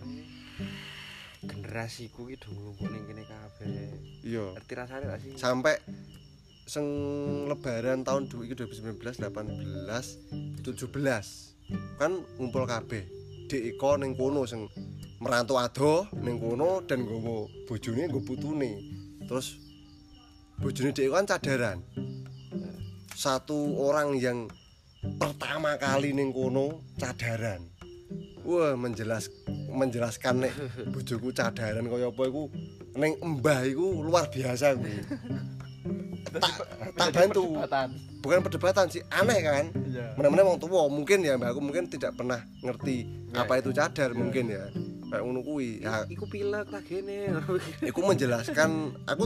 Generasiku 1.43 2.31
do 2.39 2.47
ngumpul 2.55 2.87
ning 2.87 3.03
kene 3.03 3.23
kabeh. 3.27 3.67
Iya. 4.23 4.55
Ngerti 4.55 4.73
rasane 4.79 5.03
gak 5.11 5.19
sih? 5.19 5.35
sampai 5.35 5.75
seng 6.63 6.87
lebaran 7.51 8.07
tahun 8.07 8.31
2019 8.31 8.95
18 9.03 9.19
17 10.63 10.63
kan 11.99 12.11
ngumpul 12.39 12.63
kabeh 12.63 13.03
Dek 13.51 13.75
Iko 13.75 13.99
ning 13.99 14.15
kono 14.15 14.47
sing 14.47 14.71
merantau 15.19 15.59
ado 15.59 16.07
ning 16.23 16.39
kono 16.39 16.79
dan 16.87 17.03
nggowo 17.03 17.67
bojone 17.67 18.07
nggo 18.07 18.23
putune 18.23 18.79
terus 19.27 19.59
bojone 20.55 20.95
Dek 20.95 21.11
kan 21.11 21.27
cadaran 21.27 21.83
satu 23.11 23.75
orang 23.83 24.15
yang 24.15 24.47
pertama 25.19 25.75
kali 25.75 26.15
ning 26.15 26.31
kono 26.31 26.79
cadaran 26.95 27.72
wah 28.43 28.75
menjelas 28.75 29.31
menjelaskan 29.73 30.45
nek 30.47 30.53
bojoku 30.91 31.31
cadaran 31.31 31.87
kaya 31.87 32.11
apa 32.11 32.23
iku 32.27 32.51
ning 32.93 33.17
embah 33.23 33.65
iku 33.65 34.03
luar 34.03 34.29
biasa 34.29 34.77
kuwi 34.77 35.01
tak 36.33 36.41
tak 36.97 37.09
bantu. 37.13 37.45
Perdebatan. 37.59 37.89
bukan 38.23 38.39
perdebatan 38.41 38.85
sih 38.89 39.03
aneh 39.11 39.39
kan? 39.43 39.65
Iya. 39.85 40.17
mana-mana 40.17 40.41
wong 40.47 40.57
tua 40.57 40.89
mungkin 40.89 41.21
ya 41.21 41.37
mbak 41.37 41.53
aku 41.53 41.61
mungkin 41.61 41.85
tidak 41.91 42.17
pernah 42.17 42.41
ngerti 42.63 43.23
Ya. 43.33 43.49
apa 43.49 43.57
itu 43.57 43.73
cadar 43.73 44.13
mungkin 44.13 44.45
ya. 44.45 44.69
Kayak 45.09 45.25
ngono 45.25 45.41
kuwi. 45.41 45.81
Ya. 45.81 46.05
Iku 46.05 46.29
pilek 46.29 46.69
tak 46.69 46.85
gene. 46.85 47.33
aku 47.81 47.99
menjelaskan 48.13 48.93
aku 49.09 49.25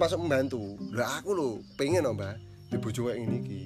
masuk 0.00 0.24
membantu. 0.24 0.80
Lah 0.88 1.20
aku 1.20 1.36
lho 1.36 1.48
pengen 1.76 2.08
loh 2.08 2.16
mbak 2.16 2.40
di 2.72 2.80
bojo 2.80 3.12
kayak 3.12 3.20
gini 3.20 3.38
ki. 3.44 3.60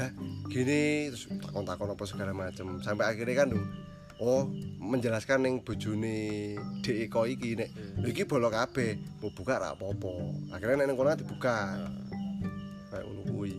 Lah 0.00 0.08
gini 0.48 1.12
terus 1.12 1.28
takon-takon 1.44 1.92
apa 1.92 2.04
segala 2.04 2.32
macem 2.32 2.80
sampai 2.80 3.12
akhirnya 3.12 3.44
kan 3.44 3.48
oh 4.18 4.48
menjelaskan 4.80 5.44
yang 5.44 5.60
bojone 5.62 6.56
Dek 6.82 7.06
Eko 7.06 7.24
iki 7.24 7.54
nek 7.54 7.70
lho 8.00 8.08
iki 8.08 8.24
bolok 8.24 8.56
kabeh 8.56 8.96
mau 9.20 9.30
buka 9.30 9.60
ra 9.60 9.68
apa-apa 9.72 10.12
akhirnya 10.50 10.84
nek 10.84 10.96
kono 10.96 11.14
dibuka 11.14 11.56
kayak 12.88 13.04
ngono 13.04 13.22
kuwi 13.28 13.52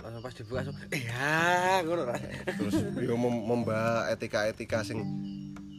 Langsung 0.00 0.22
pas 0.24 0.32
dibuka 0.32 0.56
langsung 0.64 0.76
eh 0.90 1.02
ya 1.04 1.84
ngono 1.84 2.02
ra. 2.08 2.16
terus 2.56 2.74
yo 2.98 3.14
mem- 3.14 3.44
membahas 3.44 4.08
etika-etika 4.10 4.80
sing 4.80 5.04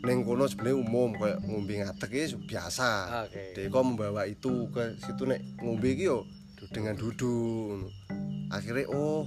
ning 0.02 0.22
kono 0.22 0.46
sebenarnya 0.46 0.78
umum 0.78 1.10
kayak 1.14 1.42
ngombe 1.46 1.74
ngadeg 1.78 2.10
iki 2.10 2.38
biasa. 2.50 2.90
Oke. 3.26 3.54
Deko 3.54 3.82
membawa 3.86 4.26
itu 4.26 4.66
ke 4.70 4.98
situ 4.98 5.26
nek 5.26 5.42
ngombe 5.62 5.94
iki 5.94 6.10
yo 6.10 6.26
dengan 6.70 6.94
duduk. 6.98 7.90
Akhirnya 8.50 8.86
oh 8.90 9.26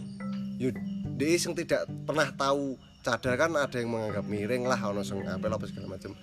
yo 0.59 0.71
dia 1.15 1.39
sing 1.39 1.55
tidak 1.55 1.87
pernah 2.07 2.29
tahu 2.35 2.75
cadar 3.05 3.35
kan 3.37 3.53
ada 3.55 3.77
yang 3.77 3.93
menganggap 3.93 4.25
miring 4.27 4.65
lah 4.67 4.81
ono 4.81 5.07
sing 5.07 5.23
apel 5.29 5.53
apa 5.53 5.65
segala 5.69 5.95
macam. 5.95 6.17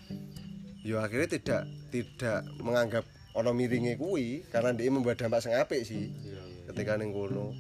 Yo 0.82 0.98
akhirnya 0.98 1.30
tidak 1.38 1.62
tidak 1.94 2.42
menganggap 2.60 3.06
ono 3.38 3.56
miringnya 3.56 3.96
kuwi 3.96 4.44
karena 4.52 4.76
dia 4.76 4.92
membawa 4.92 5.16
dampak 5.16 5.40
sing 5.40 5.56
apik 5.56 5.88
sih 5.88 6.12
Iya 6.12 6.42
iya. 6.44 6.64
ketika 6.74 7.00
ning 7.00 7.16
kono. 7.16 7.56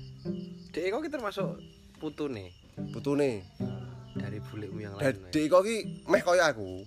Dek 0.75 0.91
kok 0.91 1.01
kita 1.03 1.15
termasuk 1.19 1.59
putune 1.99 2.51
Putune 2.91 3.45
dari 4.15 4.39
bulekmu 4.43 4.79
yang 4.82 4.93
lain. 4.97 5.05
Dadi 5.05 5.41
kok 5.47 5.63
ki 5.63 5.77
meh 6.11 6.21
kaya 6.23 6.51
aku. 6.51 6.84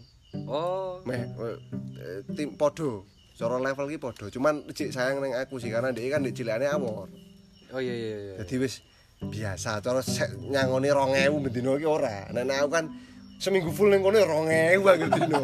Oh, 0.50 0.98
Meh 1.06 1.22
eh, 1.22 2.20
tim 2.34 2.58
podo. 2.58 3.06
Cara 3.38 3.56
level 3.62 3.86
ki 3.88 3.98
podo. 4.02 4.26
Cuman 4.28 4.66
cek 4.74 4.90
sayang 4.92 5.22
ning 5.22 5.32
aku 5.38 5.56
sih 5.62 5.70
karena 5.72 5.94
dia 5.94 6.10
kan 6.12 6.20
di 6.20 6.34
cilikane 6.34 6.68
awor. 6.68 7.08
oh 7.74 7.80
iya 7.82 7.94
iya 7.94 8.16
iya. 8.18 8.34
Jadi 8.44 8.54
wis 8.60 8.84
biasa 9.22 9.78
cara 9.78 10.00
nyangoni 10.42 10.88
2000 10.90 11.44
bendino 11.44 11.78
ki 11.78 11.86
ora. 11.86 12.28
Nek 12.30 12.58
aku 12.58 12.70
kan 12.70 12.84
seminggu 13.38 13.70
full 13.70 13.90
ning 13.90 14.02
kono 14.02 14.18
2000 14.18 14.80
aku 14.80 15.06
dino. 15.14 15.42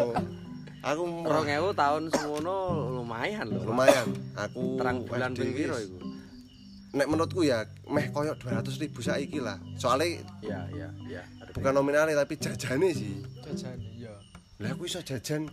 Aku 0.81 1.03
Rong 1.29 1.45
ewu 1.45 1.77
tahun 1.77 2.09
semono 2.09 2.57
lumayan 2.97 3.53
loh. 3.53 3.69
lumayan. 3.69 4.09
Aku 4.33 4.81
Terang 4.81 5.05
bulan 5.05 5.37
ping 5.37 5.53
piro 5.53 5.77
wis- 5.77 5.87
iku? 5.87 5.99
Nek 6.91 7.07
menurutku 7.07 7.45
ya 7.45 7.63
meh 7.87 8.09
koyo 8.11 8.33
200 8.35 8.81
ribu 8.81 8.99
saiki 8.99 9.39
lah. 9.39 9.61
Soalnya 9.77 10.25
Iya 10.41 10.61
iya 10.73 10.89
iya. 11.07 11.23
Ada 11.39 11.53
bukan 11.53 11.73
nominalnya 11.77 12.17
tapi 12.17 12.35
jajane 12.35 12.91
sih. 12.91 13.21
Jajan 13.45 13.77
iya. 13.95 14.11
Lah 14.59 14.73
aku 14.73 14.89
iso 14.89 14.99
jajan 15.01 15.53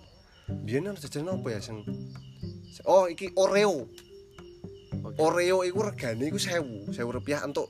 biyen 0.63 0.87
ana 0.87 0.95
jajan 0.95 1.27
apa 1.27 1.47
ya 1.51 1.59
sing 1.59 1.83
Oh, 2.85 3.05
iki 3.05 3.33
Oreo. 3.35 3.83
Oke. 5.03 5.15
Oreo 5.19 5.61
iku 5.61 5.83
regane 5.83 6.31
iku 6.31 6.39
1000, 6.39 6.87
1000 6.87 7.03
rupiah 7.11 7.43
untuk 7.43 7.67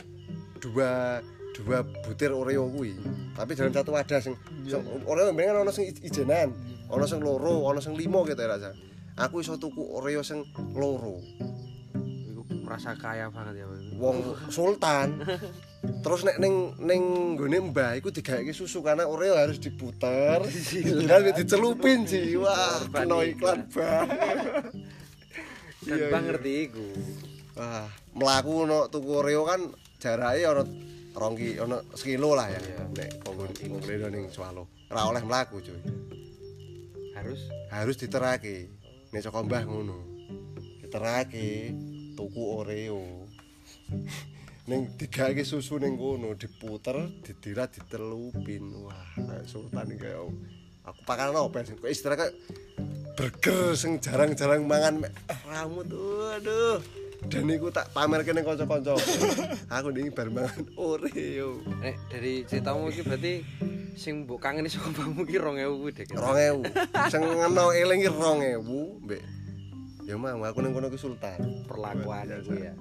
dua 0.58 1.22
dua 1.54 1.78
butir 2.04 2.30
Oreo 2.30 2.68
kuwi. 2.68 2.94
Tapi 3.34 3.54
dalam 3.54 3.72
satu 3.72 3.92
wadah 3.92 4.20
sing 4.20 4.34
sing- 4.64 4.86
Oreo 5.04 5.30
mendingan 5.30 5.62
ono 5.62 5.72
sing 5.72 5.88
ij- 5.88 6.04
ijenan, 6.04 6.54
ono 6.86 7.06
sing 7.06 7.18
loro, 7.18 7.64
ono 7.64 7.78
sing 7.78 7.94
limo 7.94 8.22
gitu 8.24 8.38
ya 8.38 8.50
rasa. 8.50 8.72
Aku 9.18 9.42
iso 9.42 9.56
tuku 9.56 9.82
Oreo 9.82 10.22
sing 10.22 10.46
loro. 10.72 11.18
Iku 11.98 12.42
merasa 12.62 12.94
kaya 12.94 13.30
banget 13.30 13.62
ya. 13.62 13.66
Wong 13.96 14.22
sultan. 14.48 15.18
Terus 15.78 16.22
nek 16.22 16.38
ning 16.38 16.78
ning 16.78 17.02
nggone 17.34 17.72
Mbah 17.72 17.96
iku 17.96 18.10
digawe 18.10 18.46
susu 18.52 18.82
karena 18.82 19.06
Oreo 19.06 19.34
harus 19.34 19.58
diputer, 19.58 20.42
dan 21.10 21.22
dicelupin 21.32 22.06
sih. 22.06 22.38
Wah, 22.38 22.86
kena 22.88 23.18
iklan. 23.24 23.66
iklan. 23.66 24.06
Dan 25.80 25.98
Iya, 25.98 26.06
Bang 26.12 26.22
iya. 26.22 26.30
ngerti 26.30 26.54
iku. 26.68 26.88
Wah, 27.56 27.88
mlaku 28.14 28.52
ono 28.68 28.80
tuku 28.86 29.10
Oreo 29.16 29.42
kan 29.42 29.62
jarake 29.98 30.44
ono 30.46 30.64
rongki 31.18 31.58
ono 31.60 31.78
sekilo 31.98 32.38
lah 32.38 32.48
ya. 32.50 32.60
Nek 32.94 33.26
leno 33.86 34.08
ning 34.10 34.30
Swalo. 34.30 34.70
Ora 34.88 35.10
oleh 35.10 35.24
mlaku, 35.26 35.60
cuy. 35.60 35.82
Harus 37.18 37.50
Harus 37.74 37.96
diterake. 37.98 38.70
Nek 39.12 39.22
saka 39.26 39.44
Mbah 39.44 39.64
ngono. 39.66 39.98
Diterake 40.82 41.74
tuku 42.16 42.42
Oreo. 42.42 43.26
ning 44.70 45.00
digawe 45.00 45.44
susu 45.48 45.80
ning 45.80 45.96
kono, 45.96 46.36
diputer, 46.36 47.00
didirat, 47.24 47.72
ditelupin. 47.72 48.68
Wah, 48.84 49.16
sultan 49.48 49.96
iki 49.96 50.04
kayak 50.04 50.28
aku 50.84 51.02
pakanan 51.08 51.40
apa 51.40 51.64
sih? 51.64 51.80
Kok 51.80 51.88
istilah 51.88 52.20
kayak 52.20 52.36
burger 53.18 53.74
sing 53.74 53.98
jarang-jarang 53.98 54.62
mangan 54.70 55.02
mek 55.02 55.12
ramu 55.50 55.82
tuh 55.90 56.38
aduh 56.38 56.78
dan 57.26 57.50
iku 57.50 57.74
tak 57.74 57.90
pamerke 57.98 58.30
ning 58.30 58.46
kanca-kanca 58.46 58.94
aku 59.74 59.90
ning 59.90 60.14
bar 60.14 60.30
mangan 60.30 60.64
Oreo 60.78 61.58
Nek 61.82 61.98
dari 62.14 62.46
ceritamu 62.46 62.94
iki 62.94 63.02
berarti 63.02 63.34
sing 63.98 64.30
mbok 64.30 64.38
kangeni 64.38 64.70
saka 64.70 64.94
mbahmu 64.94 65.26
ki 65.26 65.42
2000 65.42 65.74
kuwi 65.82 65.92
dek. 65.98 66.14
2000 66.14 67.10
sing 67.10 67.22
ngeno 67.26 67.74
eling 67.74 68.00
ki 68.06 68.12
2000 68.14 68.62
mbek 69.10 69.22
ya 70.06 70.16
mau 70.16 70.40
aku 70.46 70.62
ning 70.62 70.72
kono 70.78 70.94
ki 70.94 71.00
sultan 71.02 71.66
perlakuan 71.66 72.30
iku 72.30 72.54
biasa. 72.54 72.54
ya. 72.62 72.74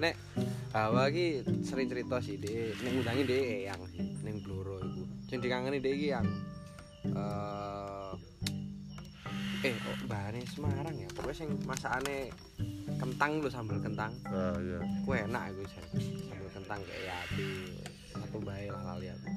Nek 0.00 0.16
Hawa 0.74 1.10
ki 1.14 1.46
sering 1.62 1.86
cerita 1.86 2.18
sih 2.18 2.34
dhek 2.42 2.82
ning 2.82 2.98
ngundangi 2.98 3.22
dhek 3.22 3.44
eyang 3.62 3.82
sih 3.94 4.02
ning 4.26 4.42
Bloro 4.42 4.82
iku. 4.82 5.02
Sing 5.30 5.38
dikangeni 5.38 5.78
dhek 5.78 5.94
iki 5.94 6.06
yang 6.10 6.26
eh 7.14 7.99
eh 9.60 9.76
kok 9.76 9.98
bahane 10.08 10.40
Semarang 10.48 10.96
ya. 10.96 11.08
Pokoknya 11.12 11.36
sing 11.36 11.48
masakane 11.68 12.32
kentang 12.96 13.44
lho 13.44 13.48
sambal 13.52 13.76
kentang. 13.80 14.12
ah 14.32 14.56
iya 14.56 14.80
Ku 15.04 15.12
enak 15.12 15.52
iku 15.52 15.62
Sen. 15.68 15.84
sambal 16.00 16.48
kentang 16.52 16.80
kayak 16.88 17.04
yati. 17.04 17.48
Satu 18.16 18.38
bae 18.40 18.66
lah 18.72 18.82
lali 18.94 19.06
aku. 19.12 19.28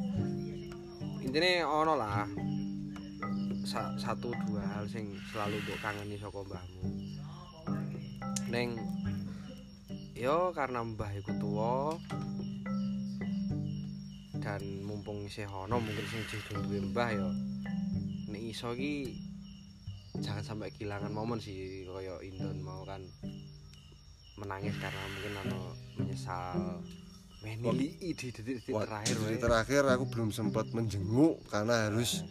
Intine 1.24 1.64
ono 1.68 1.94
lah 2.00 2.24
sa- 3.68 3.96
satu 4.00 4.32
dua 4.48 4.64
hal 4.64 4.88
sing 4.88 5.12
selalu 5.32 5.60
mbok 5.64 5.80
kangeni 5.84 6.16
saka 6.16 6.40
mbahmu. 6.40 6.84
Neng 8.48 8.80
yo 10.16 10.56
karena 10.56 10.88
mbah 10.88 11.12
iku 11.20 11.32
tuwa 11.36 12.00
dan 14.40 14.64
mumpung 14.88 15.28
isih 15.28 15.48
ono 15.48 15.84
mungkin 15.84 16.06
sing 16.08 16.24
duwe 16.52 16.80
mbah 16.92 17.12
yo 17.12 17.28
nek 18.32 18.44
iso 18.44 18.72
ki 18.76 19.16
jangan 20.22 20.44
sampai 20.46 20.70
kehilangan 20.76 21.10
momen 21.10 21.42
sih 21.42 21.90
kaya 21.90 22.22
Indon 22.22 22.62
mau 22.62 22.86
kan 22.86 23.02
menangis 24.38 24.76
karena 24.78 25.02
mungkin 25.14 25.34
ono 25.46 25.62
menyesal. 25.98 26.82
Menili 27.44 28.00
di 28.00 28.16
detik-detik 28.16 28.72
Wah, 28.72 28.88
terakhir 28.88 29.20
di 29.20 29.36
terakhir 29.36 29.84
aku 29.92 30.08
belum 30.08 30.32
sempat 30.32 30.72
menjenguk 30.72 31.44
karena 31.52 31.92
harus 31.92 32.24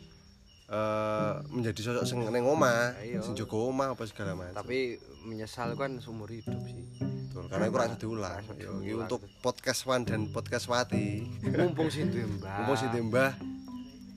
eh, 0.72 1.34
menjadi 1.52 1.80
sosok 1.84 2.04
sing 2.08 2.24
Ayo. 2.24 3.20
sing 3.20 3.36
jaga 3.36 3.56
omah 3.60 3.92
apa 3.92 4.08
segala 4.08 4.40
macam 4.40 4.56
tapi 4.56 4.96
menyesal 5.28 5.76
kan 5.76 6.00
seumur 6.00 6.32
hidup 6.32 6.56
sih. 6.64 6.88
Betul, 7.28 7.44
karena 7.52 7.68
itu 7.68 7.76
rasa 7.76 7.96
diulang. 8.00 8.40
Iki 8.56 8.92
untuk 9.04 9.20
podcast 9.44 9.84
Wan 9.84 10.08
dan 10.08 10.32
podcast 10.32 10.64
Wati. 10.72 11.28
Mumpung 11.44 11.92
sih 11.92 12.08
mbah. 12.08 12.56
Mumpung 12.64 12.76
si 12.80 12.86
Mbah 12.88 13.51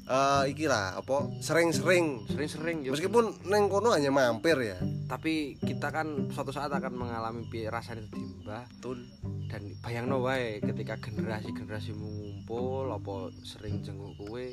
eh 0.05 0.43
iki 0.53 0.69
lah 0.69 1.01
apa? 1.01 1.29
Sering-sering. 1.41 2.29
Sering-sering 2.29 2.85
meskipun 2.85 3.41
neng 3.49 3.67
kono 3.67 3.89
hanya 3.93 4.13
mampir 4.13 4.57
ya. 4.61 4.77
Tapi 5.09 5.57
kita 5.57 5.89
kan 5.89 6.29
suatu 6.29 6.53
saat 6.53 6.69
akan 6.69 6.93
mengalami 6.93 7.45
piye 7.49 7.69
rasanya 7.73 8.05
di 8.09 8.21
mbah 8.45 8.65
betul. 8.77 9.01
Dan 9.49 9.73
bayangno 9.81 10.21
wae 10.21 10.61
ketika 10.61 10.97
generasi-generasi 11.01 11.97
ngumpul 11.97 12.93
apa 12.93 13.33
sering 13.41 13.81
jenguk 13.81 14.13
kowe 14.21 14.45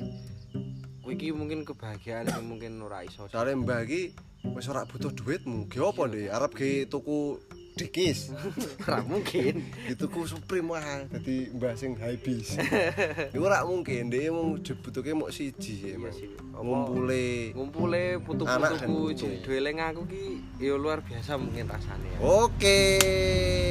iki 1.13 1.29
mungkin 1.29 1.61
kebahagiaan 1.61 2.25
yang 2.25 2.43
mungkin 2.49 2.81
ora 2.81 3.05
iso. 3.05 3.29
Soalnya 3.29 3.61
mbah 3.61 3.85
iki 3.85 4.17
wis 4.57 4.65
ora 4.65 4.89
butuh 4.89 5.13
duitmu. 5.13 5.69
Ge 5.69 5.77
apa 5.83 6.09
deh 6.09 6.33
arep 6.33 6.51
ge 6.57 6.89
tuku 6.89 7.37
dikis. 7.73 8.29
Ora 8.85 9.01
mungkin. 9.01 9.65
Dituku 9.89 10.25
supreme 10.25 10.69
wah 10.71 11.03
dadi 11.09 11.49
mbah 11.53 11.73
sing 11.73 11.97
high 11.97 12.17
bis 12.17 12.53
iku 13.33 13.43
ora 13.43 13.65
mungkin. 13.65 14.07
Dia 14.13 14.29
mau 14.29 14.55
dibutuhke 14.57 15.11
mok 15.13 15.33
siji 15.33 15.73
sih 15.73 15.91
Iya 15.93 15.97
emang 15.97 16.13
ngumpule 16.53 17.53
ngumpule 17.57 18.03
putu-putuku 18.21 18.93
putu. 19.13 19.27
dueleng 19.41 19.81
aku 19.81 20.05
ki 20.05 20.25
ya 20.61 20.77
luar 20.77 21.01
biasa 21.01 21.35
mungkin 21.35 21.65
rasanya 21.67 22.09
ya. 22.13 22.19
oke. 22.21 22.81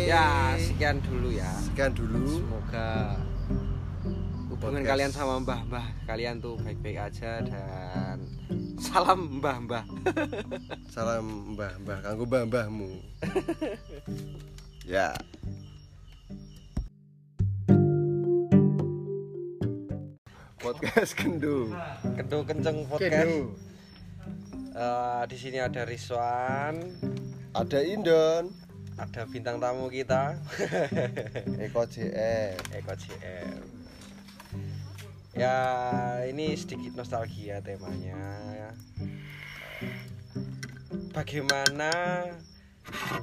Ya 0.07 0.26
sekian 0.59 0.98
dulu 1.00 1.30
ya. 1.30 1.50
Sekian 1.62 1.94
dulu. 1.94 2.42
Semoga 2.42 3.16
hubungan 4.62 4.86
kalian 4.86 5.10
sama 5.10 5.42
mbah-mbah 5.42 5.90
kalian 6.06 6.38
tuh 6.38 6.54
baik-baik 6.62 7.10
aja 7.10 7.42
dan 7.42 8.22
salam 8.78 9.42
mbah-mbah. 9.42 9.82
Salam 10.94 11.58
mbah 11.58 11.74
mbah 11.82 11.98
kanggo 11.98 12.22
mbah 12.30 12.46
mbahmu 12.46 13.02
ya. 14.86 15.18
Podcast 20.62 21.18
kendo 21.18 21.74
Kendo 22.14 22.38
kenceng 22.46 22.86
podcast. 22.86 23.34
Eh, 24.78 25.22
di 25.26 25.36
sini 25.42 25.58
ada 25.58 25.82
Rizwan. 25.82 26.86
Ada 27.50 27.82
Indon. 27.82 28.54
Ada 28.94 29.26
bintang 29.26 29.58
tamu 29.58 29.90
kita. 29.90 30.38
Eko 31.66 31.82
JR 31.82 32.54
Eko 32.78 32.94
CM 32.94 33.71
ya 35.33 35.57
ini 36.28 36.53
sedikit 36.55 36.93
nostalgia 36.95 37.61
temanya. 37.61 38.72
Bagaimana 41.12 41.93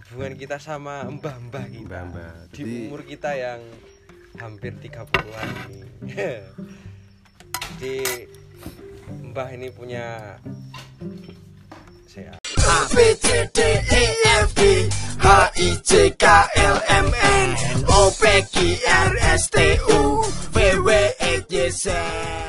hubungan 0.10 0.34
kita 0.36 0.58
sama 0.58 1.06
mbah-mbah 1.06 1.66
kita 1.70 1.86
Mbah-mbah. 1.86 2.34
di 2.50 2.62
Jadi- 2.62 2.88
umur 2.88 3.02
kita 3.04 3.32
yang 3.34 3.62
hampir 4.38 4.74
30-an 4.78 5.50
ini? 5.70 5.90
Jadi 7.78 7.98
mbah 9.30 9.50
ini 9.54 9.70
punya 9.70 10.38
saya 12.06 12.38
A. 12.38 12.78
B 12.90 12.98
C 13.18 13.26
D 13.54 13.60
E 13.78 14.04
F 14.42 14.50
G 14.54 14.62
H 15.22 15.26
I 15.58 15.70
J 15.82 15.92
K 16.14 16.26
L 16.58 16.78
M 17.06 17.08
N 17.14 17.50
O 17.88 18.10
P 18.12 18.22
Q 18.50 18.56
R 18.82 19.12
S 19.34 19.50
T 19.50 19.58
U 19.88 20.22
V 20.54 20.58
W 20.82 20.90
Yes, 21.52 21.82
sir. 21.82 22.49